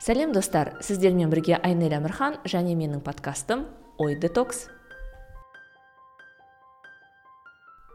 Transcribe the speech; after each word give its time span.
сәлем 0.00 0.32
достар. 0.32 0.74
Сіздермен 0.80 1.30
бірге 1.30 1.58
айнель 1.60 1.92
әмірхан 1.98 2.40
және 2.48 2.72
менің 2.76 3.02
подкастым 3.04 3.66
ой 4.00 4.16
детокс. 4.16 4.68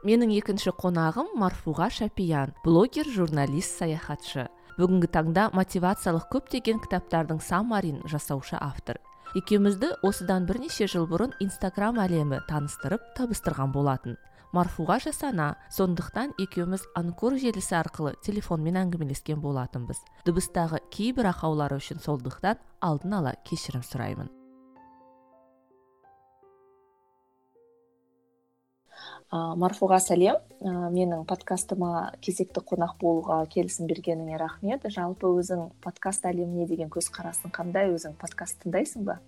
Менің 0.06 0.36
екінші 0.38 0.70
қонағым 0.78 1.34
марфуға 1.42 1.90
шапиян 1.90 2.54
блогер 2.64 3.10
журналист 3.10 3.80
саяхатшы. 3.80 4.46
Бүгінгі 4.78 5.10
таңда 5.10 5.48
мотивациялық 5.56 6.28
көптеген 6.30 6.84
кітаптардың 6.84 7.42
саммарин 7.42 8.04
жасаушы 8.06 8.60
автор. 8.60 9.00
Екеумізді 9.34 9.96
осыдан 10.06 10.46
бірнеше 10.46 10.86
жыл 10.92 11.08
бұрын 11.10 11.34
инстаграм 11.42 11.98
әлемі 12.04 12.44
таныстырып 12.46 13.02
табыстырған 13.18 13.74
болатын. 13.74 14.20
Марфуға 14.56 15.00
жасана 15.04 15.56
сондықтан 15.74 16.32
екеуміз 16.40 16.86
анкор 16.96 17.36
желісі 17.42 17.76
арқылы 17.82 18.14
телефонмен 18.24 18.78
әңгімелескен 18.86 19.42
болатынбыз. 19.44 20.00
Дыбыстағы 20.28 20.80
кейбір 20.96 21.34
ақаулары 21.34 21.82
үшін 21.82 22.00
сондықтан 22.04 22.62
алдын 22.80 23.20
ала 23.20 23.36
кешірім 23.50 23.84
сұраймын. 23.84 24.32
Марфуға 29.36 29.98
сәлем. 30.00 30.38
Ә, 30.62 30.90
менің 30.94 31.26
подкастыма 31.28 32.14
кезекті 32.24 32.62
қонақ 32.64 32.96
болуға 33.02 33.42
келісім 33.52 33.90
бергеніңе 33.90 34.38
рахмет. 34.40 34.86
Жалпы 34.88 35.28
өзің 35.28 35.72
подкаст 35.84 36.30
әлеміне 36.30 36.70
деген 36.70 36.94
көзқарасың 36.94 37.52
қандай? 37.52 37.92
Өзің 37.92 38.16
подкаст 38.22 38.62
тыңдайсың 38.64 39.04
ба? 39.10 39.20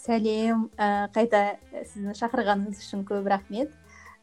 Сәлем. 0.00 0.68
Ә, 0.80 1.08
қайта 1.14 1.58
сіздің 1.74 2.16
шақырғаныңыз 2.18 2.80
үшін 2.80 3.04
көп 3.08 3.28
рахмет. 3.30 3.72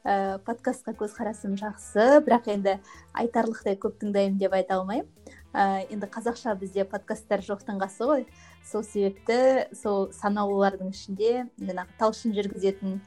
Ә, 0.08 0.40
подкастқа 0.48 0.96
көзқарасым 0.98 1.58
жақсы. 1.60 2.24
Бірақ 2.26 2.50
енді 2.54 2.78
айтарлықтай 3.14 3.78
көп 3.82 4.00
тыңдаймын 4.02 4.40
деп 4.42 4.56
айта 4.58 4.80
алмаймын. 4.80 5.08
Ә, 5.54 5.86
енді 5.92 6.10
қазақша 6.10 6.56
бізде 6.58 6.86
подкасттар 6.90 7.46
жоқтың 7.46 7.82
қасы 7.82 8.10
ғой. 8.10 8.26
Сол 8.66 8.84
себепті 8.84 9.68
сол 9.78 10.10
санаулылардың 10.18 10.92
ішінде 10.96 11.46
жаңағы 11.62 11.98
талшын 12.00 12.34
жүргізетін 12.38 13.00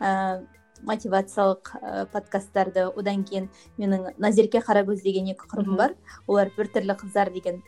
ә, 0.00 0.42
мотивациялық 0.86 1.72
ә, 1.78 2.04
подкасттарды 2.12 2.88
одан 2.90 3.22
кейін 3.24 3.48
менің 3.78 4.12
назерке 4.18 4.60
қарагөз 4.64 5.02
деген 5.04 5.30
екі 5.32 5.48
құрбым 5.52 5.78
бар. 5.78 5.96
Олар 6.26 6.50
біртүрлі 6.56 6.98
қыздар 7.00 7.32
деген 7.32 7.62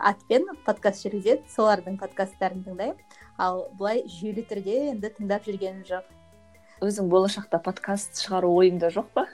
атпен 0.00 0.46
подкаст 0.66 1.04
жүргізеді. 1.06 1.44
Солардың 1.50 1.96
подкасттарын 2.00 2.64
тыңдаймын. 2.66 3.00
Ал 3.38 3.64
былай 3.78 4.04
жүйелі 4.06 4.44
түрде 4.50 4.76
енді 4.92 5.10
тыңдап 5.16 5.46
жүргенім 5.48 5.82
жоқ. 5.88 6.04
Өзің 6.84 7.08
болашақта 7.12 7.60
подкаст 7.64 8.20
шығару 8.22 8.52
ойыңда 8.60 8.90
жоқ 8.94 9.08
па? 9.14 9.26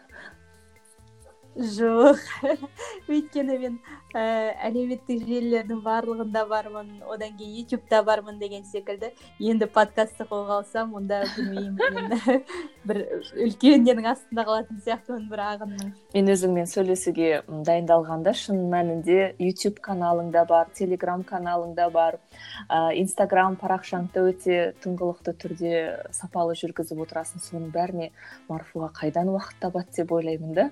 Жоқ. 1.57 2.19
Өйткені 3.11 3.57
мен 3.59 3.79
ә, 4.15 4.23
әлеуметтік 4.69 5.25
желілердің 5.27 5.81
барлығында 5.83 6.45
бармын 6.49 6.91
одан 7.11 7.35
кейін 7.39 7.65
ютубта 7.65 8.03
бармын 8.07 8.39
деген 8.39 8.63
секілді. 8.69 9.11
Енді 9.41 9.67
подкастты 9.71 10.27
қолға 10.31 10.61
алсам 10.61 10.95
онда 10.95 11.23
білмеймін 11.35 12.45
бір 12.89 13.03
үлкен 13.35 13.85
ненің 13.87 14.11
астында 14.13 14.47
қалатын 14.47 14.81
сияқтымын 14.85 15.27
бір 15.33 15.45
ағынның. 15.49 15.93
Мен 16.15 16.33
өзіңмен 16.35 16.71
сөйлесуге 16.71 17.43
дайындалғанда 17.49 18.35
шын 18.39 18.63
мәнінде 18.71 19.35
ютуб 19.43 19.83
каналың 19.83 20.31
да 20.35 20.47
бар 20.49 20.71
телеграм 20.75 21.27
каналың 21.27 21.75
да 21.75 21.91
бар 21.91 22.21
ә, 22.69 22.95
инстаграм 23.03 23.59
парақшаңды 23.61 24.27
өте 24.31 24.63
тыңғылықты 24.85 25.37
түрде 25.43 25.77
сапалы 26.15 26.55
жүргізіп 26.63 27.05
отырасың. 27.07 27.43
Соның 27.43 27.71
бәріне 27.75 28.11
марфуға 28.49 28.93
қайдан 29.03 29.31
уақыт 29.35 29.63
табады 29.67 29.99
деп 29.99 30.13
ойлаймын 30.15 30.55
да. 30.55 30.71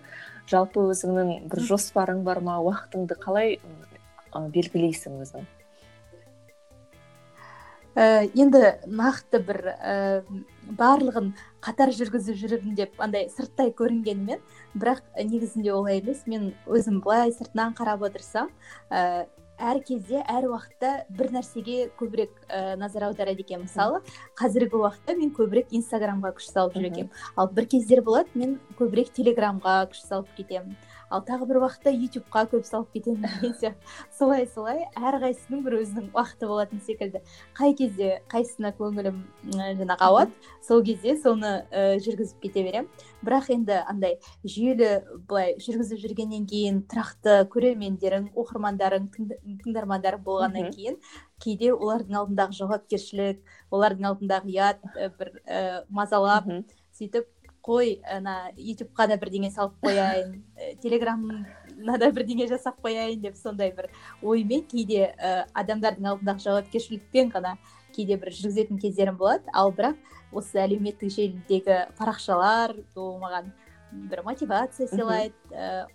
Жалпы 0.48 0.88
өзіңнің 0.92 1.48
бір 1.52 1.62
жоспарың 1.68 2.24
бар 2.26 2.40
ма 2.44 2.58
уақытыңды 2.64 3.18
қалай 3.20 3.58
белгілейсің 4.34 5.22
өзің? 5.24 5.46
Ә, 7.98 8.28
енді 8.38 8.60
нақты 8.86 9.40
бір 9.42 9.58
ә, 9.74 9.94
барлығын 10.78 11.32
қатар 11.64 11.90
жүргізіп 11.96 12.36
жүрмін 12.38 12.76
деп 12.78 13.00
андай 13.02 13.26
сырттай 13.32 13.72
көрінгенімен 13.74 14.38
бірақ 14.78 15.02
негізінде 15.18 15.72
олай 15.74 15.98
емес. 15.98 16.22
Мен 16.30 16.52
өзім 16.70 17.00
былай 17.02 17.32
сыртынан 17.34 17.74
қарап 17.74 18.04
отырсам 18.06 18.52
ә, 18.86 19.26
әр 19.58 19.80
кезде 19.84 20.22
әр 20.30 20.46
уақытта 20.48 20.92
бір 21.18 21.32
нәрсеге 21.34 21.88
көбірек 21.98 22.30
ә, 22.46 22.76
назар 22.78 23.08
аударады 23.08 23.42
екенмін 23.42 23.66
мысалы 23.66 24.00
қазіргі 24.38 24.78
уақытта 24.78 25.16
мен 25.18 25.32
көбірек 25.34 25.74
инстаграмға 25.74 26.32
күш 26.38 26.50
салып 26.52 26.78
жүр 26.78 26.88
екенмін. 26.90 27.10
Ал 27.36 27.50
бір 27.52 27.66
кездер 27.74 28.02
болады 28.06 28.30
мен 28.38 28.58
көбірек 28.78 29.10
телеграмға 29.16 29.80
күш 29.92 30.04
салып 30.06 30.30
кетемін. 30.36 30.76
Ал 31.10 31.22
тағы 31.26 31.48
бір 31.48 31.60
уақытта 31.62 31.92
ютубқа 31.94 32.44
көп 32.52 32.66
салып 32.68 32.92
кетемін 32.96 33.26
деген 33.40 33.54
сияқты 33.60 33.92
солай 34.18 34.46
солай. 34.54 34.84
Әрқайсысының 34.96 35.62
бір 35.64 35.78
өзінің 35.82 36.10
уақыты 36.12 36.48
болатын 36.50 36.82
секілді. 36.86 37.22
Қай 37.58 37.74
кезде 37.78 38.20
қайсысына 38.32 38.72
көңілім 38.78 39.22
жаңағы 39.54 39.98
ауады 40.08 40.52
сол 40.66 40.82
кезде 40.84 41.16
соны 41.16 41.52
ә, 41.70 41.98
жүргізіп 42.04 42.42
кете 42.42 42.64
беремін 42.66 42.88
бірақ 43.24 43.48
енді 43.54 43.78
андай 43.88 44.18
жүйелі 44.44 44.90
былай 45.28 45.54
жүргізіп 45.62 46.02
жүргеннен 46.04 46.44
кейін 46.50 46.82
тұрақты 46.90 47.38
көрермендерің 47.52 48.30
оқырмандарың 48.38 49.08
тыңдармандарың 49.64 50.22
болғаннан 50.26 50.70
кейін 50.74 50.98
кейде 51.42 51.72
олардың 51.72 52.20
алдындағы 52.22 52.58
жауапкершілік 52.60 53.40
олардың 53.74 54.10
алдындағы 54.12 54.54
ұят 54.54 54.84
бір 55.18 55.32
ә, 55.46 55.64
мазалап 55.88 56.46
сөйтіп 56.98 57.26
қой 57.68 57.98
ана 58.08 58.50
ютубқа 58.56 59.06
да 59.10 59.18
бірдеңе 59.20 59.50
салып 59.52 59.76
қояйын 59.84 60.38
телеграмына 60.82 61.98
да 62.00 62.08
бірдеңе 62.16 62.48
жасап 62.48 62.80
қояйын 62.84 63.20
деп 63.20 63.36
сондай 63.36 63.74
бір 63.76 63.90
оймен 64.22 64.64
кейде 64.70 65.10
ә, 65.12 65.44
адамдардың 65.52 66.08
алдындағы 66.12 66.46
жауапкершілікпен 66.46 67.34
ғана 67.34 67.58
кейде 67.92 68.16
бір 68.16 68.32
жүргізетін 68.32 68.80
кездерім 68.80 69.20
болады. 69.20 69.44
Ал 69.52 69.72
бірақ 69.76 70.00
осы 70.32 70.62
әлеуметтік 70.64 71.12
желідегі 71.12 71.78
парақшалар 72.00 72.74
ол 72.96 73.18
маған 73.20 73.52
бір 73.92 74.24
мотивация 74.24 74.88
сыйлайды 74.88 75.36
ә, 75.52 75.86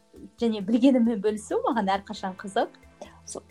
және 0.41 0.61
білгеніммен 0.61 1.21
бөлісу 1.25 1.61
маған 1.65 1.89
әрқашан 1.97 2.37
қызық. 2.37 2.69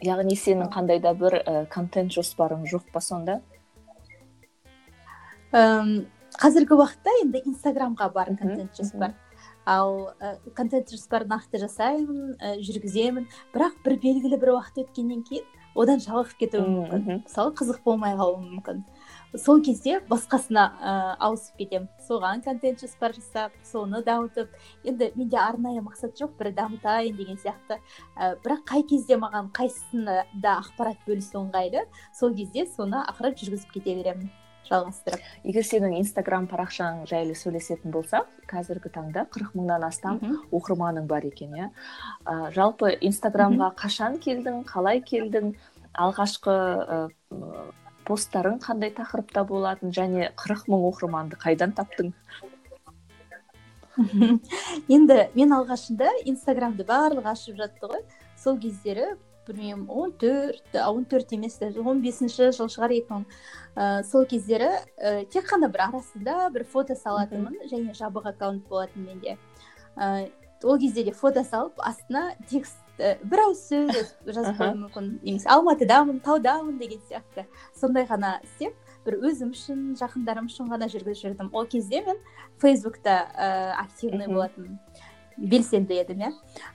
Яғни 0.05 0.39
сенің 0.39 0.71
қандай 0.71 1.03
да 1.03 1.15
бір 1.19 1.41
ә, 1.43 1.67
контент 1.75 2.15
жоспарың 2.15 2.69
жоқ 2.71 2.91
па 2.95 3.03
сонда? 3.03 3.41
Қазіргі 6.41 6.79
уақытта 6.79 7.19
енді 7.23 7.43
инстаграмға 7.53 8.09
бар 8.15 8.33
контент 8.39 8.77
жоспар 8.79 9.15
ал 9.65 10.13
ә, 10.19 10.39
контент 10.57 10.91
жоспар 10.91 11.27
нақты 11.29 11.61
жасаймын 11.63 12.37
ә, 12.39 12.55
жүргіземін. 12.65 13.29
Бірақ 13.55 13.79
бір 13.85 13.99
белгілі 14.03 14.39
бір 14.41 14.57
уақыт 14.57 14.83
өткеннен 14.83 15.23
кейін 15.29 15.47
одан 15.79 16.03
жалығып 16.03 16.35
кетуім 16.41 16.67
мүмкін. 16.77 17.23
мысалы 17.23 17.55
қызық 17.57 17.83
болмай 17.85 18.17
қалуы 18.19 18.43
мүмкін. 18.43 18.83
Сол 19.39 19.63
кезде 19.65 20.01
басқасына 20.11 20.67
ә, 20.83 21.17
ауысып 21.23 21.63
кетемін. 21.63 21.89
Соған 22.09 22.43
контент 22.45 22.83
жоспар 22.83 23.15
жасап 23.15 23.55
соны 23.65 24.03
дамытып 24.03 24.51
енді 24.85 25.13
менде 25.15 25.39
арнайы 25.39 25.81
мақсат 25.81 26.19
жоқ 26.19 26.37
бір 26.39 26.53
дамытайын 26.59 27.17
деген 27.17 27.39
сияқты. 27.39 27.79
Ә, 28.19 28.37
бірақ 28.43 28.67
қай 28.67 28.83
кезде 28.83 29.17
маған 29.17 29.53
қайсысына 29.55 30.25
да 30.35 30.59
ақпарат 30.59 31.01
бөлісу 31.07 31.47
ыңғайлы 31.47 31.87
сол 32.13 32.35
кезде 32.35 32.67
соны 32.67 33.07
ақыры 33.07 33.33
жүргізіп 33.39 33.79
кете 33.79 33.95
беремін. 33.95 34.31
Жалғастырып 34.69 35.49
егер 35.49 35.67
сенің 35.67 35.97
инстаграм 35.99 36.47
парақшаң 36.51 37.03
жайлы 37.11 37.35
сөйлесетін 37.39 37.93
болсақ 37.95 38.29
қазіргі 38.51 38.93
таңда 38.95 39.27
қырық 39.35 39.57
мыңнан 39.59 39.87
астам 39.89 40.21
оқырманың 40.55 41.09
бар 41.11 41.27
екен 41.29 41.57
иә? 41.59 41.69
Ә, 42.25 42.53
жалпы 42.55 42.95
инстаграмға 43.01 43.73
қашан 43.79 44.19
келдің 44.23 44.63
қалай 44.69 45.03
келдің 45.05 45.53
алғашқы 45.93 46.55
ә, 46.55 47.01
посттарың 48.07 48.59
қандай 48.63 48.93
тақырыпта 48.97 49.45
болатын 49.49 49.93
және 49.95 50.31
қырық 50.39 50.67
мың 50.71 50.89
оқырманды 50.93 51.39
қайдан 51.43 51.75
таптың? 51.77 52.13
Енді 54.89 55.19
мен 55.37 55.53
алғашында 55.59 56.09
инстаграмды 56.25 56.87
барлығы 56.89 57.29
ашып 57.35 57.59
жатты 57.61 57.91
ғой. 57.91 58.03
Сол 58.41 58.57
кездері 58.59 59.13
білмеймін 59.47 59.87
он 59.89 60.13
төрт 60.19 60.77
он 60.87 61.05
төрт 61.05 61.33
емес 61.35 61.59
он 61.63 62.03
бесінші 62.03 62.51
жыл 62.55 62.71
шығар 62.71 62.95
екі 62.99 63.11
мың 63.11 63.25
ә, 63.77 64.03
сол 64.05 64.27
кездері 64.27 64.71
ә, 64.97 65.25
тек 65.27 65.49
қана 65.51 65.71
бір 65.73 65.89
арасында 65.89 66.51
бір 66.55 66.65
фото 66.65 66.95
салатынмын 66.99 67.67
және 67.71 67.97
жабық 67.97 68.29
аккаунт 68.33 68.69
болатын 68.69 69.07
менде. 69.07 69.39
Ә, 69.97 70.31
ол 70.63 70.79
кезде 70.79 71.05
де 71.05 71.13
фото 71.13 71.45
салып 71.45 71.81
астына 71.83 72.35
текст 72.51 72.79
ә, 72.99 73.17
бір 73.25 73.47
ауыз 73.47 73.65
сөз 73.67 74.15
жазып 74.27 74.61
қоюым 74.61 74.85
мүмкін. 74.87 75.11
Немесе 75.23 75.51
алматыдамын 75.51 76.21
таудамын 76.23 76.79
деген 76.79 77.03
сияқты. 77.09 77.47
Сондай 77.75 78.07
ғана 78.07 78.39
істеп 78.45 78.77
бір 79.07 79.19
өзім 79.27 79.51
үшін 79.57 79.97
жақындарым 79.99 80.47
үшін 80.51 80.71
ғана 80.71 80.89
жүргізіп 80.93 81.33
жүрдім. 81.33 81.51
Ол 81.53 81.67
кезде 81.67 82.05
мен 82.07 82.21
фейсбукта 82.63 83.27
ә, 83.35 83.75
активный 83.83 84.29
болатынмын. 84.31 84.79
Белсенді 85.37 85.97
едім 85.97 86.27
иә. 86.27 86.33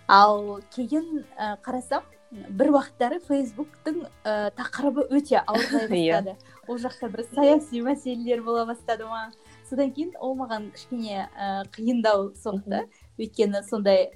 Ал 0.09 0.59
кейін 0.75 1.23
ә, 1.37 1.55
қарасам 1.63 2.03
бір 2.31 2.71
уақыттары 2.75 3.19
фейсбуктың 3.27 4.01
ә, 4.23 4.51
тақырыбы 4.57 5.05
өте 5.15 5.39
ауырлай 5.39 5.87
иә. 6.03 6.21
бастады. 6.21 6.35
Ол 6.67 6.79
жақта 6.83 7.09
бір 7.13 7.23
саяси 7.31 7.81
мәселелер 7.85 8.43
бола 8.43 8.65
бастады 8.67 9.07
ма 9.07 9.29
содан 9.69 9.93
кейін 9.95 10.11
ол 10.19 10.35
маған 10.39 10.69
кішкене 10.75 11.29
ә, 11.31 11.63
қиындау 11.75 12.33
соқты. 12.35 12.85
Өйткені 13.17 13.63
сондай 13.67 14.11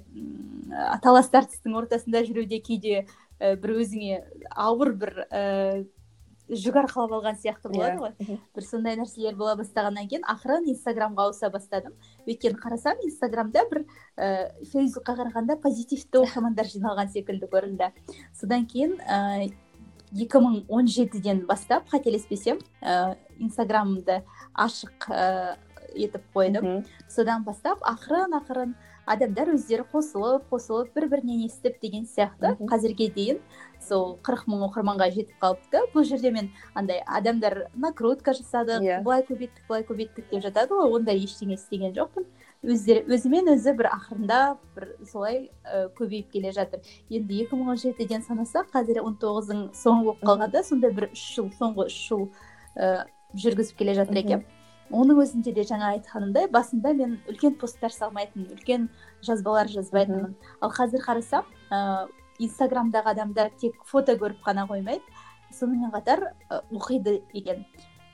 талас 1.02 1.32
тартыстың 1.32 1.76
ортасында 1.80 2.24
жүруде 2.28 2.60
кейде 2.62 3.06
бір 3.40 3.74
өзіңе 3.82 4.22
ауыр 4.54 4.92
бір 5.00 5.24
ііі 5.30 5.86
жүк 6.52 6.76
арқалап 6.82 7.14
алған 7.16 7.38
сияқты 7.40 7.70
болады 7.72 7.98
ғой. 8.02 8.12
Иә 8.20 8.36
бір 8.54 8.66
сондай 8.66 8.96
нәрселер 9.00 9.36
бола 9.38 9.54
бастағаннан 9.56 10.08
кейін 10.10 10.26
ақырын 10.28 10.68
инстаграмға 10.72 11.26
ауыса 11.28 11.50
бастадым. 11.52 11.94
Өйткені 12.26 12.60
қарасам 12.60 13.00
инстаграмда 13.06 13.64
бір 13.70 13.82
ііі 14.20 14.68
фейсбукқа 14.72 15.16
қарағанда 15.22 15.56
позитивті 15.62 16.22
оқырмандар 16.22 16.68
жиналған 16.68 17.12
секілді 17.14 17.48
көрінді. 17.52 17.90
Содан 18.36 18.66
кейін 18.68 18.98
ііі 19.00 20.26
екі 20.26 20.44
мың 20.44 20.62
он 20.68 20.88
жетіден 20.92 21.46
бастап 21.48 21.88
қателеспесем 21.88 22.60
ііі 22.82 23.16
инстаграмымды 23.48 24.22
ашық 24.52 25.08
ііі 25.08 26.06
етіп 26.06 26.24
қойдым. 26.32 26.84
Содан 27.08 27.44
бастап 27.44 27.80
ақырын 27.84 28.36
ақырын 28.38 28.76
адамдар 29.06 29.52
өздері 29.54 29.84
қосылып 29.92 30.44
қосылып 30.50 30.94
бір 30.94 31.08
бірінен 31.10 31.44
естіп 31.46 31.80
деген 31.82 32.04
сияқты. 32.06 32.54
Қазірге 32.70 33.08
дейін 33.14 33.40
сол 33.82 34.18
қырық 34.22 34.46
мың 34.50 34.64
оқырманға 34.68 35.08
жетіп 35.14 35.34
қалыпты. 35.42 35.82
Бұл 35.94 36.06
жерде 36.06 36.30
мен 36.30 36.50
андай 36.74 37.02
адамдар 37.06 37.68
накрутка 37.74 38.32
жасадық 38.32 38.82
иә. 38.82 39.02
былай 39.02 39.24
көбейттік 39.26 39.66
былай 39.68 39.82
көбейттік 39.82 40.30
деп 40.30 40.42
жатады 40.42 40.74
ғой. 40.74 40.96
Ондай 40.98 41.18
ештеңе 41.24 41.58
істеген 41.58 41.94
жоқпын. 41.96 42.26
Өздері 42.62 43.02
өзімен 43.10 43.50
өзі 43.56 43.74
бір 43.74 43.90
ақырындап 43.90 44.62
бір 44.76 44.94
солай 45.10 45.50
ы 45.66 45.88
көбейіп 45.98 46.30
келе 46.30 46.52
жатыр. 46.52 46.80
Енді 47.10 47.42
екі 47.42 47.58
мың 47.58 47.74
он 47.74 47.82
жетіден 47.82 48.22
санасақ 48.22 48.70
қазір 48.70 49.02
он 49.02 49.18
тоғыздың 49.18 49.72
соңы 49.74 50.04
болып 50.12 50.22
қалғанда 50.22 50.62
сонда 50.62 50.92
бір 50.94 51.10
үш 51.10 51.26
жыл 51.34 51.50
соңғы 51.58 51.90
үш 51.90 51.98
жыл 52.06 52.28
ыыы 52.76 53.02
жүргізіп 53.34 53.78
келе 53.78 53.94
жатыр 53.98 54.22
екенмін 54.22 54.61
оның 54.90 55.22
өзінде 55.22 55.52
де 55.54 55.64
жаңа 55.68 55.92
айтқанымдай 55.96 56.48
басында 56.52 56.92
мен 56.96 57.18
үлкен 57.30 57.54
посттар 57.60 57.92
салмайтынмын 57.94 58.56
үлкен 58.56 58.88
жазбалар 59.22 59.68
жазбайтынмын. 59.68 60.34
Ал 60.60 60.72
қазір 60.74 61.04
қарасам 61.04 61.46
ыыы 61.70 62.08
инстаграмдағы 62.42 63.12
адамдар 63.14 63.52
тек 63.60 63.76
фото 63.86 64.16
көріп 64.18 64.42
қана 64.44 64.66
қоймайды. 64.66 65.02
Сонымен 65.52 65.92
қатар 65.92 66.32
ы 66.50 66.60
оқиды 66.72 67.22
екен. 67.32 67.66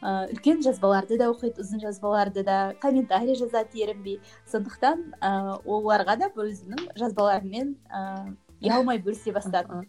Ыыы 0.02 0.34
үлкен 0.34 0.62
жазбаларды 0.62 1.18
да 1.18 1.30
оқиды 1.32 1.62
ұзын 1.62 1.80
жазбаларды 1.80 2.44
да 2.44 2.74
комментарий 2.80 3.34
жазады 3.34 3.78
ерінбей 3.78 4.20
сондықтан 4.46 5.14
ыыы 5.22 5.58
оларға 5.64 6.18
да 6.18 6.30
өзімнің 6.34 6.92
жазбаларыммен 6.98 7.76
ыыы 7.88 8.36
ұялмай 8.62 8.98
бөлісе 8.98 9.32
бастадым. 9.32 9.86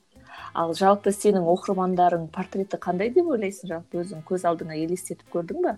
Ал 0.54 0.74
жалпы 0.78 1.12
сенің 1.12 1.46
оқырмандарың 1.50 2.28
портреті 2.34 2.78
қандай 2.78 3.10
деп 3.14 3.28
ойлайсың? 3.34 3.70
Жалпы 3.70 4.04
өзің 4.04 4.22
көз 4.26 4.46
алдыңа 4.46 4.78
елестетіп 4.78 5.30
көрдің 5.34 5.64
ба? 5.66 5.78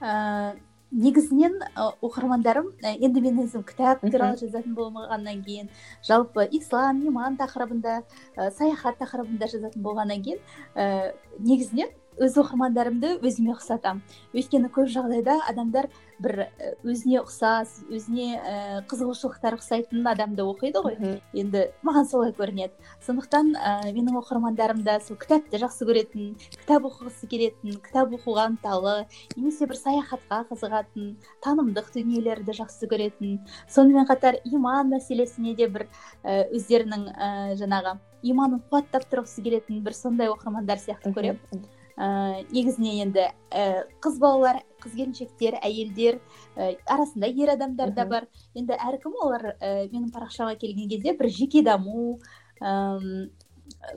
Ыыы 0.00 0.56
негізінен 0.90 1.58
ы 1.76 1.86
оқырмандарым 2.00 2.70
і 2.80 2.92
енді 3.04 3.20
мен 3.20 3.40
өзім 3.44 3.64
кітап 3.68 4.00
туралы 4.00 4.38
жазатын 4.40 4.72
болмағаннан 4.74 5.42
кейін 5.44 5.68
жалпы 6.08 6.46
ислам 6.58 7.02
иман 7.10 7.36
тақырыбында 7.36 7.98
ы 8.00 8.50
саяхат 8.56 8.96
тақырыбында 9.02 9.50
жазатын 9.52 9.84
болғаннан 9.84 10.24
кейін 10.24 10.40
ііі 10.40 11.12
негізінен 11.44 11.92
өз 12.18 12.36
оқырмандарымды 12.42 13.16
өзіме 13.22 13.54
ұқсатамын 13.54 14.02
өйткені 14.34 14.70
көп 14.74 14.90
жағдайда 14.90 15.38
адамдар 15.50 15.88
бір 16.18 16.48
өзіне 16.82 17.20
ұқсас 17.22 17.76
өзіне 17.86 18.26
ііі 18.34 18.80
қызығушылықтары 18.90 19.58
ұқсайтын 19.60 20.06
адамды 20.10 20.42
оқиды 20.42 20.82
ғой. 20.82 20.96
Енді 21.32 21.68
маған 21.86 22.08
солай 22.10 22.32
көрінеді. 22.34 22.74
Сондықтан 23.06 23.52
ыыы 23.54 23.92
менің 23.94 24.18
оқырмандарым 24.18 24.82
да 24.82 24.98
сол 25.04 25.18
кітапты 25.20 25.60
жақсы 25.62 25.86
көретін 25.86 26.34
кітап 26.56 26.88
оқығысы 26.90 27.30
келетін 27.30 27.78
кітап 27.86 28.10
оқуға 28.18 28.48
ынталы 28.50 28.96
немесе 29.36 29.70
бір 29.70 29.78
саяхатқа 29.78 30.42
қызығатын 30.50 31.14
танымдық 31.46 31.94
дүниелерді 31.94 32.58
жақсы 32.58 32.90
көретін 32.90 33.38
сонымен 33.70 34.10
қатар 34.10 34.42
иман 34.42 34.90
мәселесіне 34.90 35.54
де 35.54 35.70
бір 35.70 35.86
өздерінің 36.26 37.10
ііі 37.14 37.62
жаңағы 37.62 37.98
иманын 38.26 38.62
қуаттап 38.70 39.06
тұрғысы 39.06 39.44
келетін 39.46 39.84
бір 39.86 39.94
сондай 39.94 40.32
оқырмандар 40.32 40.82
сияқты 40.82 41.14
көремін. 41.14 41.68
Ыыы 41.98 42.44
негізінен 42.54 43.00
енді 43.08 43.26
і 43.50 43.64
қыз 44.04 44.20
балалар 44.22 44.62
қыз 44.78 44.94
келіншектер 44.94 45.58
әйелдер 45.58 46.20
і 46.54 46.76
арасында 46.86 47.26
ер 47.26 47.54
адамдар 47.56 47.90
да 47.96 48.06
бар. 48.06 48.28
Енді 48.54 48.78
әркім 48.78 49.18
олар 49.18 49.50
і 49.58 49.90
менің 49.90 50.12
парақшама 50.14 50.54
келген 50.60 50.88
кезде 50.88 51.16
бір 51.18 51.30
жеке 51.34 51.64
даму 51.66 52.20
ыыы 52.62 53.28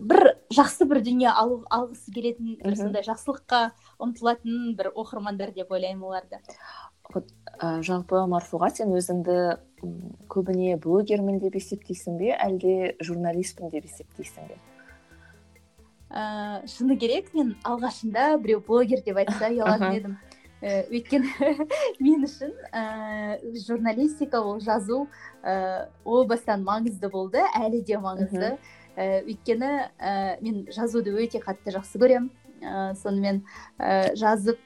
бір 0.01 0.33
жақсы 0.53 0.85
бір 0.89 1.01
дүние 1.05 1.31
алу 1.31 1.61
алғысы 1.71 2.11
келетін 2.13 2.57
бір 2.61 2.75
сондай 2.79 3.05
жақсылыққа 3.05 3.61
ұмтылатын 4.03 4.73
бір 4.77 4.91
оқырмандар 4.91 5.53
деп 5.55 5.71
ойлаймын 5.71 6.09
оларды. 6.09 6.41
Ы 7.11 7.71
жалпы 7.85 8.25
марфуға 8.31 8.71
сен 8.75 8.93
өзіңді 8.97 9.37
көбіне 10.31 10.77
блогермін 10.81 11.39
деп 11.43 11.57
есептейсің 11.59 12.19
бе 12.19 12.35
әлде 12.35 12.95
журналистпін 13.03 13.71
деп 13.73 13.87
есептейсің 13.89 14.51
бе? 14.51 14.59
Ыыы 16.11 16.67
шыны 16.67 16.97
керек 16.99 17.31
мен 17.33 17.55
алғашында 17.63 18.35
біреу 18.43 18.61
блогер 18.67 19.01
деп 19.05 19.21
айтса 19.23 19.49
ұялатын 19.49 19.95
едім. 19.95 20.17
І 20.61 20.73
өйткені 20.93 21.55
мен 22.05 22.27
үшін 22.27 22.51
ііі 22.69 23.63
журналистика 23.65 24.43
ол 24.43 24.59
жазу 24.61 25.07
ііі 25.41 25.87
о 26.05 26.25
бастан 26.29 26.67
маңызды 26.67 27.09
болды 27.09 27.41
әлі 27.57 27.81
де 27.87 27.97
маңызды. 27.97 28.53
Мхм 28.53 28.77
і 28.97 29.07
өйткені 29.31 29.71
ііі 29.97 30.43
мен 30.43 30.65
жазуды 30.75 31.15
өте 31.15 31.39
қатты 31.39 31.73
жақсы 31.77 32.01
көремін. 32.01 32.29
Ыыы 32.61 32.95
сонымен 32.99 33.41
ііі 33.79 34.15
жазып 34.19 34.59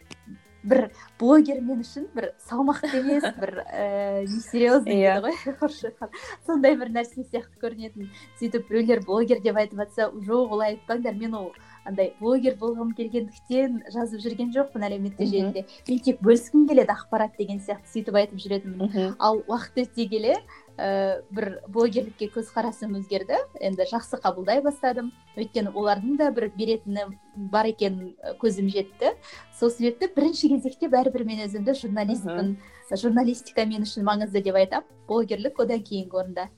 бір 0.65 0.81
блогер 1.19 1.61
мен 1.61 1.83
үшін 1.83 2.07
бір 2.15 2.31
салмақты 2.49 2.99
емес 2.99 3.25
бір 3.37 3.53
ііі 3.65 4.25
несерьезный 4.33 4.97
иә. 4.97 5.21
дейді 5.21 5.55
ғой 5.61 6.09
сондай 6.47 6.75
бір 6.79 6.91
нәрсе 6.95 7.23
сияқты 7.23 7.61
көрінетін. 7.61 8.09
Сөйтіп 8.39 8.67
біреулер 8.69 9.05
блогер 9.05 9.41
деп 9.45 9.61
айтып 9.61 9.83
жатса 9.83 10.09
жоқ 10.27 10.57
олай 10.57 10.75
айтпаңдар 10.75 11.15
мен 11.21 11.37
ол 11.37 11.51
андай 11.85 12.13
блогер 12.19 12.57
болғым 12.59 12.93
келгендіктен 12.97 13.81
жазып 13.93 14.23
жүрген 14.25 14.53
жоқпын 14.55 14.87
әлеуметтік 14.89 15.29
желіде. 15.29 15.65
Мен 15.87 15.99
тек 16.05 16.21
бөліскім 16.25 16.67
келеді 16.69 16.95
ақпарат 16.95 17.37
деген 17.37 17.61
сияқты 17.61 17.93
сөйтіп 17.93 18.21
айтып 18.21 18.41
жүретінмін. 18.41 19.15
Ал 19.19 19.43
уақыт 19.45 19.85
өте 19.85 20.07
келе 20.09 20.39
ііі 20.75 21.23
бір 21.31 21.47
блогерлікке 21.71 22.27
көзқарасым 22.33 22.97
өзгерді. 22.99 23.37
Енді 23.63 23.87
жақсы 23.87 24.19
қабылдай 24.19 24.61
бастадым. 24.65 25.13
Өйткені 25.39 25.71
олардың 25.71 26.17
да 26.19 26.29
бір 26.35 26.49
беретіні 26.57 27.07
бар 27.35 27.71
екенін 27.71 28.11
і 28.11 28.35
көзім 28.41 28.69
жетті. 28.73 29.15
Сол 29.55 29.71
себепті 29.71 30.11
бірінші 30.15 30.51
кезекте 30.51 30.91
бәрібір 30.91 31.25
мен 31.25 31.45
өзімді 31.47 31.77
журналистпін. 31.79 32.55
Журналистика 32.91 33.65
мен 33.65 33.87
үшін 33.87 34.03
маңызды 34.03 34.43
деп 34.43 34.59
айтамын. 34.59 34.87
Блогерлік 35.07 35.59
одан 35.63 35.83
кейінгі 35.83 36.23
орында 36.23 36.49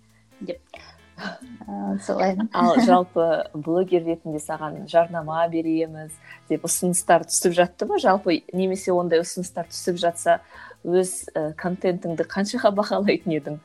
деп. 0.41 0.61
Ыыы 1.67 1.97
солаймын 2.05 2.49
ал 2.53 2.77
жалпы 2.85 3.49
блогер 3.53 4.03
ретінде 4.05 4.37
саған 4.37 4.83
жарнама 4.89 5.47
береміз 5.49 6.13
деп 6.49 6.67
ұсыныстар 6.69 7.25
түсіп 7.25 7.55
жатты 7.57 7.87
ма? 7.89 7.97
Жалпы 7.97 8.43
немесе 8.53 8.93
ондай 8.93 9.23
ұсыныстар 9.23 9.65
түсіп 9.71 9.97
жатса 9.97 10.37
өз 10.85 11.25
контентіңді 11.57 12.27
қаншаға 12.29 12.71
бағалайтын 12.77 13.33
едің? 13.39 13.57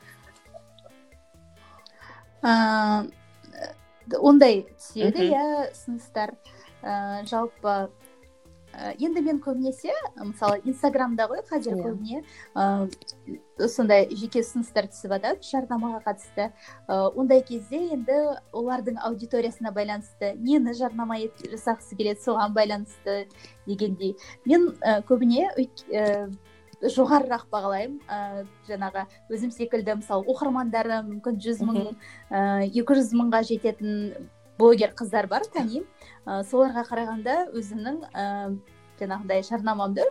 Ыыы 2.43 4.19
ондай 4.19 4.63
түседі 4.77 5.29
иә 5.31 5.43
ұсыныстар. 5.71 6.35
Ыыы 6.83 7.25
жалпы 7.29 7.75
і 8.97 9.05
енді 9.05 9.21
мен 9.21 9.37
көбінесе 9.37 9.93
мысалы 10.17 10.57
инстаграмда 10.65 11.27
ғой 11.29 11.43
қазір 11.45 11.75
иә. 11.77 11.83
көбіне 11.85 12.23
ыыы 12.57 13.69
сондай 13.69 14.07
жеке 14.09 14.41
ұсыныстар 14.41 14.87
түсіп 14.89 15.13
жатады 15.13 15.45
жарнамаға 15.45 16.01
қатысты. 16.07 16.49
Ы 16.89 16.97
ондай 17.15 17.43
кезде 17.45 17.79
енді 17.93 18.17
олардың 18.51 18.97
аудиториясына 18.97 19.71
байланысты 19.71 20.33
нені 20.35 20.73
жарнама 20.73 21.19
ет- 21.21 21.45
жасағысы 21.53 21.95
келеді 21.95 22.25
соған 22.25 22.53
байланысты 22.57 23.27
дегендей. 23.67 24.17
Мен 24.45 24.73
і 24.81 24.97
көбіне 25.07 25.53
жоғарырақ 26.91 27.47
бағалаймын. 27.51 27.99
Ыыы 28.07 28.45
жаңағы 28.67 29.05
өзім 29.31 29.51
секілді 29.55 29.97
мысалы 30.01 30.27
оқырмандары 30.33 31.01
мүмкін 31.07 31.39
жүз 31.43 31.61
мың 31.63 31.79
ыыы 31.83 32.69
екі 32.69 32.97
жүз 32.99 33.13
мыңға 33.19 33.43
жететін 33.49 34.29
блогер 34.59 34.93
қыздар 34.97 35.27
бар 35.31 35.45
танимын. 35.53 35.85
Ы 36.25 36.41
соларға 36.49 36.85
қарағанда 36.89 37.37
өзімнің 37.53 38.01
ііі 38.11 38.57
жаңағыдай 38.99 39.45
жарнамамды 39.47 40.03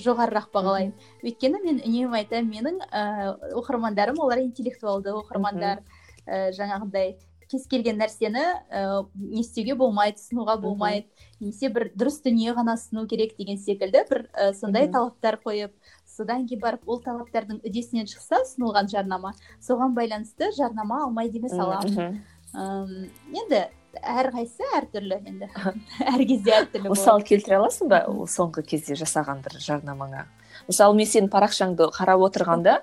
жоғарырақ 0.00 0.50
бағалаймын. 0.54 0.96
Өйткені 1.24 1.60
мен 1.62 1.78
үнемі 1.84 2.18
айтамын 2.22 2.50
менің 2.50 2.80
ііі 2.88 3.52
оқырмандарым 3.60 4.18
олар 4.20 4.42
интеллектуалды 4.42 5.14
оқырмандар. 5.14 5.84
І 6.24 6.50
жаңағындай 6.56 7.14
кез 7.50 7.66
келген 7.70 7.98
нәрсені 8.00 8.42
ііі 8.72 9.30
не 9.30 9.42
істеуге 9.42 9.76
болмайды 9.78 10.18
ұсынуға 10.18 10.56
болмайды 10.62 11.06
немесе 11.40 11.68
бір 11.72 11.90
дұрыс 11.94 12.20
дүние 12.24 12.54
ғана 12.56 12.76
ұсыну 12.78 13.04
керек 13.10 13.36
деген 13.38 13.58
секілді 13.60 14.04
бір 14.10 14.24
і 14.26 14.48
сондай 14.58 14.88
талаптар 14.92 15.38
қойып 15.44 15.74
содан 16.14 16.46
кейін 16.48 16.62
барып 16.62 16.88
ол 16.88 17.00
талаптардың 17.04 17.60
үдесінен 17.66 18.06
шықса 18.10 18.42
ұсынылған 18.44 18.90
жарнама 18.92 19.34
соған 19.62 19.96
байланысты 19.96 20.52
жарнама 20.56 21.04
алмайды 21.08 21.40
емес 21.40 21.54
аламын 21.58 22.20
енді 22.54 23.64
әрқайсысы 24.02 24.66
әртүрлі 24.78 25.18
енді. 25.22 25.48
Әр 26.12 26.24
кезде 26.26 26.54
әртүрлі 26.58 26.90
мысал 26.92 27.22
келтіре 27.26 27.58
аласың 27.60 27.90
ба 27.90 28.02
ол 28.10 28.26
соңғы 28.30 28.64
кезде 28.74 28.96
жасаған 28.98 29.42
бір 29.44 29.58
жарнамаңа? 29.62 30.26
Мысалы 30.68 30.96
мен 30.98 31.08
сенің 31.10 31.30
парақшаңды 31.32 31.88
қарап 31.94 32.24
отырғанда 32.28 32.78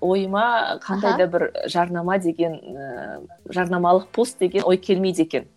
ойыма 0.00 0.78
қандай 0.82 1.18
да 1.20 1.26
бір 1.30 1.50
жарнама 1.70 2.18
деген 2.18 2.56
ә, 2.56 3.20
жарнамалық 3.52 4.08
пост 4.14 4.38
деген 4.40 4.64
ой 4.66 4.78
келмейді 4.78 5.26
екен. 5.26 5.50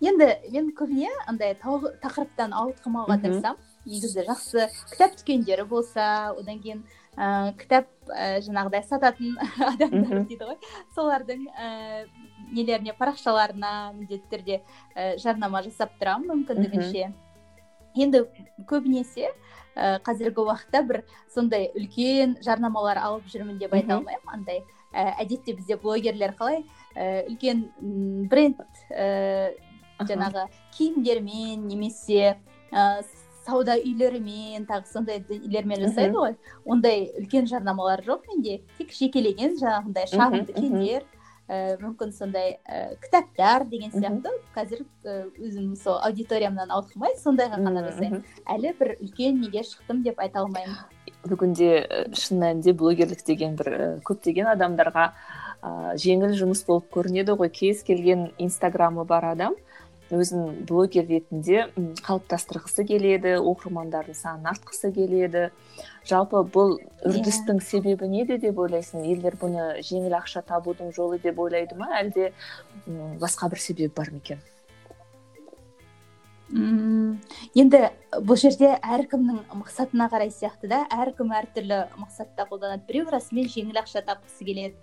Енді 0.00 0.28
мен 0.52 0.70
көбіне 0.78 1.10
андай 1.26 1.56
тақырыптан 1.58 2.54
ауытқымауға 2.54 3.18
тырысамын. 3.24 3.67
Негізі 3.88 4.24
жақсы 4.28 4.68
кітап 4.92 5.16
дүкендері 5.18 5.64
болса 5.68 6.34
одан 6.36 6.60
кейін 6.62 6.84
ыыы 7.18 7.54
кітап 7.58 7.88
ә, 8.06 8.38
жаңағыдай 8.44 8.84
сататын 8.86 9.38
адамдар 9.72 10.22
дейді 10.28 10.44
ғой. 10.52 10.58
Солардың 10.94 11.46
ііі 11.48 12.04
нелеріне 12.54 12.94
парақшаларына 12.98 13.72
міндетті 13.96 14.30
түрде 14.30 14.60
ә, 14.94 15.16
жарнама 15.18 15.64
жасап 15.66 15.96
тұрамын 15.98 16.30
мүмкіндігінше. 16.30 17.10
Енді 17.98 18.22
көбінесе 18.70 19.32
ә, 19.74 19.98
қазіргі 20.06 20.44
уақытта 20.46 20.84
бір 20.86 21.02
сондай 21.34 21.72
үлкен 21.74 22.36
жарнамалар 22.44 23.00
алып 23.02 23.26
жүрмін 23.32 23.58
деп 23.58 23.74
айта 23.74 23.98
алмаймын. 23.98 24.28
Андай 24.30 24.62
ә, 24.92 25.18
әдетте 25.18 25.56
бізде 25.58 25.78
блогерлер 25.80 26.36
қалай 26.38 26.62
ә, 26.94 27.24
үлкен 27.26 27.66
бренд 28.30 28.62
ә, 28.94 29.56
жаңағы 29.98 30.46
киімдермен 30.76 31.66
немесе 31.66 32.36
ә, 32.70 33.02
сауда 33.48 33.78
үйлерімен 33.80 34.66
тағы 34.68 34.90
сондай 34.92 35.22
нелермен 35.28 35.80
жасайды 35.86 36.18
ғой. 36.18 36.34
Ондай 36.68 37.08
үлкен 37.18 37.48
жарнамалар 37.48 38.04
жоқ 38.04 38.28
менде. 38.28 38.60
Тек 38.78 38.92
жекелеген 38.92 39.56
жаңағындай 39.60 40.10
шағын 40.12 40.44
дүкендер 40.50 41.06
ііі 41.48 41.78
мүмкін 41.80 42.12
сондай 42.12 42.58
ііі 42.58 42.98
кітаптар 43.06 43.64
деген 43.70 43.94
сияқты. 43.94 44.34
Қазір 44.52 44.84
өзім 45.40 45.72
сол 45.80 45.96
аудиториямнан 46.04 46.68
ауытқымай 46.76 47.16
сондайға 47.22 47.62
ғана 47.64 47.86
жасаймын. 47.88 48.24
әлі 48.44 48.74
бір 48.76 48.94
үлкен 49.00 49.40
неге 49.40 49.64
шықтым 49.64 50.02
деп 50.04 50.20
айта 50.20 50.42
алмаймын. 50.44 50.76
Бүгінде 51.24 52.12
шын 52.12 52.42
мәнінде 52.44 52.76
блогерлік 52.76 53.24
деген 53.24 53.56
бір 53.56 54.02
көптеген 54.04 54.52
адамдарға 54.52 55.08
ыыы 55.64 55.96
жеңіл 56.04 56.36
жұмыс 56.36 56.66
болып 56.68 56.92
көрінеді 56.92 57.34
ғой. 57.40 57.48
Кез 57.48 57.80
келген 57.82 58.28
инстаграмы 58.38 59.08
бар 59.08 59.32
адам. 59.32 59.56
Өзін 60.14 60.64
блогер 60.68 61.06
ретінде 61.08 61.68
қалыптастырғысы 62.04 62.84
келеді 62.88 63.34
оқырмандардың 63.38 64.16
санын 64.16 64.50
артқысы 64.54 64.90
келеді. 64.96 65.48
Жалпы 66.08 66.42
бұл 66.54 66.78
үрдістің 67.04 67.60
себебі 67.64 68.08
неде 68.08 68.38
деп 68.40 68.58
ойлайсың? 68.58 69.04
Елдер 69.04 69.36
бұны 69.40 69.82
жеңіл 69.84 70.16
ақша 70.20 70.42
табудың 70.48 70.94
жолы 70.96 71.20
деп 71.22 71.38
ойлайды 71.38 71.76
ма? 71.76 71.90
Әлде 72.00 72.32
басқа 73.20 73.50
бір 73.52 73.60
себебі 73.60 73.92
бар 73.96 74.14
ма 74.14 74.22
екен? 74.24 74.40
Мм. 76.48 77.18
Енді 77.58 77.80
бұл 78.24 78.38
жерде 78.40 78.70
әркімнің 78.80 79.42
мақсатына 79.60 80.08
қарай 80.12 80.30
сияқты 80.32 80.70
да 80.70 80.80
әркім 80.94 81.32
әртүрлі 81.36 81.80
мақсатта 82.00 82.46
қолданады. 82.48 82.86
Біреу 82.88 83.10
расымен 83.12 83.50
жеңіл 83.52 83.80
ақша 83.82 84.02
тапқысы 84.06 84.46
келеді. 84.48 84.76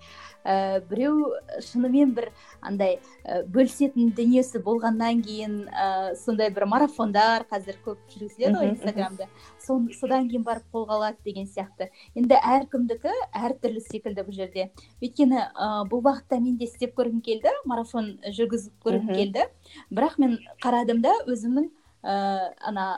Ә, 0.45 0.79
біреу 0.86 1.31
шынымен 1.65 2.13
бір 2.13 2.29
андай 2.62 3.00
ә, 3.24 3.41
бөлісетін 3.50 4.12
дүниесі 4.13 4.62
болғаннан 4.62 5.24
кейін 5.25 5.63
ә, 5.69 6.13
сондай 6.22 6.51
бір 6.53 6.67
марафондар 6.69 7.48
қазір 7.50 7.79
көп 7.86 7.98
жүргізіледі 8.13 8.60
ғой 8.60 8.72
инстаграмда. 8.75 9.29
Содан 9.65 10.29
кейін 10.29 10.45
барып 10.45 10.65
қолға 10.74 11.00
алады 11.00 11.17
деген 11.25 11.48
сияқты. 11.50 11.89
Енді 12.15 12.38
әркімдікі 12.38 13.13
әртүрлі 13.36 13.84
секілді 13.86 14.25
бұл 14.27 14.38
жерде. 14.38 14.69
Өйткені 15.01 15.41
ә, 15.41 15.69
бұл 15.89 16.03
бағытта 16.05 16.39
мен 16.39 16.57
де 16.57 16.69
істеп 16.69 16.95
көргім 16.98 17.22
келді 17.25 17.53
марафон 17.65 18.15
жүргізіп 18.25 18.79
көргім 18.86 19.13
келді. 19.13 19.48
Бірақ 19.91 20.19
мен 20.22 20.39
қарадым 20.63 21.01
да 21.05 21.13
өзімнің 21.25 21.72
ыыы 22.05 22.50
ана 22.62 22.89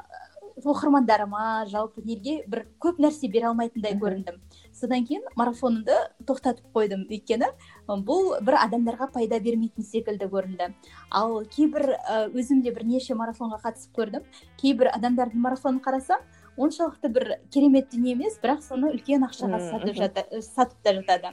оқырмандарыма 0.65 1.67
жалпы 1.69 2.01
неге 2.05 2.41
бір 2.50 2.65
көп 2.81 2.97
нәрсе 3.01 3.29
бере 3.29 3.47
алмайтындай 3.51 3.93
көріндім. 4.00 4.39
Содан 4.74 5.05
кейін 5.05 5.25
марафонымды 5.38 5.93
тоқтатып 6.25 6.65
қойдым. 6.74 7.05
Өйткені 7.09 7.51
бұл 7.88 8.33
бір 8.45 8.57
адамдарға 8.63 9.12
пайда 9.13 9.39
бермейтін 9.39 9.86
секілді 9.86 10.29
көрінді. 10.33 10.71
Ал 11.12 11.43
кейбір 11.53 11.93
өзім 12.33 12.63
де 12.65 12.74
бірнеше 12.74 13.13
марафонға 13.17 13.62
қатысып 13.67 13.93
көрдім. 13.97 14.25
Кейбір 14.57 14.91
адамдардың 14.95 15.45
марафонын 15.45 15.81
қарасам 15.86 16.25
оншалықты 16.57 17.09
бір 17.13 17.27
керемет 17.53 17.91
дүние 17.93 18.15
емес 18.15 18.37
бірақ 18.41 18.63
соны 18.65 18.91
үлкен 18.95 19.25
ақшаға 19.27 19.59
сатып 19.69 19.95
жата, 19.97 20.25
сатып 20.41 20.77
та 20.83 20.93
жатады. 20.97 21.31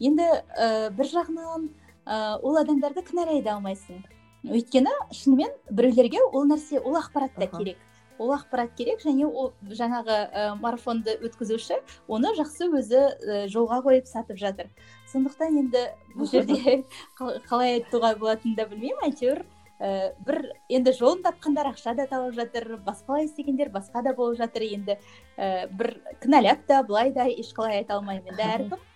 Енді 0.00 0.24
ә, 0.24 0.90
бір 0.94 1.10
жағынан 1.10 1.68
ә, 2.06 2.38
ол 2.38 2.58
адамдарды 2.60 3.02
кінәлай 3.04 3.42
да 3.42 3.56
алмайсың. 3.58 4.04
Өйткені 4.46 4.92
шынымен 5.12 5.52
біреулерге 5.70 6.22
ол 6.30 6.46
нәрсе 6.48 6.80
ол 6.80 6.96
ақпарат 7.00 7.34
та 7.36 7.50
керек. 7.50 7.78
Ол 8.20 8.32
ақпарат 8.36 8.74
керек 8.76 9.02
және 9.04 9.26
ол 9.26 9.52
жаңағы 9.66 10.16
ә, 10.30 10.46
марафонды 10.60 11.18
өткізуші 11.18 11.80
оны 12.08 12.32
жақсы 12.38 12.70
өзі 12.70 13.00
ә, 13.00 13.46
жолға 13.52 13.82
қойып 13.84 14.08
сатып 14.08 14.38
жатыр. 14.38 14.70
Сондықтан 15.12 15.58
енді 15.64 15.88
бұл 16.14 16.30
жерде 16.32 16.84
қалай 17.18 17.80
айтуға 17.80 18.14
болатынын 18.20 18.56
да 18.56 18.68
білмеймін 18.70 19.10
әйтеуір 19.10 19.44
ә, 19.80 20.12
бір 20.20 20.52
енді 20.68 20.92
жолын 20.94 21.24
тапқандар 21.24 21.72
ақша 21.72 21.96
да 21.96 22.06
тауып 22.10 22.36
жатыр 22.36 22.76
басқалай 22.84 23.26
істегендер 23.26 23.72
басқа 23.72 24.04
да 24.04 24.14
болып 24.14 24.38
жатыр 24.38 24.68
енді. 24.68 24.98
Ә, 25.36 25.66
бір 25.72 25.96
кінәлап 26.22 26.62
та 26.68 26.82
былай 26.84 27.14
да 27.16 27.26
ешқалай 27.26 27.80
айта 27.80 27.96
алмаймын 27.96 28.30
енді 28.34 28.48
әркім 28.54 28.86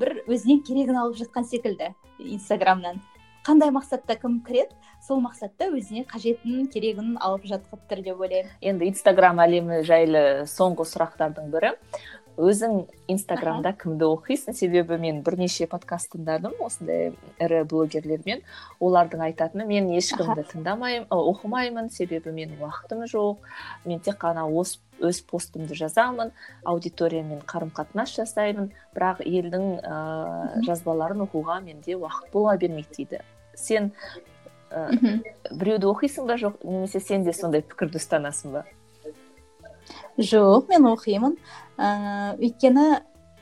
бір 0.00 0.22
өзінен 0.26 0.64
керегін 0.66 0.98
алып 1.02 1.20
жатқан 1.20 1.46
секілді 1.46 1.92
инстаграмнан. 2.18 3.00
Қандай 3.40 3.70
мақсатта 3.72 4.18
кім 4.20 4.42
кіреді? 4.44 4.76
Сол 5.00 5.22
мақсатта 5.24 5.70
өзіне 5.72 6.02
қажетін 6.08 6.66
керегін 6.68 7.14
алып 7.24 7.46
жатып 7.48 7.86
тұр 7.88 8.02
деп 8.04 8.20
ойлаймын. 8.20 8.50
Енді 8.60 8.90
инстаграм 8.90 9.40
әлемі 9.40 9.80
жайлы 9.88 10.44
соңғы 10.50 10.84
сұрақтардың 10.90 11.48
бірі. 11.54 11.70
Өзің 12.40 12.84
инстаграмда 13.10 13.72
кімді 13.76 14.06
оқисың? 14.08 14.54
Себебі 14.56 14.96
мен 15.00 15.20
бірнеше 15.26 15.66
подкаст 15.70 16.12
тыңдадым 16.14 16.56
осындай 16.64 17.12
ірі 17.42 17.62
блогерлермен. 17.68 18.40
Олардың 18.80 19.24
айтатыны 19.28 19.66
мен 19.68 19.90
ешкімді 19.96 20.46
тыңдамаймын 20.52 21.08
оқымаймын 21.12 21.90
себебі 21.92 22.32
менің 22.36 22.62
уақытым 22.64 23.04
жоқ. 23.10 23.44
Мен 23.84 24.00
тек 24.00 24.20
қана 24.22 24.46
өз 24.48 25.22
постымды 25.28 25.76
жазамын 25.76 26.32
аудиториямен 26.64 27.44
қарым 27.44 27.74
қатынас 27.76 28.16
жасаймын. 28.16 28.72
Бірақ 28.96 29.22
елдің 29.26 29.70
ә, 29.84 30.64
жазбаларын 30.66 31.26
оқуға 31.28 31.60
менде 31.64 31.98
уақыт 32.00 32.32
бола 32.32 32.56
бермейді 32.56 32.96
дейді. 32.96 33.22
Сен 33.54 33.92
ә, 34.70 34.88
біреуді 35.50 35.92
оқисың 35.92 36.28
ба 36.30 36.40
жоқ? 36.40 36.62
Немесе 36.64 37.00
сен 37.04 37.24
де 37.24 37.36
сондай 37.36 37.62
пікірді 37.62 38.00
ұстанасың 38.00 38.58
ба? 38.58 38.68
Жоқ 40.18 40.68
мен 40.72 40.90
оқимын. 40.90 41.38
Ыыы 41.80 42.50
өйткені 42.50 42.88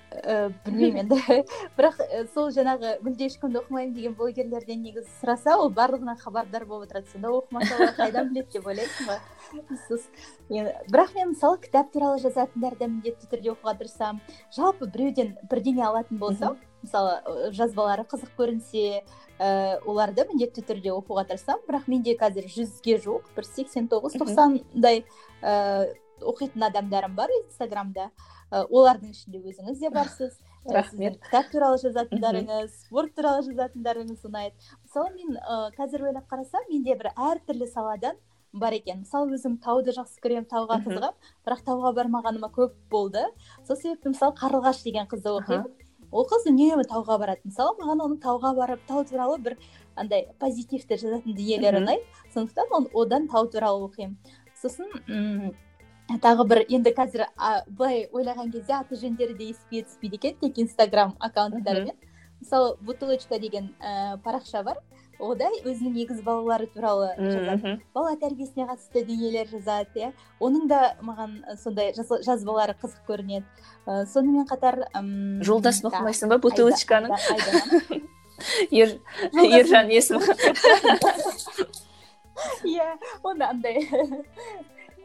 ііі 0.08 0.54
білмеймін 0.64 0.98
енді. 1.04 1.18
Бірақ 1.78 1.98
сол 2.34 2.50
жаңағы 2.54 2.94
мүлде 3.04 3.28
ешкімді 3.28 3.60
оқымаймын 3.60 3.94
деген 3.96 4.14
блогерлерден 4.18 4.80
негізі 4.82 5.08
сұраса 5.20 5.56
ол 5.58 5.70
барлығынан 5.74 6.18
хабардар 6.20 6.64
болып 6.66 6.88
отырады. 6.88 7.10
Сонда 7.12 7.32
оқымаса 7.34 7.76
олар 7.76 7.94
қайдан 7.98 8.30
біледі 8.32 8.58
деп 8.58 8.66
ойлайсың 8.70 9.10
ғой 9.10 10.64
бірақ 10.88 11.14
мен 11.14 11.34
мысалы 11.34 11.60
кітап 11.60 11.92
туралы 11.92 12.22
жазатындарды 12.22 12.88
міндетті 12.88 13.28
түрде 13.30 13.52
оқуға 13.54 13.76
тырысамын. 13.82 14.20
Жалпы 14.56 14.88
біреуден 14.88 15.36
бірдеңе 15.50 15.84
алатын 15.86 16.18
болсам 16.18 16.58
мысалы 16.82 17.52
жазбалары 17.52 18.06
қызық 18.08 18.34
көрінсе 18.38 18.84
ііі 19.38 19.78
оларды 19.86 20.26
міндетті 20.32 20.64
түрде 20.66 20.92
оқуға 20.96 21.28
тырысамын. 21.30 21.64
Бірақ 21.68 21.88
менде 21.90 22.16
қазір 22.18 22.48
жүзге 22.48 22.98
жуық 23.04 23.32
бір 23.36 23.48
сексен 23.48 23.88
тоғыз 23.92 24.18
тоқсандай 24.18 25.04
ііі 25.42 25.96
оқитын 26.22 26.66
адамдарым 26.68 27.14
бар 27.14 27.30
инстаграмда. 27.44 28.10
Ә, 28.50 28.64
олардың 28.64 29.12
ішінде 29.12 29.42
өзіңіз 29.44 29.80
де 29.80 29.90
барсыз. 29.90 30.38
Рахмет. 30.68 31.18
кітап 31.22 31.50
туралы 31.52 31.78
жазатындарыңыз 31.80 32.72
спорт 32.84 33.14
туралы 33.16 33.44
жазатындарыңыз 33.46 34.24
ұнайды. 34.28 34.56
Мысалы 34.84 35.14
мен 35.14 35.36
ә, 35.38 35.70
қазір 35.76 36.08
ойлап 36.08 36.28
қарасам 36.28 36.66
менде 36.68 36.96
бір 36.98 37.12
әртүрлі 37.14 37.68
саладан 37.70 38.16
бар 38.52 38.72
екен. 38.76 39.04
Мысалы 39.04 39.36
өзім 39.36 39.58
тауды 39.64 39.94
жақсы 39.96 40.20
көремін 40.24 40.48
тауға 40.50 40.80
қызығамын 40.84 41.28
бірақ 41.46 41.62
тауға 41.66 41.92
бармағаныма 41.96 42.50
көп 42.52 42.74
болды. 42.90 43.24
Сол 43.66 43.76
себепті 43.76 44.12
мысалы 44.14 44.36
қарлығаш 44.36 44.82
деген 44.84 45.08
қызды 45.08 45.32
оқимын. 45.38 45.68
Ол 46.10 46.24
қыз 46.24 46.48
үнемі 46.48 46.84
тауға 46.88 47.18
барады 47.20 47.44
мысалы 47.44 47.76
маған 47.80 48.04
оның 48.06 48.20
тауға 48.24 48.54
барып 48.56 48.84
тау 48.88 49.04
туралы 49.04 49.38
бір 49.44 49.58
андай 49.94 50.28
позитивті 50.40 50.96
жазатын 50.96 51.36
дүниелері 51.36 51.82
ұнайды. 51.82 52.04
Сондықтан 52.34 52.88
одан 52.94 53.28
тау 53.28 53.48
туралы 53.52 53.84
оқимын. 53.88 54.16
Сосын 54.56 54.88
тағы 56.16 56.44
бір 56.48 56.64
енді 56.68 56.92
қазір 56.96 57.26
а, 57.36 57.64
былай 57.68 58.08
ойлаған 58.12 58.52
кезде 58.52 58.72
аты 58.78 58.96
жөндері 58.96 59.34
де 59.36 59.44
еске 59.52 59.82
түспейді 59.84 60.16
екен 60.16 60.36
тек 60.40 60.58
инстаграм 60.58 61.16
аккаунттарымен. 61.20 61.96
Мысалы 62.40 62.76
бутылочка 62.80 63.38
деген 63.38 63.74
ә, 63.80 64.16
парақша 64.24 64.62
бар. 64.64 64.76
Ода 65.18 65.50
өзінің 65.66 65.96
егіз 65.98 66.22
балалары 66.22 66.66
туралы 66.70 67.10
жазады. 67.18 67.80
бала 67.92 68.16
тәрбиесіне 68.16 68.66
қатысты 68.70 69.04
дүниелер 69.04 69.48
жазады 69.50 69.98
иә. 69.98 70.12
Оның 70.40 70.68
да 70.70 70.94
маған 71.02 71.42
сондай 71.58 71.92
жазбалары 71.92 72.74
қызық 72.78 73.02
көрінеді. 73.08 73.44
Ә, 73.86 74.06
сонымен 74.06 74.46
қатар 74.46 74.86
м 74.94 75.42
жолдасын 75.42 75.90
оқымайсың 75.90 76.28
ба 76.30 76.38
бутылочканың 76.38 77.10
ержан 79.60 79.90
есімі. 79.90 80.22
Иә 82.62 82.94
оны 83.26 83.44
андай. 83.44 83.82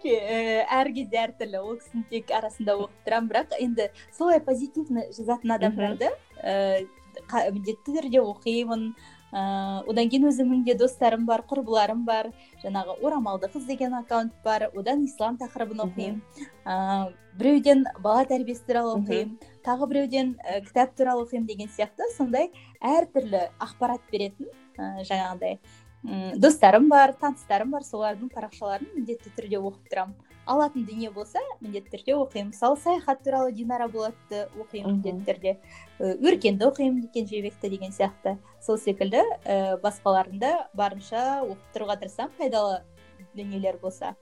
Жеке 0.04 0.66
әр 0.68 0.92
кезде 0.94 1.20
әртүрлі 1.24 1.60
ол 1.62 1.78
кісіні 1.80 2.04
тек 2.12 2.32
арасында 2.36 2.76
оқып 2.76 3.08
тұрамын 3.08 3.30
бірақ 3.32 3.56
енді 3.60 3.90
солай 4.12 4.42
позитивно 4.44 5.06
жазатын 5.16 5.56
адамдарды 5.56 6.12
міндетті 6.44 7.94
түрде 7.94 8.22
оқимын. 8.24 8.94
Ыыы 9.34 9.90
одан 9.90 10.10
кейін 10.10 10.28
өзімнің 10.30 10.64
де 10.66 10.76
достарым 10.78 11.26
бар 11.26 11.42
құрбыларым 11.50 12.04
бар. 12.06 12.32
Жаңағы 12.62 13.00
орамалды 13.02 13.50
қыз 13.54 13.66
деген 13.66 13.94
аккаунт 13.98 14.34
бар. 14.44 14.68
Одан 14.76 15.06
ислам 15.06 15.38
тақырыбын 15.38 15.86
оқимын. 15.88 16.22
Ыыы 16.66 17.14
біреуден 17.38 17.86
бала 18.02 18.26
тәрбиесі 18.30 18.66
туралы 18.68 19.00
оқимын. 19.00 19.38
Тағы 19.66 19.90
біреуден 19.90 20.36
кітап 20.68 20.94
туралы 20.98 21.26
оқимын 21.26 21.48
деген 21.48 21.70
сияқты 21.70 22.10
сондай 22.18 22.52
әртүрлі 22.82 23.48
ақпарат 23.62 24.06
беретін 24.12 24.50
ыыы 24.78 25.06
жаңағыдай 25.10 25.60
достарым 26.04 26.90
бар 26.92 27.14
таныстарым 27.20 27.72
бар 27.72 27.84
солардың 27.88 28.30
парақшаларын 28.34 28.90
міндетті 28.96 29.32
түрде 29.38 29.60
оқып 29.60 29.90
тұрамын. 29.92 30.16
Алатын 30.46 30.84
дүние 30.84 31.12
болса 31.16 31.40
міндетті 31.62 31.94
түрде 31.94 32.16
оқимын. 32.20 32.50
Мысалы 32.52 32.78
саяхат 32.84 33.24
туралы 33.24 33.54
динара 33.56 33.88
болатты 33.88 34.50
оқимын 34.60 34.98
міндетті 34.98 35.24
түрде. 35.30 35.54
Өркенді 36.00 36.68
оқимын 36.68 37.08
кенжебекті 37.14 37.72
деген 37.72 37.96
сияқты. 37.96 38.36
Сол 38.60 38.78
секілді 38.78 39.24
ііі 39.46 39.80
басқаларын 39.86 40.44
да 40.44 40.52
барынша 40.76 41.46
оқып 41.48 41.72
тұруға 41.78 42.00
тырысамын 42.04 42.36
пайдалы 42.38 42.82
дүниелер 43.34 43.80
болса. 43.80 44.16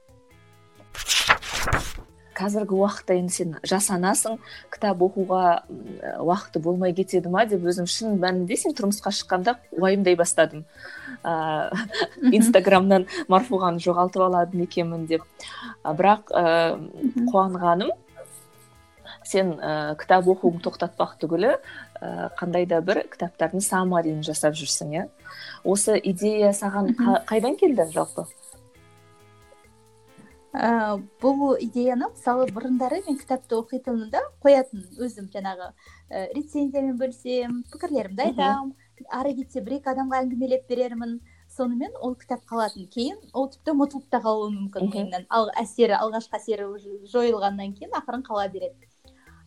Қазіргі 2.42 2.78
уақытта 2.82 3.18
енді 3.20 3.34
сен 3.34 3.56
жас 3.68 3.90
анасың 3.94 4.40
кітап 4.74 5.02
оқуға 5.06 5.62
уақыты 6.20 6.62
болмай 6.64 6.96
кетеді 6.98 7.30
ма 7.30 7.46
деп 7.46 7.66
өзім 7.70 7.88
шын 7.90 8.18
мәнінде 8.22 8.58
сен 8.58 8.74
тұрмысқа 8.78 9.14
шыққанда 9.14 9.58
уайымдай 9.78 10.18
бастадым. 10.18 10.66
Ыыы 11.22 12.34
инстаграмнан 12.40 13.08
марфуғаны 13.30 13.84
жоғалтып 13.84 14.26
алады 14.26 14.64
екенмін 14.66 15.06
деп. 15.10 15.28
Бірақ 15.86 16.34
ыыы 16.34 17.28
қуанғаным 17.30 17.94
сен 19.28 19.54
ә, 19.60 19.96
кітап 20.00 20.28
оқуыңды 20.32 20.64
тоқтатпақ 20.66 21.18
түгілі 21.22 21.52
ә, 21.54 22.30
қандай 22.40 22.66
да 22.70 22.82
бір 22.86 23.04
кітаптардың 23.12 23.64
саммарин 23.64 24.24
жасап 24.26 24.58
жүрсің 24.58 24.96
иә? 24.98 25.08
Осы 25.64 26.00
идея 26.00 26.52
саған 26.58 26.96
қайдан 27.30 27.58
келді 27.60 27.88
жалпы? 27.94 28.26
Ә, 30.54 31.00
бұл 31.22 31.58
идеяны 31.64 32.12
мысалы 32.12 32.48
бұрындары 32.52 33.02
мен 33.08 33.18
кітапты 33.20 33.58
оқитынмын 33.60 34.12
да 34.14 34.22
қоятын 34.44 34.86
өзім 35.00 35.32
жаңағы 35.34 35.72
ә, 35.72 36.28
рецензиямен 36.36 36.98
бөлісемін 37.00 37.64
пікірлерімді 37.72 38.30
айтамын 38.30 38.74
ары 39.10 39.34
кетсе 39.38 39.62
бір 39.66 39.80
екі 39.80 39.92
адамға 39.94 40.22
әңгімелеп 40.26 40.68
берермін. 40.70 41.20
Сонымен 41.52 41.98
ол 42.00 42.14
кітап 42.16 42.46
қалатын. 42.48 42.86
Кейін 42.92 43.18
ол 43.34 43.50
тіпті 43.52 43.74
ұмытылып 43.74 44.08
та 44.12 44.22
қалуы 44.24 44.52
мүмкін 44.54 44.88
миыңнан 44.88 45.26
ал 45.30 45.50
әсері 45.60 45.98
алғашқы 45.98 46.38
әсері 46.40 46.70
жойылғаннан 47.12 47.74
кейін 47.76 47.98
ақырын 48.00 48.24
қала 48.24 48.48
береді. 48.54 48.88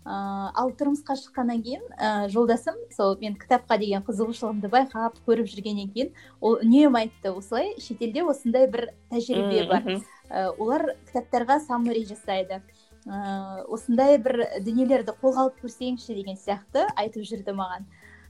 Ыыы 0.05 0.51
ал 0.61 0.73
тұрмысқа 0.77 1.17
шыққаннан 1.17 1.63
кейін 1.65 1.87
ә, 1.97 2.29
жолдасым 2.29 2.77
сол 2.93 3.17
мен 3.23 3.39
кітапқа 3.41 3.79
деген 3.81 4.05
қызығушылығымды 4.05 4.69
байқап 4.69 5.17
көріп 5.25 5.49
жүргеннен 5.49 5.89
кейін 5.95 6.13
ол 6.45 6.59
үнемі 6.61 7.07
айтты. 7.07 7.33
Осылай 7.33 7.73
шетелде 7.81 8.27
осындай 8.29 8.69
бір 8.69 8.91
тәжірибе 9.09 9.65
бар. 9.71 9.89
ә, 9.89 10.03
олар 10.31 10.95
кітаптарға 11.09 11.61
саммари 11.67 12.05
жасайды. 12.09 12.61
Ыыы 13.05 13.65
осындай 13.77 14.17
бір 14.17 14.47
дүниелерді 14.65 15.13
қолға 15.21 15.47
алып 15.47 15.59
көрсеңші 15.65 16.15
деген 16.17 16.39
сияқты 16.41 16.87
айтып 16.97 17.27
жүрді 17.29 17.53
маған. 17.59 17.85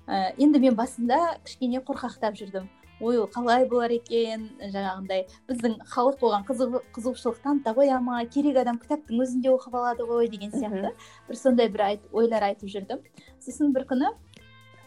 Ә, 0.07 0.35
енді 0.37 0.59
мен 0.61 0.75
басында 0.75 1.39
кішкене 1.45 1.79
қорқақтап 1.87 2.35
жүрдім. 2.41 2.67
Ой 3.01 3.19
ол 3.19 3.29
қалай 3.31 3.69
болар 3.71 3.91
екен? 3.95 4.49
Жаңағындай 4.59 5.25
біздің 5.49 5.79
халық 5.95 6.21
оған 6.27 6.45
қызығушылық 6.47 7.41
таныта 7.43 7.73
қоя 7.75 8.01
ма 8.03 8.21
керек 8.27 8.59
адам 8.63 8.79
кітаптың 8.83 9.23
өзінде 9.25 9.51
оқып 9.55 9.75
алады 9.79 10.07
ғой 10.07 10.29
деген 10.31 10.53
сияқты 10.55 10.93
бір 11.29 11.39
сондай 11.39 11.69
бір 11.69 11.87
айт, 11.89 12.05
ойлар 12.13 12.51
айтып 12.51 12.71
жүрдім. 12.71 13.03
Сосын 13.43 13.75
бір 13.75 13.87
күні 13.91 14.13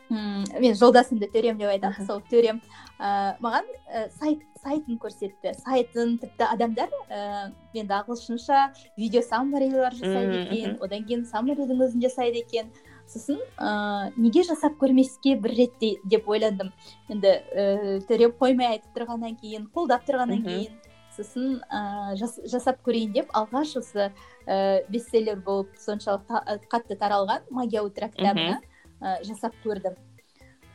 мен 0.09 0.75
жолдасымды 0.75 1.27
төрем 1.31 1.57
деп 1.59 1.71
айтамын 1.73 2.07
сол 2.07 2.21
төрем 2.29 2.61
ыыы 2.97 3.35
маған 3.43 3.65
ә, 3.91 4.09
сайт 4.19 4.43
сайтын 4.63 4.97
көрсетті. 4.97 5.53
Сайтын 5.59 6.17
тіпті 6.21 6.47
адамдар 6.47 6.89
ііі 7.07 7.81
енді 7.83 7.93
ағылшынша 7.99 8.73
видео 8.97 9.21
саммарилар 9.21 9.95
жасайды 9.95 10.43
екен 10.47 10.77
одан 10.81 11.05
кейін 11.07 11.25
саммаридің 11.29 11.83
өзін 11.85 12.03
жасайды 12.07 12.41
екен. 12.41 12.71
Сосын 13.07 13.37
ыыы 13.39 14.13
неге 14.17 14.43
жасап 14.43 14.79
көрмеске 14.81 15.37
бір 15.39 15.55
рет 15.59 15.77
деп 16.03 16.27
ойландым. 16.27 16.73
Енді 17.09 17.35
ііі 17.53 17.99
төрем 18.09 18.33
қоймай 18.39 18.77
айтып 18.77 18.97
тұрғаннан 18.97 19.37
кейін 19.39 19.69
қолдап 19.75 20.07
тұрғаннан 20.07 20.43
кейін. 20.47 20.79
Сосын 21.15 21.59
ыыы 21.67 22.17
жасап 22.49 22.81
көрейін 22.85 23.13
деп 23.13 23.31
алғаш 23.33 23.77
осы 23.83 24.09
ііі 24.47 24.87
бестселлер 24.89 25.39
болып 25.45 25.77
соншалықты 25.79 26.59
қатты 26.71 26.97
таралған 26.97 27.47
магия 27.51 27.83
утра 27.83 28.09
кітабына. 28.09 28.59
Жасап 29.01 29.55
көрдім. 29.63 29.97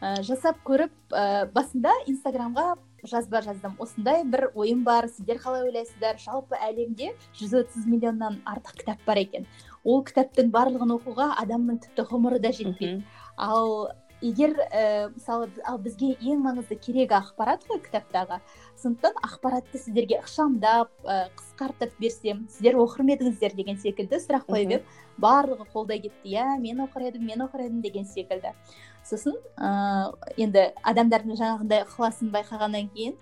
Ә, 0.03 0.17
жасап 0.27 0.59
көріп 0.67 1.15
ә, 1.15 1.47
басында 1.55 1.93
инстаграмға 2.11 2.75
жазба 3.07 3.43
жаздым. 3.43 3.77
Осындай 3.83 4.25
бір 4.27 4.49
ойым 4.55 4.83
бар 4.87 5.09
сіздер 5.11 5.39
қалай 5.43 5.67
ойлайсыздар? 5.69 6.19
Жалпы 6.23 6.59
әлемде 6.59 7.13
жүз 7.39 7.55
отыз 7.63 7.87
миллионнан 7.87 8.41
артық 8.47 8.81
кітап 8.83 9.03
бар 9.07 9.23
екен. 9.23 9.47
Ол 9.85 10.03
кітаптың 10.07 10.51
барлығын 10.55 10.95
оқуға 10.97 11.33
адамның 11.43 11.81
тіпті 11.87 12.07
ғұмыры 12.11 12.43
да 12.43 12.53
жетпейді. 12.55 13.05
Ал 13.37 13.93
егер 14.23 14.55
ә, 14.71 15.11
мысалы 15.13 15.51
ал 15.67 15.79
бізге 15.83 16.13
ең 16.21 16.43
маңызды 16.45 16.79
керегі 16.79 17.17
ақпарат 17.19 17.65
қой 17.69 17.81
кітаптағы. 17.83 18.39
Сондықтан 18.79 19.19
ақпаратты 19.27 19.81
сіздерге 19.83 20.21
ықшамдап 20.23 20.91
ә, 21.05 21.29
қысқартып 21.37 21.99
берсем 21.99 22.47
сіздер 22.51 22.79
оқыр 22.81 23.05
ма 23.05 23.17
едіңіздер 23.17 23.57
деген 23.59 23.79
секілді 23.83 24.23
сұрақ 24.23 24.47
қойып 24.49 24.77
едім 24.79 24.89
барлығы 25.19 25.67
қолдай 25.75 26.01
кетті. 26.07 26.33
Иә 26.33 26.57
мен 26.63 26.87
оқыр 26.87 27.09
едім 27.11 27.27
мен 27.27 27.45
оқыр 27.47 27.67
едім 27.67 27.83
деген 27.83 28.07
секілді. 28.07 28.55
Сосын 29.05 29.37
ыыы 29.59 30.35
енді 30.47 30.71
адамдардың 30.83 31.37
жаңағындай 31.39 31.87
ықыласын 31.87 32.33
байқағаннан 32.35 32.91
кейін 32.95 33.17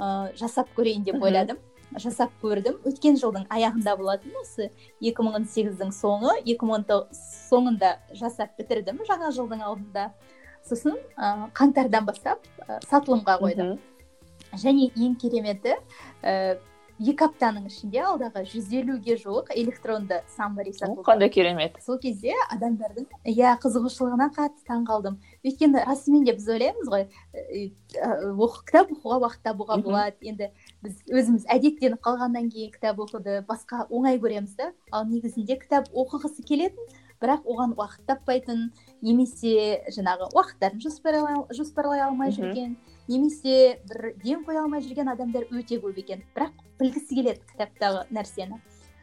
ыыы 0.00 0.36
жасап 0.40 0.72
көрейін 0.76 1.04
деп 1.04 1.22
ойладым. 1.22 1.60
Жасап 1.96 2.32
көрдім. 2.42 2.80
Өткен 2.88 3.14
жылдың 3.20 3.46
аяғында 3.52 3.94
болатын 3.96 4.32
осы 4.40 4.72
2018 5.00 5.36
он 5.38 5.44
сегіздің 5.52 5.92
соңы. 5.94 6.32
2019 6.42 7.20
соңында 7.46 7.92
жасап 8.12 8.56
бітірдім 8.58 9.04
жаңа 9.06 9.30
жылдың 9.36 9.62
алдында. 9.62 10.10
Сосын 10.68 10.96
ыыы 10.96 11.50
қаңтардан 11.56 12.06
бастап 12.06 12.46
ә, 12.66 12.80
сатылымға 12.90 13.40
қойдым. 13.42 13.76
Және 14.56 14.90
ең 14.94 15.18
кереметі 15.20 15.76
ііі 16.22 16.56
екі 16.96 17.26
аптаның 17.26 17.66
ішінде 17.68 18.00
алдағы 18.08 18.40
жүз 18.48 18.70
елуге 18.78 19.18
жуық 19.20 19.50
электронды 19.52 20.22
саммари 20.32 20.72
сатылды. 20.72 21.02
қандай 21.04 21.28
керемет. 21.28 21.76
Сол 21.84 21.98
кезде 22.00 22.32
адамдардың 22.54 23.04
иә 23.28 23.52
қызығушылығына 23.60 24.30
қатты 24.32 24.64
таң 24.64 24.86
қалдым. 24.88 25.18
Өйткені 25.44 25.84
расымен 25.84 26.24
де 26.24 26.32
біз 26.32 26.48
ойлаймыз 26.48 26.88
ғой 26.88 27.04
кітап 28.64 28.94
оқуға 28.96 29.20
уақыт 29.26 29.42
табуға 29.44 29.76
болады. 29.84 30.16
Енді 30.22 30.48
біз 30.80 31.02
өзіміз 31.04 31.44
әдеттеніп 31.52 32.00
қалғаннан 32.00 32.48
кейін 32.48 32.72
кітап 32.72 32.96
оқуды 33.04 33.42
басқа 33.44 33.84
оңай 33.90 34.16
көреміз 34.16 34.56
да. 34.56 34.72
Ал 34.90 35.04
негізінде 35.04 35.60
кітап 35.60 35.92
оқығысы 35.92 36.48
келетін 36.48 36.80
бірақ 37.22 37.46
оған 37.48 37.74
уақыт 37.76 38.06
таппайтын 38.06 38.70
немесе 39.02 39.82
жаңағы 39.94 40.30
уақыттарын 40.36 40.82
жоспарлай 41.56 42.02
алмай 42.04 42.32
жүрген 42.36 42.76
немесе 43.08 43.80
бір 43.88 44.14
ден 44.22 44.44
қоя 44.44 44.64
алмай 44.64 44.82
жүрген 44.84 45.10
адамдар 45.12 45.46
өте 45.50 45.78
көп 45.80 45.98
екен. 45.98 46.24
бірақ 46.34 46.52
білгісі 46.80 47.14
келеді 47.14 47.40
кітаптағы 47.52 48.06
нәрсені. 48.10 48.60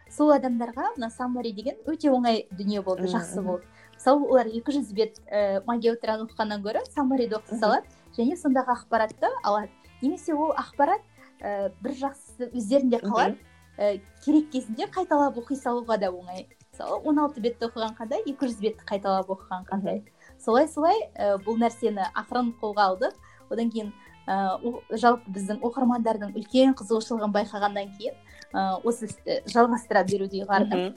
Сол 0.09 0.31
адамдарға 0.35 0.93
мына 0.97 1.09
саммари 1.09 1.53
деген 1.53 1.75
өте 1.89 2.11
оңай 2.11 2.45
дүние 2.51 2.81
болды 2.81 3.07
жақсы 3.09 3.41
болды. 3.41 3.65
Мысалы 3.95 4.27
олар 4.27 4.47
екі 4.47 4.75
жүз 4.75 4.91
бет 4.93 5.17
ііі 5.25 5.63
магия 5.65 5.93
утраны 5.95 6.27
оқығаннан 6.27 6.61
гөрі 6.61 6.83
саммариді 6.93 7.39
оқи 7.39 7.57
салады 7.57 7.87
және 8.17 8.37
сондағы 8.37 8.75
ақпаратты 8.75 9.31
алады. 9.43 9.71
Немесе 10.01 10.35
ол 10.35 10.53
ақпарат 10.53 11.01
ііі 11.41 11.71
бір 11.81 11.97
жақсысы 12.03 12.51
өздерінде 12.51 12.99
қалады. 13.01 13.39
Ііі 13.79 14.01
керек 14.25 14.51
кезінде 14.51 14.85
қайталап 14.85 15.39
оқи 15.41 15.57
салуға 15.57 15.97
да 15.97 16.11
оңай. 16.11 16.45
Мысалы 16.73 17.01
он 17.05 17.19
алты 17.21 17.41
бетті 17.41 17.67
оқыған 17.69 17.93
қандай 17.99 18.23
екі 18.25 18.49
жүз 18.49 18.57
бетті 18.63 18.87
қайталап 18.89 19.29
оқыған 19.29 19.67
қандай. 19.69 20.01
Солай 20.41 20.67
солай 20.67 20.97
і 21.13 21.37
бұл 21.45 21.59
нәрсені 21.61 22.07
ақырын 22.17 22.49
қолға 22.57 22.87
алдық. 22.89 23.13
Одан 23.53 23.69
кейін 23.69 23.93
ыыы 24.25 24.97
жалпы 24.97 25.29
біздің 25.35 25.61
оқырмандардың 25.61 26.33
үлкен 26.33 26.73
қызығушылығын 26.79 27.33
байқағаннан 27.37 27.93
кейін 27.99 28.17
ыыы 28.53 28.81
осы 28.89 29.05
істі 29.11 29.41
жалғастыра 29.53 30.03
беруді 30.09 30.41
ұйғардым. 30.47 30.95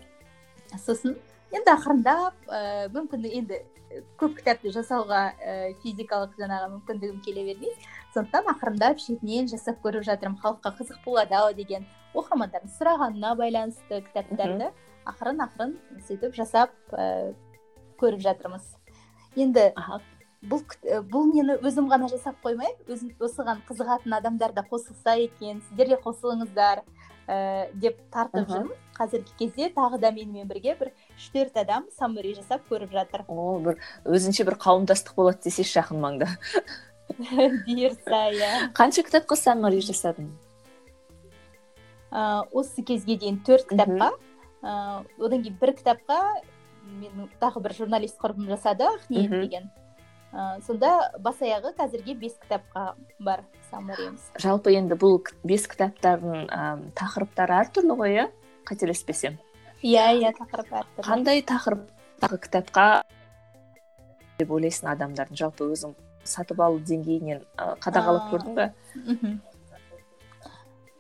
Сосын 0.80 1.18
енді 1.52 1.74
ақырындап 1.74 2.48
ыыы 2.48 2.88
мүмкін 2.96 3.28
енді 3.28 3.60
көп 4.18 4.38
кітапты 4.40 4.72
жасауға 4.72 5.20
ііі 5.36 5.76
физикалық 5.82 6.32
жаңағы 6.40 6.72
мүмкіндігім 6.72 7.20
келе 7.22 7.44
бермейді 7.46 7.76
сондықтан 8.14 8.48
ақырындап 8.50 8.98
шетінен 8.98 9.46
жасап 9.52 9.78
көріп 9.84 10.02
жатырмын. 10.08 10.40
Халыққа 10.42 10.72
қызық 10.80 11.04
болады 11.04 11.36
ау 11.38 11.52
деген 11.54 11.86
оқырмандардың 12.16 12.72
сұрағанына 12.78 13.36
байланысты 13.38 14.02
кітаптарды. 14.08 14.72
Ақырын 15.12 15.42
ақырын 15.46 15.76
сөйтіп 16.08 16.36
жасап 16.36 16.74
ііі 16.92 17.34
көріп 18.00 18.22
жатырмыз. 18.26 18.68
Енді 19.36 19.70
бұл 20.46 20.62
бұл 21.10 21.30
нені 21.32 21.56
өзім 21.64 21.88
ғана 21.90 22.08
жасап 22.12 22.38
қоймай 22.44 22.74
өзім 22.86 23.14
осыған 23.24 23.62
қызығатын 23.68 24.16
адамдар 24.18 24.52
да 24.54 24.62
қосылса 24.68 25.16
екен 25.18 25.62
сіздер 25.68 25.94
де 25.94 25.98
қосылыңыздар 26.04 26.82
ә, 27.26 27.68
деп 27.74 27.98
тартып 28.12 28.48
жүрмін 28.50 28.74
қазіргі 28.96 29.32
кезде 29.40 29.70
тағы 29.74 29.98
да 30.02 30.12
менімен 30.14 30.48
бірге 30.48 30.76
бір 30.78 30.92
үш 31.16 31.28
төрт 31.34 31.56
адам 31.60 31.88
саммари 31.96 32.34
жасап 32.36 32.68
көріп 32.70 32.92
жатыр. 32.92 33.24
О 33.28 33.58
бір 33.64 33.80
өзінше 34.04 34.46
бір 34.46 34.58
қауымдастық 34.62 35.16
болады 35.16 35.48
десейші 35.48 35.80
жақын 35.80 36.02
маңда. 36.04 36.30
Бұйырса 37.66 38.22
иә. 38.34 38.52
Қанша 38.76 39.06
кітапқа 39.06 39.38
саммари 39.40 39.80
жасадың? 39.84 40.30
Ыыы 42.12 42.44
осы 42.62 42.84
кезге 42.86 43.16
дейін 43.18 43.40
төрт 43.46 43.68
кітапқа 43.72 44.12
ыыы 44.62 45.26
одан 45.26 45.42
кейін 45.42 45.58
бір 45.60 45.74
кітапқа 45.78 46.20
менің 46.86 47.28
тағы 47.40 47.62
бір 47.64 47.74
журналист 47.76 48.18
құрбым 48.22 48.48
жасады 48.50 48.86
ақниет 48.88 49.30
деген. 49.30 49.68
Ыыы 50.32 50.62
сонда 50.66 51.12
бас 51.22 51.40
аяғы 51.42 51.74
қазірге 51.78 52.14
бес 52.18 52.36
кітапқа 52.42 52.94
бар 53.18 53.44
саммариіміз 53.70 54.30
жалпы 54.42 54.74
енді 54.76 54.98
бұл 55.00 55.20
бес 55.44 55.66
кітаптардың 55.70 56.46
ыыы 56.46 56.90
тақырыптары 56.98 57.60
әртүрлі 57.62 57.98
ғой 58.00 58.16
иә? 58.16 58.26
Қателеспесем. 58.66 59.38
Иә 59.82 60.08
иә 60.20 60.32
тақырып 60.36 60.72
әртүрлі 60.72 61.06
қандай 61.06 61.44
тақырыптағы 61.46 62.40
кітапқа 62.46 62.86
деп 64.38 64.50
ойлайсың 64.50 64.90
адамдардың? 64.92 65.38
Жалпы 65.38 65.70
өзің 65.72 65.94
сатып 66.26 66.60
алу 66.60 66.80
деңгейінен 66.82 67.44
қадағалап 67.84 68.32
көрдің 68.32 68.56
ба 68.56 68.70
мхм. 68.96 69.36
Э, 69.36 69.55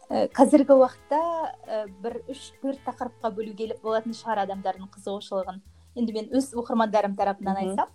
қазіргі 0.08 0.76
уақытта 0.78 1.18
ә, 1.66 1.78
бір 2.02 2.20
үш 2.30 2.52
төрт 2.62 2.78
тақырыпқа 2.86 3.32
бөлуге 3.34 3.72
болатын 3.82 4.14
шығар 4.14 4.44
адамдардың 4.44 4.86
қызығушылығын. 4.94 5.58
Енді 5.98 6.14
мен 6.14 6.28
өз 6.36 6.52
оқырмандарым 6.54 7.16
тарапынан 7.18 7.58
айтсам 7.62 7.90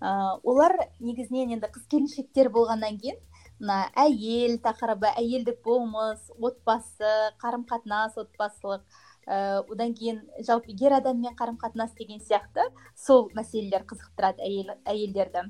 ә, 0.00 0.36
олар 0.44 0.76
негізінен 1.00 1.54
енді 1.56 1.70
қыз 1.72 1.86
келіншектер 1.88 2.50
болғаннан 2.52 2.98
кейін 3.00 3.16
мына 3.62 3.78
әйел 3.96 4.58
тақырыбы 4.60 5.08
әйелдік 5.16 5.62
болмыс 5.64 6.28
отбасы 6.36 7.14
қарым 7.40 7.64
қатынас 7.70 8.18
отбасылық 8.20 8.84
ә, 9.24 9.64
одан 9.64 9.94
кейін 9.96 10.20
жалпы 10.44 10.76
ер 10.76 10.98
адаммен 10.98 11.32
қарым 11.38 11.56
қатынас 11.56 11.96
деген 11.96 12.20
сияқты 12.20 12.68
сол 13.06 13.30
мәселелер 13.32 13.88
қызықтырады 13.88 14.44
әйел 14.44 14.76
әйелдерді. 14.84 15.48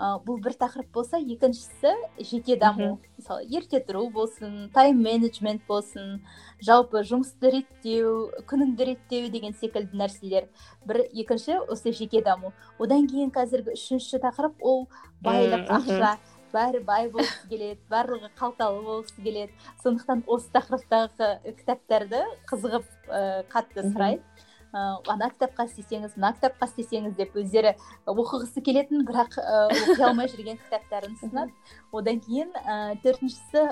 Бұл 0.00 0.38
бір 0.40 0.54
тақырып 0.56 0.88
болса 0.94 1.18
екіншісі 1.20 1.92
жеке 2.24 2.56
даму. 2.56 2.98
Мысалы 3.18 3.44
ерте 3.52 3.80
тұру 3.84 4.06
болсын 4.12 4.70
тайм 4.72 5.02
менеджмент 5.04 5.66
болсын 5.68 6.22
жалпы 6.64 7.02
жұмысты 7.04 7.52
реттеу 7.52 8.30
күніңді 8.48 8.88
реттеу 8.90 9.28
деген 9.32 9.52
секілді 9.60 10.00
нәрселер. 10.00 10.48
Бір 10.88 11.02
екінші 11.12 11.60
осы 11.68 11.92
жеке 11.92 12.24
даму. 12.24 12.54
Одан 12.78 13.08
кейін 13.10 13.32
қазіргі 13.34 13.76
үшінші 13.76 14.22
тақырып 14.24 14.64
ол 14.64 14.86
байлық 15.24 15.68
ақша. 15.68 16.16
Бәрі 16.50 16.80
бай 16.82 17.06
болғысы 17.12 17.46
келеді 17.46 17.78
барлығы 17.92 18.32
қалталы 18.40 18.80
болғысы 18.82 19.20
келеді. 19.22 19.52
Сондықтан 19.84 20.24
осы 20.26 20.48
тақырыптағы 20.56 21.52
кітаптарды 21.60 22.24
қызығып 22.50 22.88
ә, 23.06 23.20
қатты 23.52 23.84
сұрайды 23.84 24.24
ана 24.72 25.30
кітапқа 25.32 25.66
істесеңіз 25.66 26.16
мына 26.16 26.32
кітапқа 26.36 26.68
істесеңіз 26.70 27.14
деп 27.18 27.36
өздері 27.36 27.74
оқығысы 28.06 28.62
келетін 28.62 29.06
бірақ 29.08 29.38
ыыы 29.42 29.94
оқи 29.94 30.04
алмай 30.06 30.30
жүрген 30.30 30.60
кітаптарын 30.62 31.16
ұсынады 31.18 31.54
одан 31.92 32.20
кейін 32.22 32.52
ііі 32.54 33.00
төртіншісі 33.04 33.64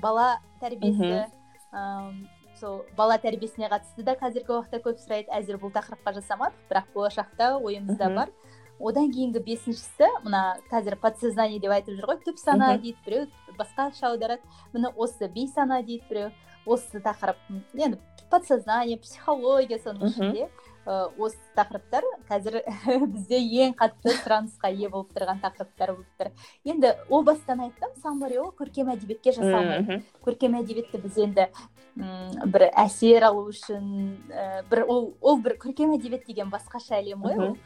бала 0.00 0.38
тәрбиесі. 0.62 1.26
Ыыы 1.72 2.28
сол 2.60 2.82
бала 2.96 3.16
тәрбиесіне 3.18 3.68
қатысты 3.72 4.04
да 4.06 4.14
қазіргі 4.20 4.52
уақытта 4.54 4.80
көп 4.84 5.00
сұрайды. 5.00 5.32
Әзір 5.34 5.58
бұл 5.58 5.72
тақырыпқа 5.74 6.12
жасамадық 6.20 6.68
бірақ 6.70 6.90
болашақта 6.94 7.56
ойымызда 7.58 8.10
бар. 8.14 8.32
Одан 8.78 9.10
кейінгі 9.12 9.40
бесіншісі 9.46 10.08
мына 10.24 10.58
қазір 10.70 10.96
подсознание 11.00 11.60
деп 11.62 11.72
айтып 11.74 11.96
жүр 11.98 12.08
ғой 12.12 12.20
түп 12.26 12.38
сана 12.38 12.76
дейді 12.76 12.98
біреу 13.06 13.26
басқаша 13.58 14.12
аударады. 14.12 14.42
Міне 14.72 14.92
осы 14.96 15.28
бейсана 15.28 15.82
дейді 15.82 16.04
біреу. 16.10 16.30
Осы 16.66 17.00
тақырып 17.02 17.38
енді 17.74 17.98
подсознание 18.30 18.98
психология 18.98 19.78
соның 19.82 20.10
ішінде 20.10 20.48
осы 20.84 21.38
тақырыптар 21.56 22.04
қазір 22.26 22.58
бізде 23.14 23.38
ең 23.38 23.74
қатты 23.78 24.14
сұранысқа 24.18 24.72
ие 24.74 24.88
болып 24.90 25.12
тұрған 25.14 25.38
тақырыптар 25.42 25.92
болып 25.94 26.18
тұр. 26.18 26.32
Енді 26.66 26.94
о 27.08 27.22
бастан 27.22 27.62
айттым 27.62 27.92
саммари 28.02 28.40
ол 28.42 28.50
көркем 28.58 28.90
әдебиетке 28.94 29.34
жасалмайды 29.36 30.00
көркем 30.26 30.56
әдебиетті 30.58 31.02
біз 31.04 31.20
енді 31.22 31.46
бір 31.94 32.66
әсер 32.72 33.28
алу 33.28 33.46
үшін 33.52 33.84
ә, 34.32 34.64
бір 34.70 34.84
ол 34.88 35.12
ол 35.20 35.38
бір 35.44 35.58
көркем 35.62 35.94
әдебиет 35.98 36.26
деген 36.26 36.50
басқаша 36.50 36.98
әлем 36.98 37.22
ғой 37.22 37.38
ол. 37.38 37.56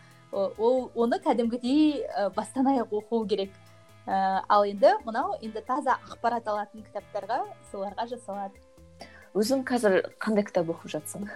Ол 0.59 0.91
оны 0.95 1.21
кәдімгідей 1.23 2.05
ә, 2.05 2.29
бастан 2.35 2.69
аяқ 2.69 2.93
оқу 3.01 3.25
керек. 3.31 3.55
Ә, 4.05 4.43
ал 4.49 4.67
енді 4.69 4.93
мынау 5.07 5.39
енді 5.41 5.63
таза 5.65 5.97
ақпарат 6.11 6.51
алатын 6.51 6.85
кітаптарға 6.85 7.45
соларға 7.71 8.11
жасалады. 8.11 8.66
Өзің 9.37 9.65
қазір 9.69 9.99
қандай 10.23 10.47
кітап 10.49 10.71
оқып 10.73 10.93
жатсың 10.97 11.27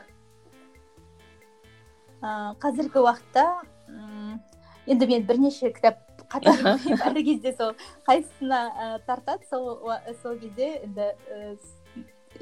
ыыы 2.21 2.55
қазіргі 2.63 3.03
уақытта 3.05 3.45
енді 4.91 5.09
мен 5.11 5.27
бірнеше 5.29 5.73
кітап 5.77 6.01
қатар 6.33 6.63
оқимын 6.75 7.03
әр 7.11 7.21
кезде 7.27 7.53
сол 7.59 7.75
қайсысына 8.09 8.61
ә, 8.71 8.87
тартады 9.07 9.45
сол 9.51 9.65
сол 10.23 10.39
кезде 10.41 10.71
енді 10.85 11.11
ә, 11.29 11.57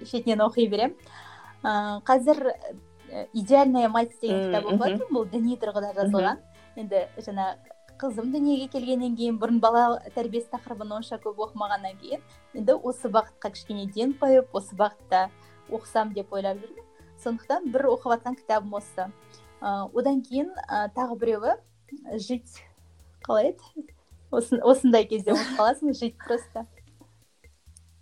шетінен 0.04 0.44
оқи 0.46 0.68
беремін 0.70 0.94
ыыы 1.64 2.02
қазір 2.06 2.52
идеальная 3.32 3.88
мать 3.88 4.14
деген 4.22 4.52
кітап 4.52 4.64
оқып 4.68 4.84
жатырмын 4.84 5.16
бұл 5.16 5.28
діни 5.32 5.58
тұрғыда 5.58 5.94
жазылған 5.98 6.42
енді 6.76 7.06
жаңа 7.26 7.54
қызым 7.98 8.30
дүниеге 8.32 8.68
келгеннен 8.72 9.16
кейін 9.18 9.38
бұрын 9.42 9.58
бала 9.62 9.98
тәрбиесі 10.14 10.52
тақырыбын 10.52 10.94
онша 10.98 11.18
көп 11.22 11.40
оқымағаннан 11.48 11.98
кейін 12.00 12.22
енді 12.54 12.76
осы 12.78 13.10
бағытқа 13.10 13.50
кішкене 13.56 13.86
ден 13.94 14.14
қойып 14.20 14.54
осы 14.54 14.78
бағытта 14.78 15.28
оқысам 15.68 16.14
деп 16.14 16.32
ойлап 16.32 16.62
жүрмін 16.62 16.86
сондықтан 17.24 17.70
бір 17.74 17.88
оқып 17.92 18.14
жатқан 18.14 18.38
кітабым 18.38 18.78
осы. 18.78 19.08
Ыыы 19.60 19.90
одан 19.98 20.22
кейін 20.22 20.52
ә, 20.70 20.86
тағы 20.94 21.18
біреуі 21.18 21.56
жить 22.22 22.62
қалай 23.26 23.52
еді? 23.52 23.86
Осындай 24.30 25.08
кезде 25.08 25.34
ұмытып 25.34 25.58
қаласың 25.58 25.96
жить 25.98 26.18
просто. 26.22 26.66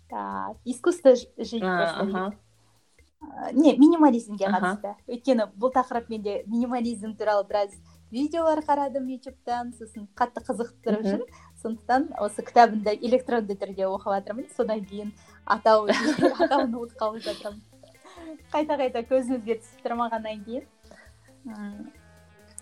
Так 0.09 0.57
искусство 0.65 1.15
жить 1.15 1.61
просто 1.61 2.35
не 3.53 3.73
минимализмге 3.77 4.49
қатысты. 4.53 4.93
Өйткені 5.09 5.47
бұл 5.57 5.73
тақырып 5.73 6.09
менде 6.13 6.43
минимализм 6.45 7.15
туралы 7.17 7.47
біраз 7.47 7.73
видеолар 8.11 8.61
қарадым 8.63 9.07
ютубтан 9.11 9.73
сосын 9.77 10.07
қатты 10.15 10.43
қызықтырып 10.47 11.03
жүр 11.07 11.25
сондықтан 11.61 12.13
осы 12.23 12.43
кітабын 12.45 12.85
электронды 12.95 13.57
түрде 13.59 13.87
оқып 13.89 14.13
жатырмын. 14.15 14.47
Содан 14.55 14.85
кейін 14.85 15.11
атау 15.45 15.87
атауын 16.43 16.73
ұмытып 16.73 16.97
қалып 17.01 17.23
жатырмын. 17.27 17.61
Қайта 18.53 18.77
қайта 18.79 19.03
көзімізге 19.09 19.59
түсіп 19.59 19.83
тұрмағаннан 19.85 20.43
кейін 20.45 21.91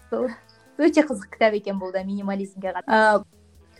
сол 0.10 0.30
өте 0.78 1.06
қызық 1.06 1.32
кітап 1.38 1.54
екен 1.62 1.80
бұл 1.80 1.94
да 1.94 2.04
минимализмге 2.04 2.74
қатысты. 2.80 3.24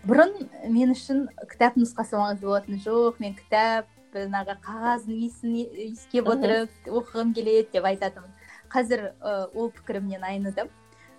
Бұрын 0.06 0.36
мен 0.70 0.94
үшін 0.94 1.26
кітап 1.50 1.78
нұсқасы 1.80 2.18
маңызды 2.20 2.46
болатын 2.46 2.82
жоқ. 2.84 3.18
Мен 3.20 3.34
кітап 3.34 3.90
жаңағы 4.14 4.56
қағаздың 4.64 5.22
иісін 5.26 5.56
иіскеп 5.66 6.30
отырып 6.30 6.90
оқығым 7.02 7.34
келеді 7.36 7.68
деп 7.74 7.88
айтатынмын. 7.90 8.34
Қазір 8.72 9.08
ол 9.54 9.72
пікірімнен 9.74 10.24
айныдым. 10.24 10.70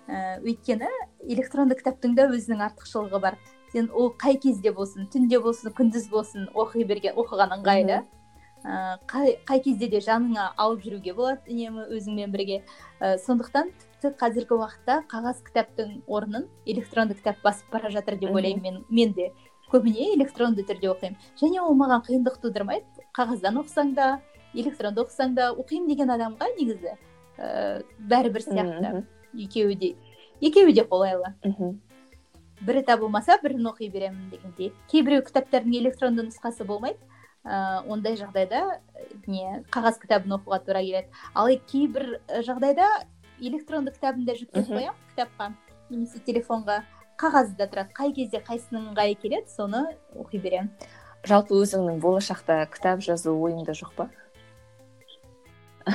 Ә, 0.07 0.39
өйткені 0.41 0.89
электронды 1.27 1.77
кітаптың 1.79 2.15
да 2.17 2.27
өзінің 2.31 2.63
артықшылығы 2.69 3.21
бар. 3.21 3.37
Сен 3.71 3.89
ол 3.91 4.13
қай 4.15 4.39
кезде 4.39 4.71
болсын 4.71 5.09
түнде 5.11 5.39
болсын 5.43 5.73
күндіз 5.75 6.09
болсын 6.09 6.47
оқи 6.55 6.85
берген 6.87 7.17
оқыған 7.19 7.57
ыңғайлы 7.57 7.99
ә, 8.63 8.97
қай, 9.07 9.35
қай 9.47 9.61
кезде 9.63 9.89
де 9.91 9.99
жаныңа 10.03 10.53
алып 10.57 10.85
жүруге 10.85 11.13
болады 11.17 11.51
үнемі 11.51 11.87
өзіңмен 11.97 12.31
бірге. 12.31 12.61
Ә, 12.99 13.17
сондықтан 13.25 13.73
тіпті 14.01 14.13
қазіргі 14.21 14.57
уақытта 14.57 15.01
қағаз 15.11 15.43
кітаптың 15.47 16.01
орнын 16.07 16.47
электронды 16.65 17.17
кітап 17.19 17.43
басып 17.43 17.71
бара 17.71 17.91
жатыр 17.91 18.17
деп 18.17 18.31
ойлаймын 18.31 18.63
мен, 18.63 18.81
мен 18.89 19.13
де. 19.13 19.31
Көбіне 19.71 20.13
электронды 20.15 20.63
түрде 20.63 20.87
оқимын. 20.93 21.17
Және 21.41 21.59
ол 21.59 21.75
маған 21.75 22.05
қиындық 22.07 22.39
тудырмайды. 22.39 22.87
Қағаздан 23.11 23.59
оқысаң 23.59 23.93
да 23.97 24.21
электронды 24.55 25.03
оқысаң 25.03 25.35
да 25.35 25.51
оқимын 25.51 25.89
деген 25.91 26.13
адамға 26.15 26.47
негізі 26.55 26.95
ә, 27.37 27.83
бәрібір 27.99 28.47
сияқты. 28.47 29.03
Екеуі 29.33 29.75
де 29.75 29.93
екеуі 30.41 30.73
де 30.73 30.83
қолайлы. 30.83 31.33
Мхм. 31.43 31.79
Бірі 32.61 32.81
табылмаса 32.81 33.37
бірін 33.43 33.69
оқи 33.69 33.89
беремін 33.93 34.29
дегендей. 34.31 34.71
Кейбіреу 34.89 35.21
кітаптардың 35.25 35.77
электронды 35.81 36.25
нұсқасы 36.25 36.65
болмайды. 36.65 36.97
Ыыы 37.45 37.85
ондай 37.93 38.17
жағдайда 38.17 38.81
не 39.27 39.63
қағаз 39.71 39.99
кітабын 40.01 40.39
оқуға 40.39 40.59
тура 40.65 40.81
келеді. 40.81 41.07
Ал 41.33 41.47
кейбір 41.69 42.19
жағдайда 42.27 42.87
электронды 43.39 43.93
кітабын 43.93 44.25
да 44.25 44.33
жүктеп 44.35 44.67
қоямын 44.67 44.97
кітапқа. 45.13 45.51
Немесе 45.89 46.19
телефонға. 46.25 46.81
Қағазы 47.17 47.55
да 47.57 47.69
тұрады. 47.69 47.93
Қай 47.93 48.11
кезде 48.13 48.41
қайсының 48.41 48.91
ыңғайы 48.91 49.15
келеді 49.21 49.53
соны 49.53 49.85
оқи 50.17 50.41
беремін. 50.41 50.73
Жалпы 51.25 51.55
өзіңнің 51.57 52.01
болашақта 52.01 52.59
кітап 52.73 53.01
жазу 53.05 53.33
ойыңда 53.33 53.73
жоқ 53.77 53.93
па? 53.95 54.09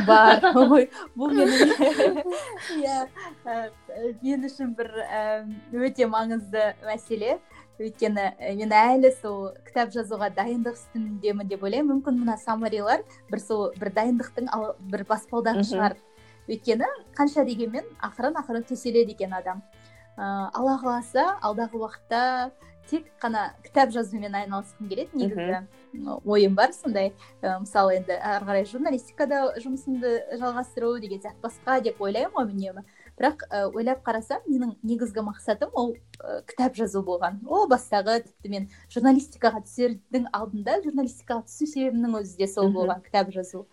Бар. 0.06 0.44
Ой 0.62 0.88
бұл 1.18 1.34
менің 1.36 2.22
иә 2.82 2.98
мен 4.22 4.46
үшін 4.48 4.72
бір 4.78 4.90
өте 5.88 6.08
маңызды 6.10 6.72
мәселе. 6.86 7.38
Өйткені 7.82 8.26
мен 8.60 8.72
әлі 8.76 9.10
сол 9.16 9.52
кітап 9.66 9.90
жазуға 9.94 10.28
дайындық 10.36 10.76
үстіндемін 10.76 11.48
деп 11.50 11.64
ойлаймын. 11.66 11.96
Мүмкін 11.96 12.20
мына 12.20 12.36
саммарилар 12.38 13.02
бір 13.30 13.42
сол 13.42 13.70
бір 13.80 13.92
дайындықтың 13.96 14.50
бір 14.92 15.06
баспалдағы 15.08 15.64
шығар. 15.70 15.96
Өйткені 16.50 16.88
қанша 17.16 17.46
дегенмен 17.48 17.86
ақырын 18.02 18.38
ақырын 18.42 18.68
төселеді 18.68 19.16
екен 19.16 19.34
адам. 19.34 19.62
Ыыы 20.18 20.50
алла 20.52 20.76
қаласа 20.82 21.24
алдағы 21.40 21.80
уақытта 21.80 22.50
тек 22.90 23.06
қана 23.22 23.52
кітап 23.64 23.92
жазумен 23.94 24.34
айналысқым 24.34 24.88
келеді 24.88 25.18
негізі. 25.18 25.60
Ойым 26.24 26.54
бар 26.56 26.72
сондай. 26.72 27.12
Ә, 27.42 27.58
мысалы 27.62 27.98
енді 27.98 28.16
ары 28.16 28.46
қарай 28.48 28.66
журналистикада 28.68 29.42
жұмысымды 29.62 30.38
жалғастыру 30.40 30.98
деген 31.02 31.22
сияқты 31.22 31.44
басқа 31.44 31.78
деп 31.84 32.00
ойлаймын 32.02 32.34
ғой 32.34 32.50
үнемі. 32.50 32.84
Бірақ 33.18 33.46
ә, 33.48 33.64
ойлап 33.70 34.02
қарасам 34.06 34.42
менің 34.48 34.76
негізгі 34.82 35.24
мақсатым 35.28 35.70
ол 35.72 35.94
ә, 36.18 36.42
кітап 36.48 36.76
жазу 36.76 37.04
болған. 37.06 37.40
О 37.46 37.66
бастағы 37.70 38.22
тіпті 38.26 38.52
мен 38.52 38.68
журналистикаға 38.92 39.62
түсердің 39.66 40.28
алдында 40.32 40.80
журналистикаға 40.84 41.46
түсу 41.46 41.68
себебімнің 41.68 42.20
өзі 42.22 42.38
де 42.40 42.48
сол 42.48 42.72
болған 42.72 43.04
кітап 43.04 43.32
жазу. 43.32 43.66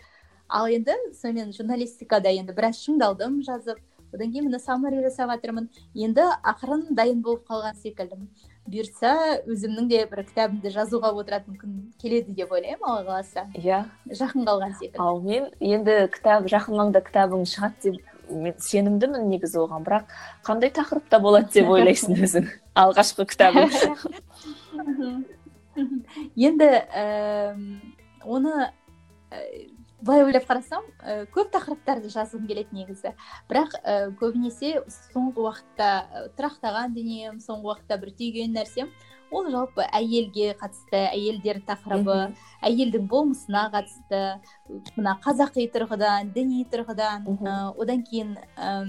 Ал 0.49 0.67
енді 0.67 0.95
сонымен 1.13 1.53
журналистикада 1.53 2.31
енді 2.33 2.55
біраз 2.57 2.81
шыңдалдым 2.81 3.43
жазып 3.45 3.79
одан 4.13 4.31
кейін 4.31 4.49
міне 4.49 4.59
саммари 4.59 5.01
жасап 5.03 5.31
жатырмын 5.33 5.69
енді 5.95 6.25
ақырын 6.43 6.87
дайын 6.97 7.21
болып 7.25 7.45
қалған 7.49 7.77
секілдімін 7.81 8.29
бұйыртса 8.69 9.11
өзімнің 9.49 9.87
де 9.89 10.03
бір 10.09 10.23
кітабымды 10.27 10.71
жазуға 10.73 11.11
отыратын 11.17 11.57
күн 11.57 11.77
келеді 12.01 12.35
деп 12.37 12.51
ойлаймын 12.53 12.85
алла 12.85 13.03
қаласа. 13.07 13.47
Иә. 13.57 13.85
Жақын 14.05 14.45
қалған 14.45 14.75
секілді. 14.77 15.01
Ал 15.01 15.21
мен 15.23 15.49
енді 15.59 15.95
кітап 16.13 16.45
жақын 16.51 16.77
маңда 16.77 17.01
кітабың 17.05 17.45
шығады 17.49 17.89
деп 17.89 17.95
мен 18.29 18.53
сенімдімін 18.61 19.25
негізі 19.31 19.63
оған. 19.63 19.85
Бірақ 19.87 20.13
қандай 20.45 20.73
тақырыпта 20.75 21.21
болады 21.23 21.49
деп 21.55 21.69
ойлайсың 21.73 22.19
өзің? 22.25 22.51
Алғашқы 22.77 23.25
кітабың. 23.31 23.73
Енді 26.37 26.69
оны 28.25 28.69
былай 30.01 30.23
ойлап 30.23 30.45
қарасам 30.47 30.85
ә, 31.03 31.25
көп 31.33 31.51
тақырыптарды 31.53 32.11
жазғым 32.13 32.47
келеді 32.47 32.75
негізі. 32.75 33.13
Бірақ 33.49 33.75
ә, 33.81 33.95
көбінесе 34.19 34.79
соңғы 35.13 35.43
уақытта 35.45 35.89
тұрақтаған 36.37 36.95
дүнием 36.95 37.39
соңғы 37.43 37.73
уақытта 37.73 37.99
бір 38.01 38.13
түйген 38.19 38.55
нәрсем 38.55 38.91
ол 39.31 39.49
жалпы 39.53 39.85
әйелге 39.93 40.55
қатысты 40.59 41.03
әйелдер 41.11 41.61
тақырыбы 41.67 42.31
әйелдің 42.65 43.05
болмысына 43.11 43.67
қатысты 43.73 44.23
мына 44.95 45.17
қазақи 45.25 45.67
тұрғыдан 45.75 46.31
діни 46.33 46.63
тұрғыдан 46.71 47.27
ә, 47.35 47.59
одан 47.75 48.01
кейін 48.07 48.33
ә, 48.55 48.87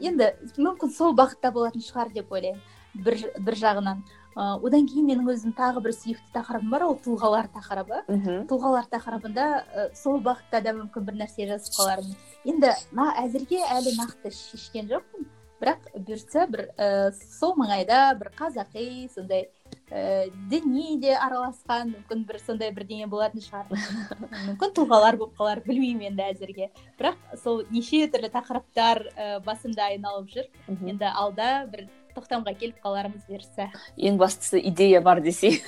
енді 0.00 0.32
мүмкін 0.58 0.92
сол 0.96 1.16
бағытта 1.16 1.54
болатын 1.54 1.86
шығар 1.86 2.12
деп 2.12 2.32
ойлаймын 2.32 2.60
бір, 2.94 3.20
бір 3.38 3.56
жағынан. 3.60 4.02
Ыыы 4.40 4.68
одан 4.68 4.86
кейін 4.88 5.08
менің 5.10 5.32
өзім 5.34 5.52
тағы 5.56 5.82
бір 5.84 5.92
сүйікті 5.96 6.32
тақырыбым 6.36 6.70
бар 6.72 6.86
ол 6.86 6.96
тұлғалар 7.04 7.50
тақырыбы. 7.52 8.00
Мхм. 8.08 8.46
Тұлғалар 8.48 8.88
тақырыбында 8.92 9.48
ә, 9.60 9.88
сол 9.96 10.20
бағытта 10.24 10.62
да 10.64 10.72
мүмкін 10.78 11.08
бір 11.08 11.18
нәрсе 11.20 11.48
жазып 11.50 11.76
қалармын. 11.76 12.16
Енді 12.48 12.72
на 12.96 13.10
әзірге 13.20 13.60
әлі 13.76 13.94
нақты 13.98 14.32
шешкен 14.32 14.88
жоқпын 14.90 15.28
бірақ 15.60 15.90
бұйыртса 15.92 16.46
бір 16.48 16.66
ә, 16.80 17.10
сол 17.12 17.52
маңайда 17.60 18.14
бір 18.16 18.32
қазақи 18.38 19.10
сондай 19.12 19.50
ә, 19.92 20.30
діни 20.48 20.96
де 21.02 21.12
араласқан 21.12 21.92
мүмкін 21.92 22.24
бір 22.28 22.40
сондай 22.46 22.72
бірдеңе 22.72 23.10
болатын 23.12 23.44
шығар. 23.44 23.68
Мүмкін 24.48 24.74
тұлғалар 24.78 25.20
болып 25.20 25.36
қалар 25.36 25.60
білмеймін 25.66 26.14
енді 26.14 26.28
әзірге. 26.30 26.70
Бірақ 26.96 27.20
сол 27.44 27.64
неше 27.74 28.06
түрлі 28.08 28.32
тақырыптар 28.32 29.04
ә, 29.12 29.28
басымда 29.44 29.90
айналып 29.92 30.32
жүр. 30.32 30.48
Енді 30.80 31.12
алда 31.12 31.50
бір 31.68 31.90
тоқтамға 32.20 32.54
келіп 32.60 32.84
қалармыз 32.84 33.24
бұйырса. 33.26 33.70
Ең 33.96 34.20
бастысы 34.20 34.60
идея 34.60 35.00
бар 35.00 35.24
десей 35.24 35.62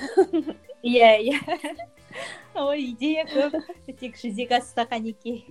иә 0.83 1.17
иә. 1.33 1.41
Ой 2.55 2.93
идея 2.93 3.25
көп. 3.27 3.57
Тек 3.99 4.21
жүзеге 4.21 4.61
асса 4.61 4.85
қанекей 4.85 5.47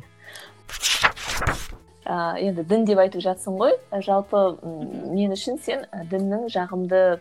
енді 2.05 2.63
дін 2.67 2.85
деп 2.85 2.99
айтып 2.99 3.21
жатсың 3.23 3.57
ғой. 3.59 3.75
Жалпы 4.03 4.57
мен 4.61 5.33
үшін 5.35 5.59
сен 5.63 5.85
діннің 6.11 6.47
жағымды 6.51 7.19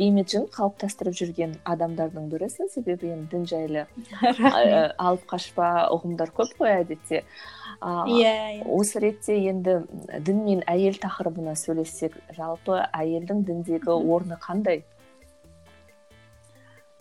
имиджін 0.00 0.46
қалыптастырып 0.54 1.16
жүрген 1.18 1.56
адамдардың 1.68 2.30
бірісің. 2.32 2.70
Себебі 2.72 3.12
енді 3.12 3.28
дін 3.36 3.46
жайлы 3.46 3.86
алып 5.06 5.26
қашпа 5.30 5.88
ұғымдар 5.92 6.32
көп 6.34 6.56
қой 6.58 6.78
әдетте. 6.80 7.24
Иә 7.82 8.14
yeah, 8.14 8.62
осы 8.70 9.00
ретте 9.02 9.34
енді 9.42 9.80
дін 10.22 10.44
мен 10.46 10.60
әйел 10.70 10.94
тақырыбына 11.02 11.56
сөйлессек 11.58 12.14
жалпы 12.36 12.78
әйелдің 12.94 13.42
діндегі 13.48 13.90
орны 13.90 14.38
қандай? 14.42 14.84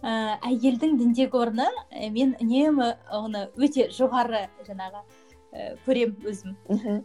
Ә, 0.01 0.39
әйелдің 0.41 0.97
діндегі 0.97 1.37
орны 1.37 1.67
мен 2.15 2.33
үнемі 2.41 2.95
оны 3.13 3.45
өте 3.61 3.91
жоғары 3.93 4.47
жаңағы 4.65 5.03
ә, 5.51 5.73
көремін 5.85 6.27
өзім. 6.31 6.55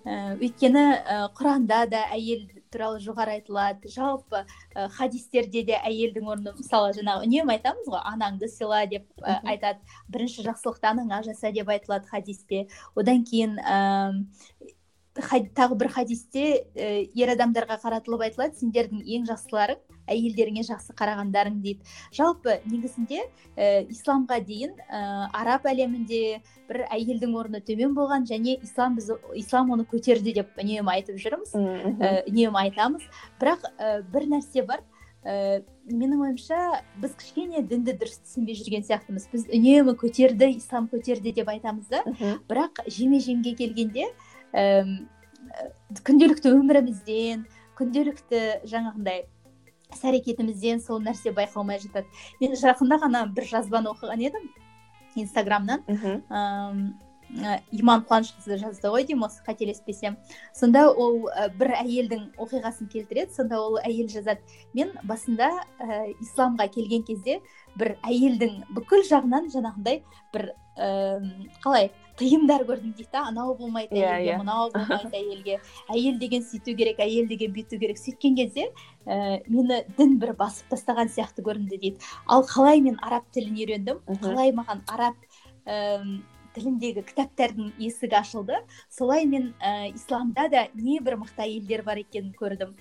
Ә, 0.07 0.17
өйткені 0.39 0.85
ә, 0.97 1.19
құранда 1.37 1.83
да 1.91 2.05
әйел 2.15 2.47
туралы 2.73 3.01
жоғары 3.03 3.37
айтылады. 3.39 3.91
Жалпы 3.93 4.43
ә, 4.43 4.87
хадистерде 4.97 5.65
де 5.67 5.79
әйелдің 5.79 6.31
орны 6.33 6.55
мысалы 6.59 6.95
жаңағы 6.97 7.27
үнемі 7.27 7.57
айтамыз 7.57 7.91
ғой 7.91 8.03
анаңды 8.13 8.51
сыйла 8.53 8.85
деп 8.91 9.07
ә, 9.21 9.41
айтады. 9.55 9.83
Бірінші 10.13 10.47
жақсылықты 10.47 10.93
анаңа 10.93 11.23
жаса 11.27 11.53
деп 11.53 11.71
айтылады 11.75 12.09
хадисте. 12.11 12.67
Одан 12.95 13.25
кейін 13.27 13.59
тағы 15.57 15.77
бір 15.81 15.89
хадисте 15.95 16.47
ә, 16.77 17.05
ер 17.17 17.33
адамдарға 17.35 17.79
қаратылып 17.83 18.27
айтылады 18.27 18.59
сендердің 18.61 19.03
ең 19.03 19.27
жақсыларың 19.31 19.79
әйелдеріңе 20.07 20.63
жақсы 20.67 20.95
қарағандарың 20.97 21.61
дейді. 21.65 21.87
Жалпы 22.15 22.61
негізінде 22.71 23.23
ә, 23.57 23.87
исламға 23.91 24.39
дейін 24.47 24.77
ә, 24.87 25.29
араб 25.35 25.67
әлемінде 25.67 26.43
бір 26.69 26.85
әйелдің 26.95 27.35
орны 27.37 27.63
төмен 27.65 27.95
болған 27.97 28.27
және 28.29 28.59
ислам 28.63 28.99
біз 28.99 29.11
ислам 29.35 29.73
оны 29.75 29.87
көтерді 29.89 30.35
деп 30.37 30.61
үнемі 30.61 30.95
айтып 30.95 31.19
жүрміз 31.23 31.57
ә, 31.57 32.23
үнемі 32.29 32.63
айтамыз. 32.67 33.09
Бірақ 33.41 33.67
ә, 33.79 34.03
бір 34.13 34.29
нәрсе 34.37 34.63
бар 34.69 34.85
ә, 35.27 35.65
менің 35.91 36.23
ойымша 36.29 36.85
біз 37.03 37.17
кішкене 37.19 37.65
дінді 37.67 37.97
дұрыс 37.99 38.21
түсінбей 38.23 38.55
жүрген 38.59 38.87
сияқтымыз. 38.87 39.27
Біз 39.33 39.51
үнемі 39.51 39.97
көтерді 39.99 40.53
ислам 40.55 40.87
көтерді 40.93 41.35
деп 41.35 41.51
айтамыз 41.51 41.91
да. 41.91 42.05
Бірақ 42.47 42.85
жеме 42.87 43.19
жемге 43.19 43.57
келгенде 43.59 44.07
күнделікті 46.07 46.53
өмірімізден 46.53 47.47
күнделікті 47.79 48.43
жаңағындай 48.67 49.25
іс 49.93 50.03
әрекетімізден 50.03 50.81
сол 50.83 51.01
нәрсе 51.05 51.33
байқалмай 51.37 51.79
жатады. 51.83 52.07
Мен 52.41 52.57
жақында 52.59 52.99
ғана 53.05 53.27
бір 53.33 53.45
жазбаны 53.51 53.93
оқыған 53.93 54.23
едім 54.27 54.49
инстаграмнан. 55.17 55.85
Иман 57.73 58.05
қуанышқызы 58.09 58.59
жазды 58.61 58.91
ғой 58.93 59.07
деймін 59.09 59.27
осы 59.27 59.43
қателеспесем. 59.47 60.17
Сонда 60.55 60.87
ол 60.91 61.27
бір 61.59 61.75
әйелдің 61.81 62.31
оқиғасын 62.39 62.91
келтіреді 62.93 63.35
сонда 63.35 63.61
ол 63.61 63.79
әйел 63.83 64.09
жазады. 64.13 64.41
Мен 64.75 64.95
басында 65.05 65.51
ә, 65.81 66.13
исламға 66.23 66.69
келген 66.75 67.05
кезде 67.07 67.41
бір 67.77 67.97
әйелдің 68.07 68.63
бүкіл 68.77 69.05
жағынан 69.11 69.51
жаңағындай 69.53 70.03
бір 70.35 70.53
ііі 70.77 71.49
қалай 71.65 71.91
тыйымдар 72.21 72.65
көрдім 72.69 72.93
дейді 72.97 73.09
да 73.13 73.25
анау 73.31 73.55
болмайды 73.57 73.97
иә, 73.97 74.09
әйелге 74.09 74.31
yeah, 74.31 74.41
мынау 74.41 74.71
болмайды 74.73 75.17
әйелге. 75.21 75.59
Әйел 75.93 76.19
деген 76.21 76.45
сөйту 76.45 76.77
керек 76.77 77.01
әйел 77.01 77.29
деген 77.29 77.53
бүйту 77.57 77.81
керек. 77.81 78.01
Сөйткен 78.01 78.37
кезде 78.39 78.71
ә, 79.05 79.43
мені 79.49 79.83
дін 79.99 80.17
бір 80.21 80.35
басып 80.39 80.71
тастаған 80.73 81.13
сияқты 81.13 81.45
көрінді 81.45 81.81
дейді 81.81 82.13
ал 82.29 82.45
қалай 82.49 82.81
мен 82.85 83.01
араб 83.03 83.29
тілін 83.37 83.57
үйрендім? 83.57 84.01
Қалай 84.23 84.53
маған 84.57 84.85
араб 84.93 85.17
тіліндегі 86.57 87.05
кітаптардың 87.07 87.75
есігі 87.77 88.17
ашылды. 88.17 88.63
Солай 88.89 89.27
мен 89.29 89.53
ә, 89.61 89.93
исламда 89.93 90.49
да 90.49 90.67
небір 90.75 91.19
мықты 91.21 91.45
әйелдер 91.45 91.85
бар 91.85 92.01
екенін 92.01 92.33
көрдім. 92.39 92.73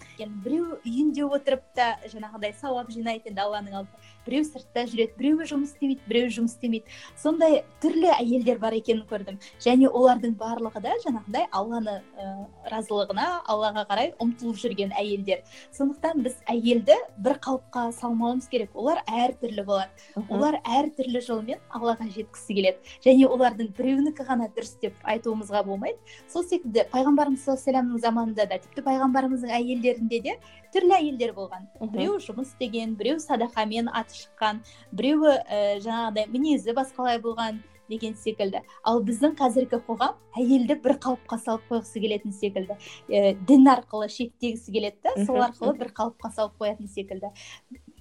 Біреу 0.46 0.80
үйінде 0.86 1.28
отырып 1.28 1.66
та 1.76 1.96
жаңағыдай 2.08 2.56
сауап 2.62 2.92
жинайды 2.94 3.34
енді 3.34 3.44
алланың 3.44 3.82
алдында. 3.82 4.12
Біреу 4.26 4.46
сыртта 4.48 4.86
жүреді 4.90 5.14
біреуі 5.20 5.46
жұмыс 5.52 5.76
істемейді 5.76 6.02
біреуі 6.10 6.32
жұмыс 6.40 6.56
істемейді. 6.56 6.96
Сондай 7.20 7.60
түрлі 7.84 8.10
әйелдер 8.16 8.58
бар 8.64 8.74
екенін 8.74 9.04
көрдім. 9.10 9.38
Және 9.62 9.92
олардың 9.92 10.34
барлығы 10.40 10.82
да 10.82 10.96
жаңағыдай 11.04 11.46
алланы 11.52 12.00
ә, 12.18 12.32
разылығына 12.72 13.28
аллаға 13.46 13.86
қарай 13.92 14.14
ұмтылып 14.24 14.58
жүрген 14.64 14.96
әйелдер. 14.98 15.44
Сондықтан 15.76 16.24
біз 16.26 16.40
әйелді 16.50 16.98
бір 17.22 17.38
қалыпқа 17.44 17.92
салмауымыз 18.00 18.50
керек. 18.50 18.74
Олар 18.74 19.04
әртүрлі 19.06 19.66
болады. 19.68 19.94
Олар 20.30 20.58
әртүрлі 20.64 21.22
жолмен 21.22 21.62
аллаға 21.70 22.10
жеткісі 22.10 22.58
келеді. 22.58 22.96
Және 23.06 23.30
олардың 23.30 23.65
біреуінікі 23.76 24.26
ғана 24.28 24.48
дұрыс 24.54 24.76
деп 24.82 24.96
айтуымызға 25.04 25.64
болмайды. 25.66 25.98
Сол 26.32 26.46
секілді 26.48 26.86
пайғамбарымыз 26.94 27.46
саллаллаху 27.46 28.02
заманында 28.04 28.48
да 28.50 28.60
тіпті 28.64 28.86
пайғамбарымыздың 28.86 29.54
әйелдерінде 29.58 30.22
де 30.26 30.36
түрлі 30.74 30.98
әйелдер 31.00 31.36
болған. 31.38 31.70
Біреуі 31.82 32.24
жұмыс 32.26 32.54
істеген 32.54 32.98
біреуі 33.00 33.24
садақамен 33.24 33.90
аты 33.92 34.22
шыққан 34.24 34.62
біреуі 34.92 35.38
ә, 35.40 35.80
жаңағыдай 35.86 36.30
мінезі 36.34 36.76
басқалай 36.78 37.22
болған 37.24 37.64
деген 37.90 38.16
секілді. 38.18 38.62
Ал 38.84 39.02
біздің 39.06 39.36
қазіргі 39.40 39.80
қоғам 39.86 40.16
әйелді 40.40 40.78
бір 40.82 40.98
қалыпқа 41.04 41.38
салып 41.42 41.68
қойғысы 41.70 42.02
келетін 42.02 42.34
секілді. 42.34 42.78
Ә, 43.10 43.36
дін 43.48 43.70
арқылы 43.70 44.10
шектегісі 44.10 44.74
келеді 44.74 44.98
да 45.06 45.14
сол 45.26 45.42
арқылы 45.46 45.76
бір 45.78 45.92
қалыпқа 45.94 46.32
салып 46.34 46.58
қоятын 46.62 46.90
секілді. 46.90 47.30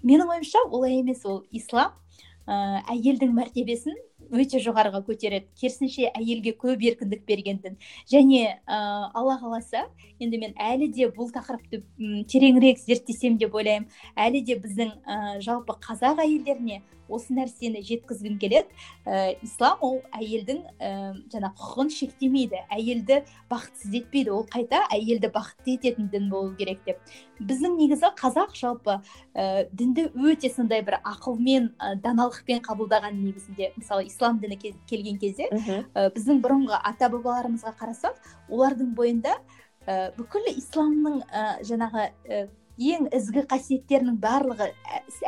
Менің 0.03 0.33
ойымша 0.37 0.65
олай 0.71 1.01
емес 1.01 1.25
ол 1.29 1.43
ислам 1.53 1.93
ә, 2.47 2.81
әйелдің 2.93 3.37
мәртебесін 3.37 3.99
өте 4.33 4.61
жоғарыға 4.63 5.03
көтереді. 5.07 5.49
Керісінше 5.61 6.09
әйелге 6.15 6.55
көп 6.61 6.83
еркіндік 6.85 7.25
берген 7.29 7.61
дін 7.65 7.77
және 8.11 8.59
ә, 8.65 8.79
алла 9.15 9.37
қаласа 9.43 9.85
енді 10.21 10.41
мен 10.41 10.57
әлі 10.61 10.89
де 10.95 11.11
бұл 11.13 11.33
тақырыпты 11.35 11.83
тереңірек 12.31 12.81
зерттесем 12.83 13.39
деп 13.39 13.55
ойлаймын. 13.55 13.89
Әлі 14.17 14.45
де 14.45 14.59
біздің 14.61 14.93
ә, 15.05 15.41
жалпы 15.45 15.77
қазақ 15.85 16.25
әйелдеріне 16.25 16.83
осы 17.09 17.35
нәрсені 17.37 17.83
жеткізгім 17.85 18.39
келеді. 18.43 18.69
Ә, 19.05 19.35
ислам 19.45 19.83
ол 19.85 20.01
әйелдің 20.15 20.61
ә, 20.79 20.91
жаңа 21.33 21.51
құқығын 21.59 21.91
шектемейді. 21.95 22.63
Әйелді 22.73 23.21
бақытсыз 23.51 23.97
етпейді. 24.01 24.33
Ол 24.35 24.47
қайта 24.51 24.85
әйелді 24.95 25.31
бақытты 25.35 25.77
ететін 25.79 26.09
дін 26.13 26.31
болу 26.33 26.55
керек 26.59 26.85
деп. 26.87 27.01
Біздің 27.41 27.77
негізі 27.81 28.13
қазақ 28.19 28.55
жалпы 28.59 28.99
ә, 29.35 29.67
дінді 29.73 30.09
өте 30.15 30.51
сондай 30.53 30.85
бір 30.87 31.01
ақылмен 31.03 31.73
ә, 31.79 31.95
даналықпен 32.01 32.63
қабылдаған 32.65 33.19
негізінде. 33.21 33.73
Мысалы 33.77 34.09
ислам 34.09 34.41
діні 34.41 34.59
келген 34.89 35.19
кезде 35.19 35.51
ә, 35.51 36.09
біздің 36.15 36.43
бұрынғы 36.45 36.81
ата 36.81 37.11
бабаларымызға 37.13 37.75
қарасақ 37.81 38.21
олардың 38.49 38.95
бойында 38.97 39.39
ә, 39.87 40.13
бүкіл 40.17 40.53
исламның 40.55 41.23
ә, 41.29 41.47
жаңағы 41.67 42.11
ең 42.79 43.09
ізгі 43.15 43.45
қасиеттерінің 43.51 44.19
барлығы 44.23 44.71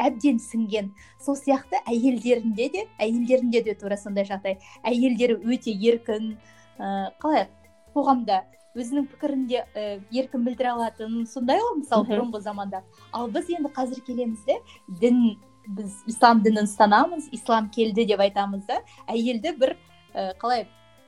әбден 0.03 0.41
сіңген. 0.43 0.91
Сол 1.23 1.39
сияқты 1.39 1.81
әйелдерінде 1.87 2.69
де 2.73 2.85
әйелдерінде 2.99 3.63
де 3.65 3.75
тура 3.79 3.97
сондай 3.97 4.27
жағдай. 4.29 4.59
Әйелдері 4.83 5.39
өте 5.45 5.75
еркін 5.75 6.37
ә, 6.79 7.13
қалай 7.23 7.47
қоғамда 7.95 8.43
өзінің 8.77 9.09
пікірінде 9.13 9.65
ә, 9.75 9.85
еркін 10.13 10.47
білдіре 10.47 10.73
алатын 10.75 11.27
сондай 11.27 11.61
ғой 11.63 11.79
мысалы 11.81 12.09
бұрынғы 12.11 12.43
заманда. 12.45 12.83
Ал 13.13 13.31
біз 13.33 13.51
енді 13.51 13.73
қазір 13.77 14.03
келеміз 14.07 14.43
де 14.47 14.59
дін 15.01 15.37
біз 15.67 16.03
ислам 16.11 16.43
дінін 16.45 16.69
ұстанамыз 16.69 17.31
ислам 17.35 17.71
келді 17.75 18.07
деп 18.07 18.21
айтамыз 18.23 18.67
да 18.69 18.83
әйелді 19.11 19.57
бір 19.59 19.77
ә, 20.15 20.35
қалай 20.41 20.67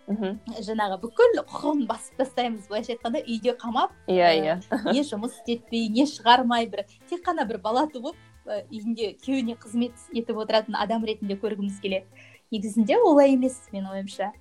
мхм 0.09 0.39
жаңағы 0.65 0.99
бүкіл 1.03 1.37
құқығын 1.43 1.85
басып 1.89 2.17
тастаймыз 2.23 2.69
былайша 2.71 2.95
айтқанда 2.95 3.21
үйде 3.27 3.53
қамап 3.61 3.93
иә 4.09 4.31
иә 4.41 4.55
не 4.93 5.05
жұмыс 5.05 5.37
істетпей 5.37 5.89
не 5.93 6.07
шығармай 6.09 6.69
бір 6.73 6.87
тек 7.11 7.21
қана 7.27 7.45
бір 7.49 7.61
бала 7.61 7.85
туып 7.93 8.17
үйінде 8.49 9.13
күйеуіне 9.21 9.59
қызмет 9.61 10.09
етіп 10.17 10.41
отыратын 10.45 10.79
адам 10.81 11.05
ретінде 11.05 11.37
көргіміз 11.37 11.81
келеді 11.85 12.07
негізінде 12.51 12.97
олай 13.05 13.35
емес 13.37 13.61
менің 13.73 13.93
ойымша 13.99 14.33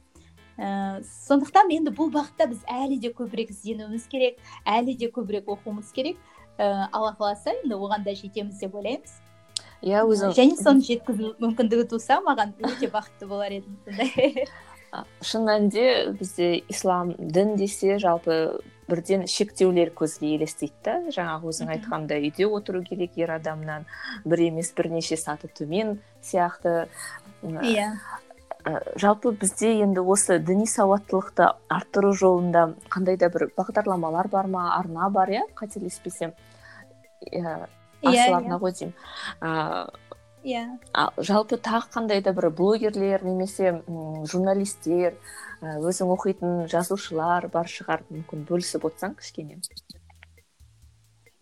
ә, 0.58 1.04
сондықтан 1.28 1.72
енді 1.76 1.92
бұл 1.98 2.12
бағытта 2.16 2.48
біз 2.48 2.64
әлі 2.72 3.02
де 3.04 3.12
көбірек 3.12 3.52
ізденуіміз 3.52 4.08
керек 4.08 4.40
әлі 4.64 4.96
де 4.96 5.12
көбірек 5.12 5.52
оқуымыз 5.52 5.92
керек 5.92 6.16
ә, 6.58 6.88
алла 6.92 7.12
қаласа 7.20 7.58
енді 7.60 7.76
оған 7.76 8.08
да 8.08 8.16
жетеміз 8.16 8.64
деп 8.64 8.80
ойлаймыз 8.80 9.20
иә 9.84 10.02
өзің 10.08 10.34
және 10.38 10.58
соны 10.58 10.82
жеткізу 10.88 11.36
мүмкіндігі 11.44 11.90
туса 11.92 12.18
маған 12.26 12.56
өте 12.64 12.90
бақытты 12.94 13.28
болар 13.30 13.60
едім 13.60 13.78
сондай 13.86 14.48
шын 15.22 15.48
мәнінде 15.48 15.86
бізде 16.18 16.64
ислам 16.72 17.14
дін 17.18 17.56
десе 17.60 17.98
жалпы 18.00 18.60
бірден 18.88 19.26
шектеулер 19.28 19.92
көзге 19.96 20.34
елестейді 20.38 20.76
да. 20.86 20.96
Жаңағы 21.14 21.52
өзің 21.52 21.74
айтқандай 21.76 22.24
үйде 22.28 22.48
отыру 22.48 22.84
керек 22.88 23.18
ер 23.20 23.34
адамнан 23.36 23.86
бір 24.26 24.48
емес 24.48 24.72
бірнеше 24.78 25.18
саты 25.20 25.52
төмен 25.52 25.98
сияқты. 26.24 26.88
Иә. 27.44 27.92
жалпы 29.00 29.32
бізде 29.32 29.76
енді 29.84 30.02
осы 30.02 30.40
діни 30.40 30.66
сауаттылықты 30.68 31.52
арттыру 31.70 32.14
жолында 32.14 32.74
қандай 32.90 33.18
да 33.18 33.30
бір 33.30 33.52
бағдарламалар 33.56 34.28
бар 34.28 34.48
ма 34.48 34.74
арна 34.80 35.10
бар 35.10 35.30
иә? 35.30 35.44
қателеспесем. 35.56 36.34
Иә 37.32 37.68
асыл 38.04 38.36
арна 38.36 38.56
иә. 38.56 38.60
ғой 38.60 38.72
деймін. 38.72 38.96
Иә. 40.48 40.64
Жалпы 41.18 41.60
тағы 41.60 41.92
қандай 41.94 42.24
да 42.24 42.34
бір 42.38 42.50
блогерлер 42.56 43.24
немесе 43.28 43.82
журналистер 44.32 45.18
өзің 45.62 46.14
оқитын 46.16 46.66
жазушылар 46.72 47.50
бар 47.54 47.70
шығар 47.72 48.06
мүмкін 48.10 48.48
бөлісіп 48.48 48.88
отырсаң 48.90 49.18
кішкене. 49.20 49.60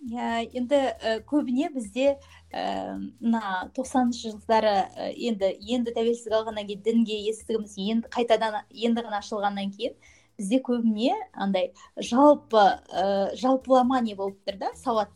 Иә 0.06 0.44
енді 0.54 0.82
көбіне 1.30 1.72
бізде 1.74 2.18
мына 2.54 3.70
тоқсаныншы 3.78 4.36
жылдары 4.36 4.76
енді 5.14 5.50
енді 5.76 5.96
тәуелсіздік 5.96 6.36
алғаннан 6.42 6.68
кейін 6.70 6.84
дінге 6.86 7.18
есігіміз 7.32 7.74
енді 7.78 8.12
қайтадан 8.14 8.62
енді 8.70 9.06
ғана 9.08 9.24
ашылғаннан 9.24 9.74
кейін 9.74 9.98
бізде 10.38 10.60
көбіне 10.64 11.16
андай 11.34 11.72
жалпы 11.98 12.60
ә, 12.60 13.36
жалпылама 13.40 14.02
не 14.04 14.16
болып 14.16 14.38
тұр 14.46 14.60
да 14.60 14.72
сауат 14.76 15.10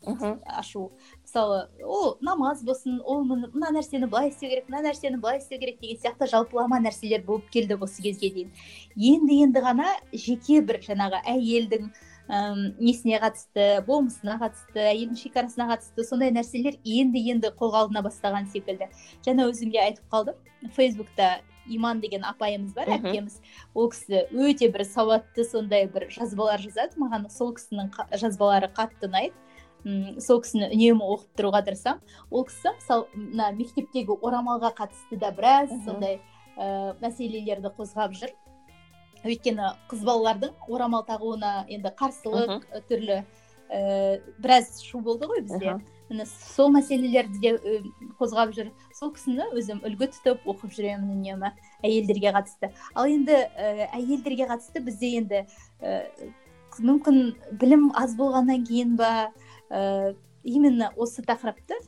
ашу. 0.46 0.90
Мысалы 1.30 1.68
ол 1.84 2.18
намаз 2.20 2.62
болсын 2.64 3.00
ол 3.06 3.22
мына 3.24 3.70
нәрсені 3.70 4.08
былай 4.10 4.30
істеу 4.30 4.50
керек 4.50 4.68
мына 4.68 4.82
нәрсені 4.88 5.20
былай 5.20 5.38
істеу 5.38 5.58
керек 5.60 5.80
деген 5.80 5.98
сияқты 6.02 6.26
жалпылама 6.26 6.80
нәрселер 6.82 7.22
болып 7.24 7.50
келді 7.50 7.78
осы 7.80 8.02
кезге 8.02 8.30
дейін. 8.34 8.50
Енді 8.96 9.42
енді 9.44 9.60
ғана 9.62 9.86
жеке 10.12 10.60
бір 10.60 10.80
жаңағы 10.82 11.22
әйелдің 11.30 11.90
ііі 12.30 12.74
несіне 12.78 13.20
қатысты 13.22 13.84
болмысына 13.86 14.38
қатысты 14.42 14.82
әйелдің 14.90 15.20
шекарасына 15.22 15.68
қатысты 15.70 16.04
сондай 16.06 16.30
нәрселер 16.34 16.78
енді 16.84 17.22
енді 17.30 17.52
қолға 17.58 17.84
алына 17.86 18.02
бастаған 18.02 18.50
секілді. 18.50 18.90
Жаңа 19.26 19.46
өзім 19.50 19.70
де 19.70 19.82
айтып 19.82 20.06
қалдым. 20.10 20.34
Фейсбукта 20.76 21.40
иман 21.66 22.00
деген 22.00 22.24
апайымыз 22.26 22.74
бар 22.74 22.90
әпкеміз. 22.98 23.40
Ол 23.74 23.90
кісі 23.90 24.26
өте 24.30 24.70
бір 24.70 24.84
сауатты 24.86 25.44
сондай 25.44 25.86
бір 25.86 26.08
жазбалар 26.10 26.62
жазады. 26.62 26.98
Маған 26.98 27.30
сол 27.30 27.54
кісінің 27.54 27.94
жазбалары 28.18 28.70
қатты 28.74 29.10
ұнайды. 29.10 29.34
Мм 29.84 30.20
сол 30.20 30.40
кісіні 30.44 30.68
үнемі 30.74 31.06
оқып 31.16 31.40
тұруға 31.40 31.62
тырысамын. 31.66 32.00
Ол 32.30 32.44
кісі 32.48 32.74
мысалы 32.76 33.06
мына 33.14 33.50
мектептегі 33.56 34.16
орамалға 34.20 34.72
қатысты 34.76 35.18
да 35.20 35.30
біраз 35.34 35.72
сондай 35.84 36.20
ә, 36.56 36.96
мәселелерді 37.00 37.72
қозғап 37.76 38.16
жүр. 38.18 38.34
Өйткені 39.24 39.74
қыз 39.90 40.04
балалардың 40.06 40.52
орамал 40.68 41.04
тағуына 41.08 41.64
енді 41.68 41.92
қарсылық 41.96 42.66
түрлі 42.88 43.22
ііі 43.70 44.20
біраз 44.40 44.80
шу 44.82 45.00
болды 45.04 45.28
ғой 45.30 45.42
бізде. 45.46 45.78
Міне 46.10 46.24
сол 46.26 46.72
мәселелерді 46.74 47.38
де 47.38 47.78
қозғап 48.18 48.54
жүр. 48.56 48.72
Сол 48.96 49.12
кісіні 49.14 49.46
өзім 49.54 49.84
үлгі 49.86 50.10
тұтып 50.16 50.48
оқып 50.48 50.72
жүремін 50.74 51.12
үнемі 51.14 51.52
әйелдерге 51.86 52.32
қатысты. 52.34 52.72
Ал 52.94 53.06
енді 53.06 53.36
ә, 53.36 53.90
әйелдерге 53.94 54.48
қатысты 54.50 54.82
бізде 54.82 55.12
енді 55.20 55.44
ә, 55.78 56.00
мүмкін 56.80 57.34
білім 57.60 57.90
аз 57.94 58.16
болғаннан 58.18 58.66
кейін 58.66 58.96
ба? 58.98 59.30
Ә, 59.70 60.14
именно 60.42 60.92
осы 60.96 61.22
тақырыпты 61.22 61.78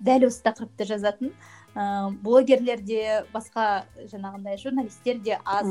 дәл 0.00 0.26
осы 0.28 0.42
тақырыпты 0.42 0.86
жазатын 0.88 1.32
ыыы 1.76 2.12
блогерлер 2.24 2.80
де 2.80 3.24
басқа 3.34 3.84
жаңағындай 4.08 4.56
журналистер 4.56 5.18
де 5.20 5.38
аз. 5.44 5.66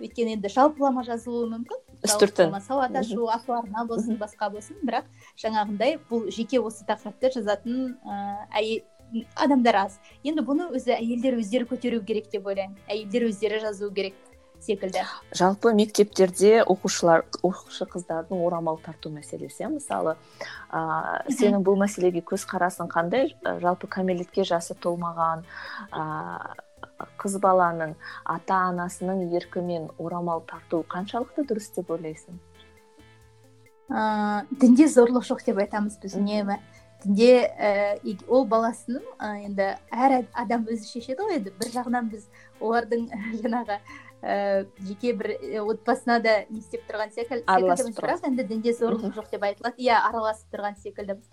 Өйткені 0.00 0.38
енді 0.38 0.48
жалпылама 0.48 1.04
жазылуы 1.04 1.50
мүмкін. 1.50 1.82
Үстіртін. 2.06 2.56
Сауат 2.64 2.96
ашу 2.96 3.28
арна 3.28 3.84
болсын 3.84 4.16
басқа 4.16 4.48
болсын. 4.54 4.78
Бірақ 4.80 5.10
жаңағындай 5.42 5.98
бұл 6.08 6.30
жеке 6.32 6.62
осы 6.62 6.86
тақырыпты 6.88 7.34
жазатын 7.36 7.98
ыыы 8.00 8.80
адамдар 9.36 9.76
аз. 9.84 10.00
Енді 10.24 10.40
бұны 10.46 10.70
өзі 10.72 10.94
әйелдер 10.96 11.36
өздері 11.36 11.68
көтеру 11.68 12.00
керек 12.00 12.30
деп 12.32 12.46
ойлаймын. 12.48 12.78
Әйелдер 12.88 13.28
өздері 13.28 13.60
жазу 13.60 13.90
керек. 13.92 14.16
Секілді. 14.62 15.04
Жалпы 15.34 15.72
мектептерде 15.76 16.62
оқушылар 16.62 17.24
оқушы 17.42 17.86
қыздардың 17.90 18.42
орамал 18.46 18.78
тарту 18.82 19.10
мәселесі 19.10 19.66
иә 19.66 19.70
мысалы 19.74 20.16
ыыы 20.70 21.34
сенің 21.34 21.64
бұл 21.66 21.78
мәселеге 21.82 22.22
көзқарасың 22.26 22.90
қандай? 22.92 23.34
Жалпы 23.42 23.90
кәмелетке 23.90 24.46
жасы 24.48 24.76
толмаған 24.78 25.44
ыыы 25.92 27.08
қыз 27.18 27.38
баланың 27.42 27.96
ата 28.24 28.60
анасының 28.70 29.26
еркімен 29.34 29.90
орамал 29.98 30.42
тарту 30.46 30.84
қаншалықты 30.88 31.46
дұрыс 31.48 31.72
деп 31.76 31.90
ойлайсың? 31.90 32.38
Ыыы 33.90 34.46
дінде 34.62 34.86
зорлық 34.88 35.26
жоқ 35.26 35.44
деп 35.46 35.58
айтамыз 35.64 35.98
біз 36.02 36.16
үнемі 36.20 36.60
дінде 37.02 37.32
ііі 38.04 38.18
ол 38.28 38.46
баласының 38.46 39.02
енді 39.42 39.72
әр 39.90 40.22
адам 40.32 40.66
өзі 40.70 40.86
шешеді 40.86 41.26
ғой 41.26 41.40
енді 41.40 41.52
бір 41.58 41.72
жағынан 41.74 42.10
біз 42.12 42.28
олардың 42.60 43.08
жаңағы 43.42 43.78
ііі 44.22 44.88
жеке 44.88 45.12
бір 45.18 45.32
отбасына 45.66 46.18
да 46.22 46.34
не 46.48 46.60
істеп 46.62 46.84
тұрған 46.88 47.10
секілдіміз 47.14 47.96
бірақ 47.98 48.26
енді 48.28 48.44
дінде 48.46 48.74
зорлық 48.78 49.16
жоқ 49.16 49.30
деп 49.32 49.46
айтылады. 49.48 49.82
Иә 49.82 49.98
араласып 50.08 50.52
тұрған 50.54 50.78
секілдіміз. 50.78 51.26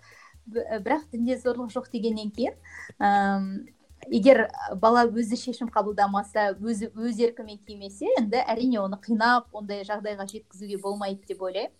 Бірақ 0.50 1.04
дінде 1.12 1.36
зорлық 1.38 1.70
жоқ 1.70 1.92
дегеннен 1.92 2.32
кейін 2.34 2.56
ііі 2.98 3.70
егер 4.08 4.46
бала 4.80 5.04
өзі 5.06 5.36
шешім 5.36 5.68
қабылдамаса 5.70 6.54
өзі 6.56 6.88
өз 6.96 7.20
еркімен 7.20 7.60
кимесе 7.66 8.08
енді 8.18 8.40
әрине 8.48 8.80
оны 8.80 8.96
қинап 9.02 9.52
ондай 9.52 9.84
жағдайға 9.84 10.26
жеткізуге 10.30 10.80
болмайды 10.80 11.28
деп 11.28 11.42
ойлаймын. 11.42 11.74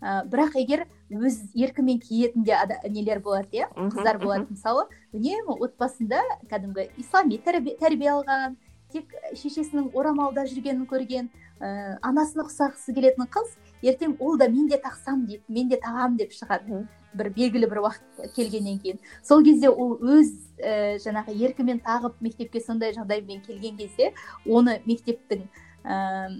Ә, 0.00 0.24
бірақ 0.24 0.56
егер 0.56 0.86
өз 1.12 1.36
еркімен 1.52 2.00
киетін 2.00 2.46
де 2.48 2.56
нелер 2.88 3.20
болады 3.20 3.52
иә 3.52 3.68
қыздар 3.76 4.16
болады 4.22 4.46
мысалы 4.48 4.86
үнемі 5.12 5.58
отбасында 5.60 6.22
кәдімгі 6.48 6.88
ислами 6.96 7.36
тәрбие 7.36 8.14
алған 8.14 8.56
тек 8.92 9.14
шешесінің 9.34 9.90
орамалда 9.94 10.44
жүргенін 10.50 10.86
көрген 10.90 11.30
ә, 11.60 11.98
анасына 12.02 12.44
ұқсағысы 12.46 12.94
келетін 12.94 13.28
қыз 13.30 13.56
ертең 13.82 14.16
ол 14.20 14.38
да 14.38 14.48
мен 14.48 14.68
де 14.68 14.76
тақсам 14.80 15.26
дейді 15.26 15.44
мен 15.48 15.68
де 15.68 15.78
тағамын 15.80 16.18
деп 16.20 16.32
шығады. 16.36 16.86
Бір 17.10 17.26
белгілі 17.34 17.66
бір 17.66 17.80
уақыт 17.82 18.34
келгеннен 18.36 18.78
кейін. 18.78 19.00
Сол 19.26 19.42
кезде 19.42 19.66
ол 19.66 19.96
өз 19.98 20.28
ә, 20.62 20.94
жаңағы 21.02 21.34
еркімен 21.34 21.80
тағып 21.82 22.20
мектепке 22.22 22.60
сондай 22.62 22.94
жағдаймен 22.94 23.42
келген 23.42 23.76
кезде 23.80 24.12
оны 24.46 24.76
мектептің 24.86 25.42
ә, 25.82 26.30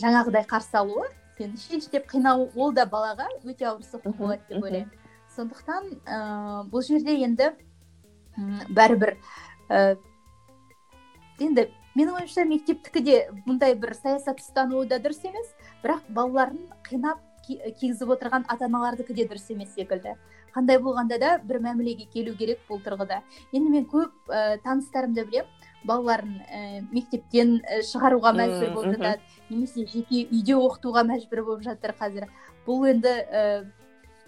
жаңағыдай 0.00 0.46
қарсы 0.48 0.80
алуы 0.80 1.10
сені 1.36 1.60
шеш 1.60 1.90
деп 1.92 2.08
қинау 2.08 2.48
ол 2.56 2.72
да 2.72 2.86
балаға 2.88 3.28
өте 3.44 3.68
ауыр 3.68 3.84
соққы 3.84 4.14
болады 4.16 4.40
деп 4.48 4.62
ойлаймын. 4.62 4.90
Сондықтан 5.36 5.92
ә, 6.06 6.64
бұл 6.72 6.80
жерде 6.86 7.18
енді 7.20 7.52
бәрібір 8.70 9.18
ә, 9.68 9.98
енді 11.38 11.68
менің 11.94 12.18
ойымша 12.18 12.44
мектептікі 12.48 13.02
де 13.04 13.18
бұндай 13.46 13.76
бір 13.78 13.94
саясат 13.98 14.42
ұстануы 14.42 14.86
да 14.90 14.98
дұрыс 15.02 15.22
емес 15.28 15.52
бірақ 15.84 16.02
балаларын 16.08 16.66
қинап 16.88 17.22
кигізіп 17.46 18.14
отырған 18.16 18.46
ата 18.48 18.66
аналардікі 18.66 19.14
де 19.14 19.26
дұрыс 19.28 19.50
емес 19.52 19.74
секілді. 19.76 20.14
Қандай 20.54 20.78
болғанда 20.80 21.18
да 21.18 21.30
бір 21.42 21.60
мәмілеге 21.64 22.06
келу 22.12 22.34
керек 22.38 22.60
бұл 22.68 22.80
тұрғыда. 22.84 23.20
Енді 23.52 23.70
мен 23.70 23.86
көп 23.90 24.12
ә, 24.30 24.58
таныстарымды 24.64 25.24
білемін. 25.26 25.50
Балаларын 25.84 26.36
ә, 26.48 26.60
мектептен 26.94 27.58
шығаруға 27.90 28.32
мәжбүр 28.38 28.70
болып 28.72 28.94
жатады 28.94 29.50
немесе 29.50 29.84
жеке 29.84 30.22
үйде 30.30 30.54
оқытуға 30.56 31.02
мәжбүр 31.10 31.42
болып 31.44 31.66
жатыр 31.66 31.92
қазір. 31.98 32.30
Бұл 32.66 32.86
енді 32.88 33.12
ә, 33.12 33.42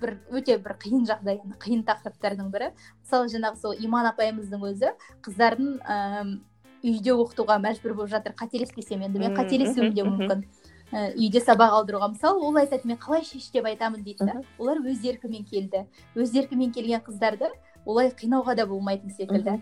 бір 0.02 0.18
өте 0.36 0.58
бір 0.60 0.76
қиын 0.82 1.06
жағдай 1.08 1.40
қиын 1.62 1.86
тақырыптардың 1.88 2.50
бірі. 2.52 2.74
Мысалы 3.00 3.32
жаңағы 3.32 3.62
сол 3.62 3.80
иман 3.80 4.10
апайымыздың 4.10 4.68
өзі 4.68 4.92
қыздарын 5.24 5.78
ыыы 5.80 6.36
үйде 6.84 7.14
оқытуға 7.14 7.58
мәжбүр 7.62 7.94
болып 7.96 8.10
жатыр 8.12 8.34
қателеспесем 8.36 9.04
енді 9.06 9.22
мен 9.22 9.36
қателесуім 9.36 9.94
де 9.94 10.04
мүмкін. 10.06 10.44
Ә, 10.92 11.10
үйде 11.18 11.40
сабақ 11.42 11.72
алдыруға. 11.80 12.12
Мысалы 12.12 12.42
ол 12.46 12.56
айтады 12.60 12.86
мен 12.86 12.98
қалай 12.98 13.24
шеш 13.26 13.48
деп 13.50 13.66
айтамын? 13.66 14.04
дейді 14.04 14.28
да. 14.28 14.42
Олар 14.58 14.78
өз 14.78 15.02
еркімен 15.02 15.44
келді. 15.44 15.86
Өз 16.14 16.36
еркімен 16.38 16.70
келген 16.72 17.02
қыздарды 17.02 17.50
олай 17.84 18.12
қинауға 18.14 18.54
да 18.54 18.66
болмайтын 18.66 19.10
секілді. 19.10 19.58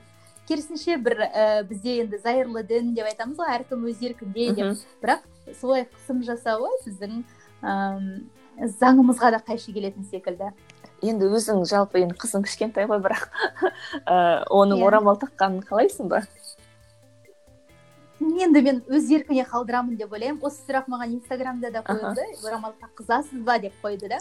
Керісінше 0.48 0.98
бір 1.00 1.24
ә, 1.24 1.64
бізде 1.64 2.02
енді 2.02 2.20
зайырлы 2.20 2.62
дін 2.68 2.92
деп 2.94 3.08
айтамыз 3.08 3.40
ғой 3.40 3.54
әркім 3.56 3.86
өз 3.88 4.04
еркінде 4.04 4.52
деп. 4.52 4.84
Бірақ 5.00 5.24
солай 5.60 5.86
қысым 5.88 6.20
жасауы 6.26 6.68
біздің 6.84 7.22
ә, 7.64 8.20
заңымызға 8.80 9.32
да 9.32 9.40
қайшы 9.40 9.72
келетін 9.72 10.04
секілді. 10.04 10.52
Енді 11.04 11.28
өзің 11.36 11.64
жалпы 11.68 12.00
енді 12.04 12.16
қызың 12.20 12.44
кішкентай 12.44 12.86
ғой 12.88 13.00
бірақ 13.04 13.24
ә, 14.04 14.44
оның 14.48 14.78
yeah. 14.78 14.84
Иә. 14.84 14.88
орамал 14.88 15.18
таққанын 15.20 15.64
қалайсың 15.64 16.12
ба? 16.12 16.22
Енді 18.40 18.62
мен 18.62 18.80
өз 18.88 19.10
еркіне 19.12 19.44
қалдырамын 19.48 19.98
деп 19.98 20.12
ойлаймын. 20.12 20.40
Осы 20.42 20.64
сұрақ 20.66 20.88
маған 20.90 21.18
инстаграмда 21.18 21.70
да 21.70 21.82
қойылды. 21.86 22.24
Орамал 22.44 22.74
таққызасыз 22.80 23.44
ба 23.44 23.58
деп 23.58 23.74
қойды 23.82 24.08
да. 24.08 24.18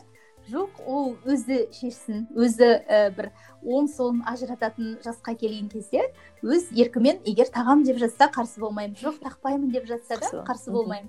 Жоқ 0.52 0.82
ол 0.86 1.14
өзі 1.24 1.70
шешсін 1.72 2.26
өзі 2.36 2.68
ә, 2.84 3.14
бір 3.16 3.30
оң 3.64 3.88
солын 3.88 4.26
ажырататын 4.28 4.98
жасқа 5.00 5.38
келген 5.40 5.70
кезде 5.72 6.10
өз 6.44 6.68
еркімен 6.76 7.22
егер 7.24 7.48
тағам 7.48 7.86
деп 7.88 7.98
жатса 8.02 8.28
қарсы 8.28 8.60
болмаймын. 8.60 8.98
Жоқ 9.00 9.22
тақпаймын 9.24 9.72
деп 9.72 9.88
жатса 9.88 10.20
да 10.20 10.44
қарсы 10.44 10.72
болмаймын. 10.72 11.08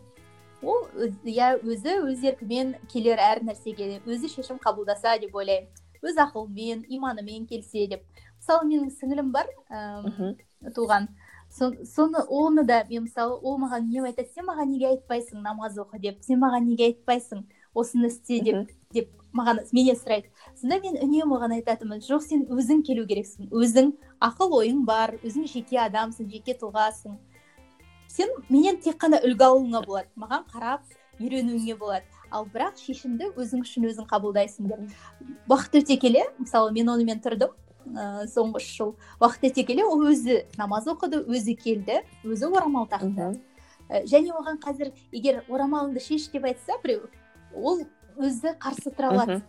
Ол 0.63 0.87
иә 1.27 1.59
өзі 1.67 1.99
өз 2.07 2.23
еркімен 2.23 2.77
келер 2.93 3.19
әр 3.19 3.43
нәрсеге 3.43 3.99
өзі 4.07 4.31
шешім 4.37 4.63
қабылдаса 4.63 5.19
деп 5.19 5.35
ойлаймын. 5.35 5.67
Өз 6.05 6.15
ақылымен 6.15 6.87
иманымен 6.87 7.49
келсе 7.51 7.89
деп. 7.91 8.07
Мысалы 8.39 8.69
менің 8.71 8.95
сіңілім 8.95 9.33
бар 9.35 9.51
ыыы 9.67 10.37
туған. 10.77 11.09
Соны 11.55 12.25
оны 12.29 12.65
да 12.65 12.85
мен 12.89 13.05
мысалы 13.05 13.39
ол 13.43 13.59
маған 13.59 13.89
не 13.91 14.01
айтады? 14.01 14.29
Сен 14.35 14.47
маған 14.49 14.73
неге 14.73 14.89
айтпайсың 14.95 15.43
намаз 15.43 15.79
оқы 15.79 16.01
деп? 16.03 16.23
Сен 16.23 16.41
маған 16.43 16.67
неге 16.67 16.91
айтпайсың 16.91 17.45
осыны 17.75 18.09
істе 18.09 18.41
деп? 18.41 18.73
Деп 18.93 19.11
маған 19.35 19.61
менен 19.73 19.99
сұрайды. 19.99 20.31
Сонда 20.59 20.81
мен 20.83 20.99
үнемі 21.03 21.37
оған 21.37 21.55
айтатынмын. 21.59 22.03
Жоқ 22.03 22.23
сен 22.27 22.45
өзің 22.51 22.83
келу 22.87 23.07
керексің. 23.07 23.51
Өзің 23.51 23.93
ақыл 24.23 24.59
ойың 24.61 24.85
бар 24.87 25.17
өзің 25.23 25.47
жеке 25.51 25.81
адамсың 25.87 26.31
жеке 26.31 26.57
тұлғасың. 26.61 27.17
Сен 28.09 28.31
менен 28.49 28.79
тек 28.83 28.99
қана 29.03 29.19
үлгі 29.23 29.49
алуыңа 29.49 29.83
болады. 29.87 30.11
Маған 30.17 30.47
қарап 30.53 30.83
үйренуіңе 31.19 31.79
болады. 31.79 32.07
Ал 32.31 32.47
бірақ 32.51 32.79
шешімді 32.83 33.33
өзің 33.35 33.63
үшін 33.67 33.91
өзің 33.91 34.09
қабылдайсың 34.11 34.71
деп. 34.71 34.95
Уақыт 35.51 35.83
өте 35.83 35.99
келе. 35.99 36.25
Мысалы 36.39 36.73
мен 36.75 36.91
онымен 36.95 37.23
тұрдым. 37.23 37.55
Ә, 37.87 38.27
соңғы 38.31 38.61
үш 38.61 38.69
жыл 38.77 38.95
уақыт 39.21 39.51
өте 39.51 39.65
келе 39.67 39.85
ол 39.85 40.07
өзі 40.11 40.45
намаз 40.59 40.87
оқыды 40.91 41.23
өзі 41.25 41.57
келді 41.59 42.01
өзі 42.25 42.51
орамал 42.51 42.87
тақты. 42.91 43.35
Ә, 43.89 44.05
және 44.09 44.33
оған 44.33 44.61
қазір 44.63 44.93
егер 45.13 45.43
орамалыңды 45.49 46.01
шеш 46.01 46.29
деп 46.33 46.47
айтса 46.49 46.79
біреу 46.83 47.11
ол 47.55 47.85
өзі 48.17 48.55
қарсы 48.63 48.93
тұра 48.95 49.11
алады. 49.13 49.41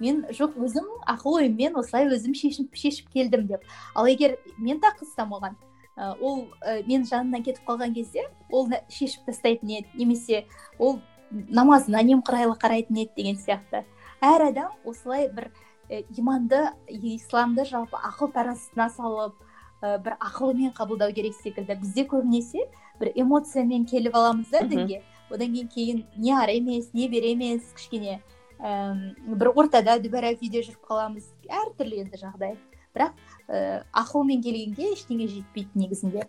мен 0.00 0.24
жоқ 0.30 0.58
өзім 0.58 0.88
ақыл 1.06 1.38
ойыммен 1.40 1.76
осылай 1.78 2.08
өзім 2.10 2.34
шешім 2.34 2.68
шешіп 2.74 3.12
келдім 3.12 3.46
деп. 3.46 3.62
Ал 3.94 4.06
егер 4.06 4.38
мен 4.58 4.80
таққызсам 4.80 5.32
оған 5.38 5.56
ә, 5.96 6.16
ол 6.20 6.48
ә, 6.62 6.82
мен 6.86 7.06
жанымнан 7.06 7.42
кетіп 7.42 7.64
қалған 7.66 7.94
кезде 7.94 8.26
ол 8.50 8.68
шешіп 8.88 9.24
тастайтын 9.26 9.78
еді 9.78 9.88
немесе 9.94 10.46
ол 10.78 11.00
намазына 11.30 12.02
немқұрайлы 12.02 12.58
қарайтын 12.58 13.02
еді 13.04 13.12
деген 13.16 13.36
сияқты. 13.36 13.84
Әр 14.20 14.48
адам 14.50 14.72
осылай 14.84 15.28
бір 15.30 15.50
Э, 15.88 16.02
иманды 16.16 16.68
исламды 16.86 17.64
жалпы 17.64 17.96
ақыл 17.96 18.28
парасына 18.28 18.90
салып 18.92 19.38
ә, 19.80 19.96
бір 19.96 20.18
ақылмен 20.20 20.74
қабылдау 20.76 21.14
керек 21.16 21.32
секілді. 21.38 21.78
Бізде 21.80 22.04
көбінесе 22.04 22.66
бір 23.00 23.14
эмоциямен 23.16 23.86
келіп 23.88 24.16
аламыз 24.20 24.50
да 24.52 24.66
дінге. 24.68 25.00
Одан 25.30 25.54
кейін 25.54 25.68
кейін 25.72 26.02
не 26.16 26.34
ары 26.36 26.58
емес 26.60 26.90
не 26.92 27.08
бері 27.08 27.32
емес 27.32 27.72
кішкене 27.72 28.18
ііі 28.60 29.36
бір 29.40 29.52
ортада 29.54 29.96
дүбәрә 30.02 30.34
күйде 30.36 30.60
жүріп 30.66 30.84
қаламыз 30.84 31.30
әртүрлі 31.48 32.02
енді 32.04 32.20
жағдай. 32.20 32.58
Бірақ 32.92 33.16
ә, 33.48 33.80
ақылмен 33.96 34.44
келгенге 34.44 34.92
ештеңе 34.92 35.24
жетпейді 35.32 35.86
негізінде. 35.86 36.26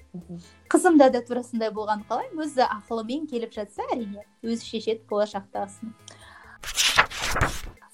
Қызымда 0.71 1.09
да 1.11 1.19
тура 1.25 1.43
сондай 1.43 1.73
болғанын 1.75 2.07
қалаймын 2.07 2.45
өзі 2.47 2.63
ақылымен 2.63 3.27
келіп 3.27 3.51
жатса 3.59 3.83
әрине 3.91 4.23
өзі 4.39 4.63
шешеді 4.71 5.03
болашақтағысын 5.11 5.91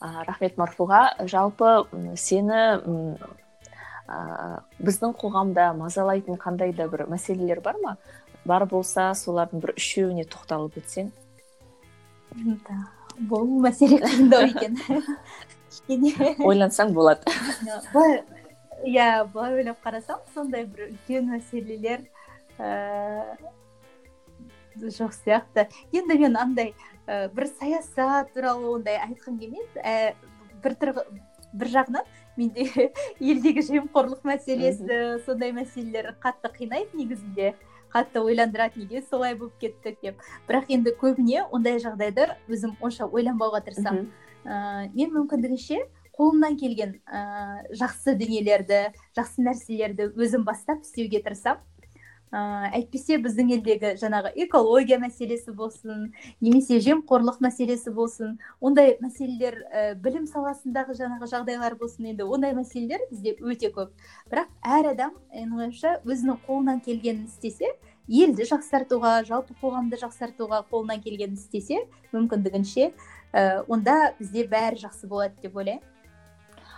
рахмет 0.02 0.58
марфуға. 0.58 1.16
Жалпы 1.30 1.86
сені 2.20 2.60
ә, 4.08 4.62
біздің 4.80 5.16
қоғамда 5.20 5.72
мазалайтын 5.78 6.40
қандай 6.42 6.74
да 6.76 6.88
бір 6.92 7.06
мәселелер 7.12 7.62
бар 7.62 7.80
ма? 7.82 7.96
Бар 8.46 8.66
болса 8.70 9.14
солардың 9.18 9.64
бір 9.64 9.74
үшеуіне 9.80 10.26
тоқталып 10.30 10.78
өтсең. 10.82 11.12
Бұл 13.30 13.48
мәселе 13.64 14.02
қиындау 14.04 14.50
екен. 14.52 14.78
Кішкене. 15.70 16.36
Ойлансаң 16.44 16.94
болады. 16.94 17.24
Былай 17.94 18.24
иә 18.86 19.26
былай 19.34 19.62
ойлап 19.62 19.80
қарасам 19.84 20.20
сондай 20.36 20.66
бір 20.68 20.92
үлкен 20.92 21.32
мәселелер 21.32 22.06
ііі 22.60 23.54
жоқ 24.76 25.14
сияқты. 25.16 25.68
Енді 25.96 26.18
мен 26.20 26.36
андай 26.38 26.74
ә, 27.08 27.30
бір 27.34 27.48
саясат 27.60 28.34
туралы 28.34 28.74
ондай 28.76 29.00
айтқым 29.04 29.40
келмейді. 29.40 29.82
Ә, 29.82 30.16
бір 30.64 30.78
тұрғы, 30.82 31.06
бір 31.54 31.72
жағынан 31.72 32.10
менде 32.38 32.66
елдегі 33.20 33.64
жемқорлық 33.70 34.26
мәселесі 34.28 35.22
сондай 35.26 35.54
мәселелер 35.56 36.14
қатты 36.24 36.52
қинайды 36.58 37.00
негізінде 37.00 37.54
қатты 37.96 38.20
ойландырады 38.20 38.82
неге 38.82 39.04
солай 39.10 39.36
болып 39.40 39.56
кеттік 39.62 40.02
деп. 40.04 40.24
Бірақ 40.50 40.72
енді 40.76 40.96
көбіне 41.00 41.46
ондай 41.52 41.80
жағдайда 41.80 42.34
өзім 42.52 42.76
онша 42.84 43.08
ойланбауға 43.08 43.62
тырысамын. 43.70 44.10
Ә, 44.44 44.90
мен 44.92 45.14
мүмкіндігінше 45.16 45.80
қолымнан 46.16 46.58
келген 46.60 46.98
ә, 47.08 47.64
жақсы 47.76 48.18
дүниелерді 48.20 48.82
жақсы 49.16 49.46
нәрселерді 49.48 50.12
өзім 50.16 50.44
бастап 50.48 50.84
істеуге 50.84 51.24
тырысамын. 51.24 51.64
Ыыы 52.36 52.70
әйтпесе 52.80 53.18
біздің 53.24 53.52
елдегі 53.56 53.94
жаңағы 54.02 54.34
экология 54.44 54.98
мәселесі 55.00 55.54
болсын 55.56 56.10
немесе 56.44 56.82
жемқорлық 56.84 57.40
мәселесі 57.46 57.94
болсын 57.96 58.36
ондай 58.60 58.98
мәселелер 59.00 59.62
ә, 59.72 59.96
білім 59.96 60.28
саласындағы 60.28 60.98
жаңағы 61.00 61.30
жағдайлар 61.32 61.78
болсын 61.80 62.12
енді 62.12 62.28
ондай 62.28 62.56
мәселелер 62.58 63.08
бізде 63.12 63.38
өте 63.40 63.72
көп. 63.72 63.96
Бірақ 64.32 64.52
әр 64.62 64.92
адам 64.92 65.16
менің 65.32 65.58
ойымша 65.62 65.98
өзінің 66.04 66.44
қолынан 66.48 66.84
келгенін 66.84 67.26
істесе 67.30 67.72
елді 68.08 68.46
жақсартуға 68.52 69.18
жалпы 69.26 69.56
қоғамды 69.62 70.02
жақсартуға 70.04 70.66
қолынан 70.70 71.02
келгенін 71.02 71.40
істесе 71.40 71.86
мүмкіндігінше 72.12 72.92
ә, 73.34 73.64
онда 73.68 74.14
бізде 74.20 74.46
бәрі 74.52 74.84
жақсы 74.84 75.08
болады 75.08 75.40
деп 75.42 75.56
ойлаймын. 75.56 75.95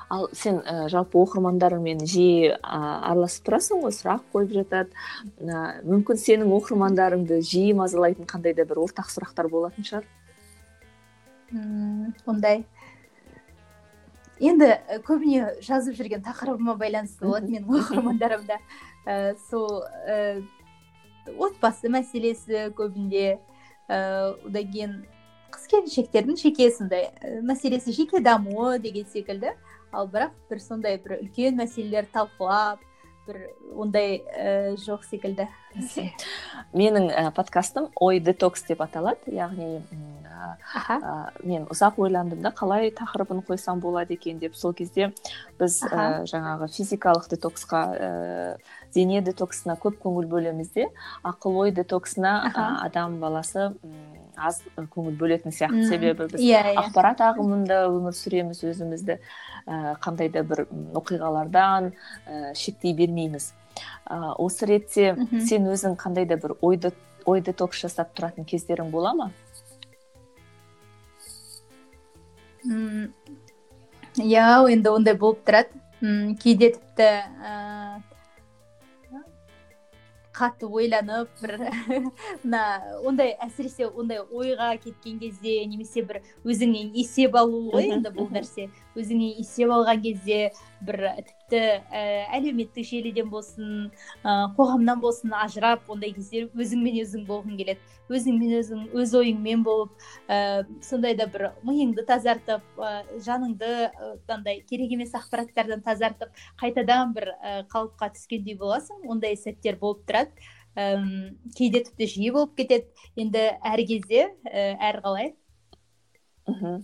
Ал 0.10 0.28
сен 0.34 0.62
ә, 0.64 0.88
жалпы 0.91 1.20
оқырмандарыңмен 1.20 2.03
жиі 2.08 2.53
араласып 2.64 3.47
тұрасың 3.49 3.82
ғой 3.84 3.95
сұрақ 3.95 4.24
қойып 4.34 4.53
жатады. 4.55 4.93
Ә, 5.43 5.82
мүмкін 5.84 6.22
сенің 6.22 6.53
оқырмандарыңды 6.58 7.41
жиі 7.43 7.74
мазалайтын 7.78 8.30
қандай 8.30 8.55
да 8.55 8.66
бір 8.68 8.86
ортақ 8.86 9.12
сұрақтар 9.12 9.49
болатын 9.51 9.88
шығар? 9.88 10.08
Мм 11.51 12.14
ондай. 12.28 12.64
Енді 14.39 14.70
көбіне 15.08 15.58
жазып 15.66 15.97
жүрген 15.97 16.24
тақырыбыма 16.24 16.78
байланысты 16.78 17.26
болады 17.26 17.51
менің 17.51 17.82
оқырмандарымда. 17.82 18.62
Ә, 19.08 19.36
сол 19.49 19.84
ә, 20.08 20.41
отбасы 21.36 21.91
мәселесі 21.91 22.70
көбінде 22.78 23.38
ыыы 23.88 24.36
одан 24.47 24.72
кейін 24.72 24.97
қыз 25.51 25.68
келіншектердің 25.72 26.38
жеке 26.39 26.70
сондай 26.72 27.10
мәселесі 27.43 27.95
жеке 27.95 28.20
дамуы 28.24 28.80
деген 28.80 29.08
секілді. 29.12 29.55
Ал 29.91 30.09
бірақ 30.11 30.35
бір 30.49 30.61
сондай 30.63 30.99
бір 31.01 31.19
үлкен 31.21 31.57
мәселелер 31.59 32.09
талқылап 32.13 32.83
бір 33.27 33.39
ондай 33.75 34.21
ә, 34.31 34.75
жоқ 34.79 35.03
секілді. 35.07 35.47
Менің 36.77 37.09
ә, 37.11 37.27
подкастым 37.35 37.89
ой 37.99 38.21
детокс 38.23 38.63
деп 38.67 38.81
аталады. 38.85 39.33
Яғни 39.35 39.81
ә, 39.83 41.09
мен 41.43 41.67
ұзақ 41.71 41.99
ойландым 42.01 42.41
да 42.45 42.53
қалай 42.55 42.91
тақырыбын 42.95 43.43
қойсам 43.47 43.81
болады 43.83 44.15
екен 44.15 44.39
деп. 44.39 44.55
Сол 44.55 44.73
кезде 44.77 45.11
біз 45.59 45.81
ә, 45.89 46.23
жаңағы 46.29 46.71
физикалық 46.71 47.27
детоксқа 47.33 47.83
ә, 47.91 48.11
дене 48.95 49.21
детоксына 49.21 49.77
көп 49.81 49.99
көңіл 50.05 50.29
бөлеміз 50.31 50.71
де 50.75 50.88
ақыл 51.27 51.59
ой 51.65 51.75
детоксына 51.75 52.39
адам 52.85 53.19
баласы 53.19 53.73
аз 54.38 54.61
көңіл 54.77 55.17
бөлетін 55.17 55.53
сияқты 55.53 55.88
себебі 55.89 56.27
біз 56.29 56.41
yeah, 56.41 56.61
иә, 56.61 56.73
yeah. 56.73 56.75
Иә. 56.75 56.83
ақпарат 56.85 57.23
ағымында 57.25 57.79
өмір 57.89 58.13
сүреміз 58.13 58.61
өзімізді. 58.69 59.17
ә, 59.17 59.57
қандай 59.68 60.30
да 60.32 60.43
бір 60.47 60.65
оқиғалардан 60.97 61.91
ә, 61.91 62.53
шектей 62.55 62.95
бермейміз. 62.95 63.51
Ә, 64.07 64.34
осы 64.39 64.70
ретте 64.70 65.15
сен 65.45 65.68
өзің 65.68 65.97
қандай 65.99 66.26
да 66.30 66.39
бір 66.39 66.55
ойды 66.61 66.93
ой 67.28 67.41
детокс 67.43 67.82
жасап 67.84 68.13
тұратын 68.15 68.47
кездерің 68.47 68.91
бола 68.91 69.13
ма? 69.13 69.32
Иә 74.18 74.47
енді 74.72 74.93
ондай 74.95 75.18
болып 75.20 75.43
тұрады. 75.47 75.84
Кейде 76.41 76.72
тіпті 76.76 77.09
қатты 80.38 80.68
ойланып 80.70 81.30
бір 81.41 81.55
мына 82.43 82.61
ондай 83.07 83.34
әсіресе 83.41 83.88
ондай 83.88 84.22
ойға 84.22 84.76
кеткен 84.84 85.18
кезде 85.22 85.59
немесе 85.65 86.03
бір 86.05 86.22
өзіңнен 86.45 86.91
есеп 86.97 87.38
алу 87.39 87.63
ғой 87.74 87.89
енді 87.95 88.11
бұл 88.13 88.30
нәрсе. 88.34 88.68
Өзіңнен 88.97 89.37
есеп 89.41 89.71
алған 89.71 90.01
кезде 90.03 90.39
бір 90.85 90.99
тіпті 91.27 91.59
ә, 91.59 92.01
әлеуметтік 92.37 92.85
желіден 92.85 93.29
болсын 93.31 93.87
ә, 94.23 94.49
қоғамнан 94.57 94.99
болсын 95.01 95.33
ажырап 95.37 95.87
ондай 95.89 96.11
кезде 96.15 96.45
өзіңмен 96.53 96.99
өзің 97.03 97.23
болғың 97.29 97.55
келеді. 97.61 97.79
Өзіңмен 98.07 98.53
өзің 98.59 98.83
өз 98.97 99.15
ойыңмен 99.19 99.63
болып 99.65 99.95
ә, 100.27 100.65
сондай 100.85 101.15
да 101.17 101.27
бір 101.31 101.49
миыңды 101.67 102.05
тазартып 102.07 102.81
ә, 102.81 102.91
жаныңды 103.25 103.71
андай 104.27 104.61
керек 104.69 104.93
емес 104.95 105.15
ақпараттардан 105.17 105.83
тазартып 105.85 106.45
қайтадан 106.61 107.15
бір 107.17 107.33
ә, 107.37 107.57
қалыпқа 107.73 108.13
түскендей 108.15 108.57
боласың. 108.59 109.03
Ондай 109.07 109.35
сәттер 109.39 109.79
болып 109.81 110.05
тұрады. 110.07 110.31
Ә, 110.77 110.93
кейде 111.57 111.83
тіпті 111.87 112.11
жиі 112.13 112.31
болып 112.35 112.55
кетеді. 112.59 112.87
Енді 113.17 113.49
әр 113.65 113.83
кезде 113.87 114.29
ә, 114.45 114.71
әрқалай 114.91 115.33
мхм. 116.47 116.81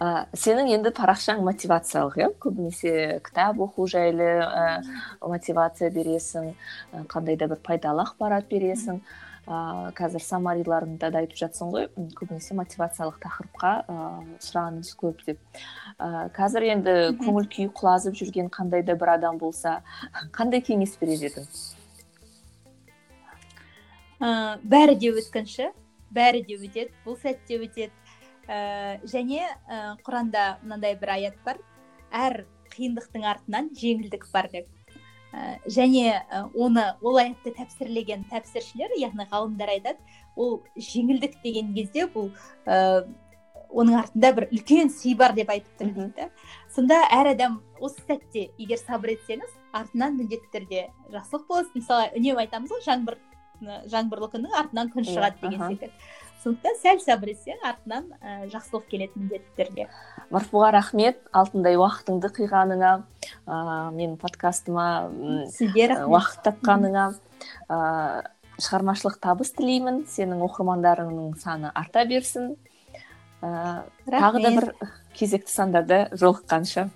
Ә, 0.00 0.08
сенің 0.36 0.70
енді 0.74 0.92
парақшаң 0.94 1.42
мотивациялық 1.46 2.16
иә? 2.20 2.30
Көбінесе 2.42 3.20
кітап 3.24 3.60
оқу 3.62 3.86
жайлы 3.90 4.30
ә, 4.44 4.64
мотивация 5.20 5.90
бересің 5.94 6.50
ә, 6.52 7.04
қандай 7.10 7.38
да 7.40 7.48
бір 7.50 7.60
пайдалы 7.64 8.04
ақпарат 8.06 8.48
бересің. 8.50 9.02
Ә, 9.44 9.92
қазір 9.92 10.24
самариларыңда 10.24 11.10
да 11.12 11.20
айтып 11.20 11.36
жатсың 11.36 11.72
ғой. 11.74 11.88
Көбінесе 12.16 12.56
мотивациялық 12.56 13.20
тақырыпқа 13.20 13.72
ә, 13.84 14.08
сұраныс 14.40 14.94
көп 14.96 15.20
деп. 15.26 15.40
Ә, 15.98 16.30
қазір 16.36 16.70
енді 16.72 16.96
көңіл 17.20 17.48
күйі 17.52 17.70
құлазып 17.76 18.16
жүрген 18.22 18.48
қандай 18.54 18.82
да 18.82 18.96
бір 18.96 19.18
адам 19.18 19.38
болса 19.38 19.82
қандай 20.32 20.64
кеңес 20.64 20.96
берер 21.00 21.28
едің? 21.28 21.48
Ә, 24.24 24.30
бәрі 24.64 24.96
де 24.96 25.12
өткінші 25.12 25.74
бәрі 26.14 26.44
де 26.46 26.56
өтеді 26.60 26.92
бұл 27.04 27.18
сәт 27.20 27.42
те 27.48 27.58
өтеді. 27.58 27.92
Ә, 28.48 29.00
және 29.08 29.42
ә, 29.46 29.96
құранда 30.04 30.58
мынандай 30.62 30.96
бір 31.00 31.16
аят 31.16 31.40
бар. 31.44 31.58
Әр 32.12 32.44
қиындықтың 32.74 33.26
артынан 33.26 33.70
жеңілдік 33.78 34.26
бар 34.32 34.48
деп. 34.52 34.68
Ә, 35.34 35.58
және 35.66 36.22
оны 36.54 36.86
ол 37.02 37.18
аятты 37.18 37.54
тәпсірлеген 37.56 38.28
тәпсіршілер 38.30 38.94
яғни 39.00 39.26
ғалымдар 39.30 39.74
айтады 39.74 39.98
ол 40.36 40.62
жеңілдік 40.76 41.40
деген 41.42 41.74
кезде 41.74 42.06
бұл 42.06 42.30
ә, 42.66 43.04
оның 43.74 43.98
артында 43.98 44.32
бір 44.36 44.48
үлкен 44.52 44.90
сый 44.94 45.16
бар 45.18 45.34
деп 45.34 45.50
айтып 45.50 45.80
тұр 45.80 45.92
дейді. 45.96 46.28
Сонда 46.74 47.00
әр 47.10 47.32
адам 47.34 47.60
осы 47.80 48.02
сәтте 48.06 48.48
егер 48.58 48.78
сабыр 48.78 49.16
етсеңіз 49.16 49.50
артынан 49.74 50.18
міндетті 50.20 50.50
түрде 50.54 50.84
жақсылық 51.10 51.48
болады 51.48 51.80
мысалы 51.80 52.10
үнемі 52.14 52.44
айтамыз 52.44 52.74
ғой 52.74 52.84
жаңбыр 52.86 53.18
жаңбырлы 53.90 54.28
күннің 54.34 54.54
артынан 54.58 54.90
күн 54.94 55.06
шығады 55.08 55.40
деген 55.42 55.66
секілді. 55.68 55.90
Сондықтан 56.44 56.76
сәл 56.82 57.00
сабыр 57.02 57.32
етсең 57.32 57.62
артынан 57.64 58.10
ә, 58.20 58.44
жақсылық 58.52 58.86
келеді 58.90 59.18
міндетті 59.18 59.56
түрде 59.58 59.88
марфуға 60.34 60.70
рахмет. 60.74 61.20
Алтындай 61.32 61.76
уақытыңды 61.78 62.30
қиғаныңа 62.36 62.92
ә, 63.00 63.56
менің 63.94 64.16
подкастыма 64.20 64.86
сізге 65.52 65.88
рахмет. 65.92 66.10
уақыт 66.10 66.44
тапқаныңа 66.48 67.06
ә, 67.68 67.78
шығармашылық 68.58 69.18
табыс 69.22 69.54
тілеймін. 69.58 70.04
Сенің 70.10 70.44
оқырмандарыңның 70.48 71.36
саны 71.42 71.72
арта 71.74 72.04
берсін. 72.08 72.54
Ә, 73.42 73.84
тағы 74.08 74.42
да 74.44 74.54
бір 74.58 74.70
кезекті 75.16 75.52
сандарда 75.52 76.08
жолыққанша. 76.12 76.88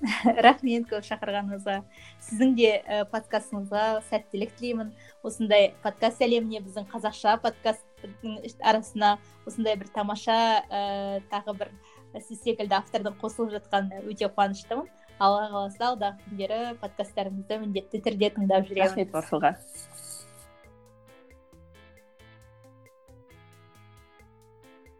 рахмет 0.44 0.86
көп 0.88 1.04
шақырғаныңызға. 1.04 1.76
Сіздің 2.24 2.54
де 2.56 2.70
ә, 2.80 3.02
подкастыңызға 3.12 3.84
сәттілік 4.08 4.54
тілеймін. 4.58 4.92
Осындай 5.26 5.72
подкаст 5.84 6.22
әлеміне 6.24 6.62
біздің 6.64 6.88
қазақша 6.92 7.36
подкасттың 7.44 8.38
арасына 8.64 9.16
осындай 9.48 9.76
бір 9.80 9.92
тамаша 9.94 10.38
ә, 10.64 11.20
тағы 11.32 11.56
бір 11.60 11.72
сіз 12.18 12.40
секілді 12.44 12.78
автордың 12.80 13.18
қосылып 13.20 13.52
жатқанына 13.58 14.04
өте 14.08 14.30
қуаныштымын. 14.32 14.88
Алла 15.20 15.48
қаласа 15.52 15.90
алдағы 15.92 16.24
күндері 16.24 16.60
подкасттарыңызды 16.80 17.60
міндетті 17.66 18.00
түрде 18.06 18.32
тыңдап 18.38 18.70
жүремін. 18.70 18.86
Рахмет 18.88 19.12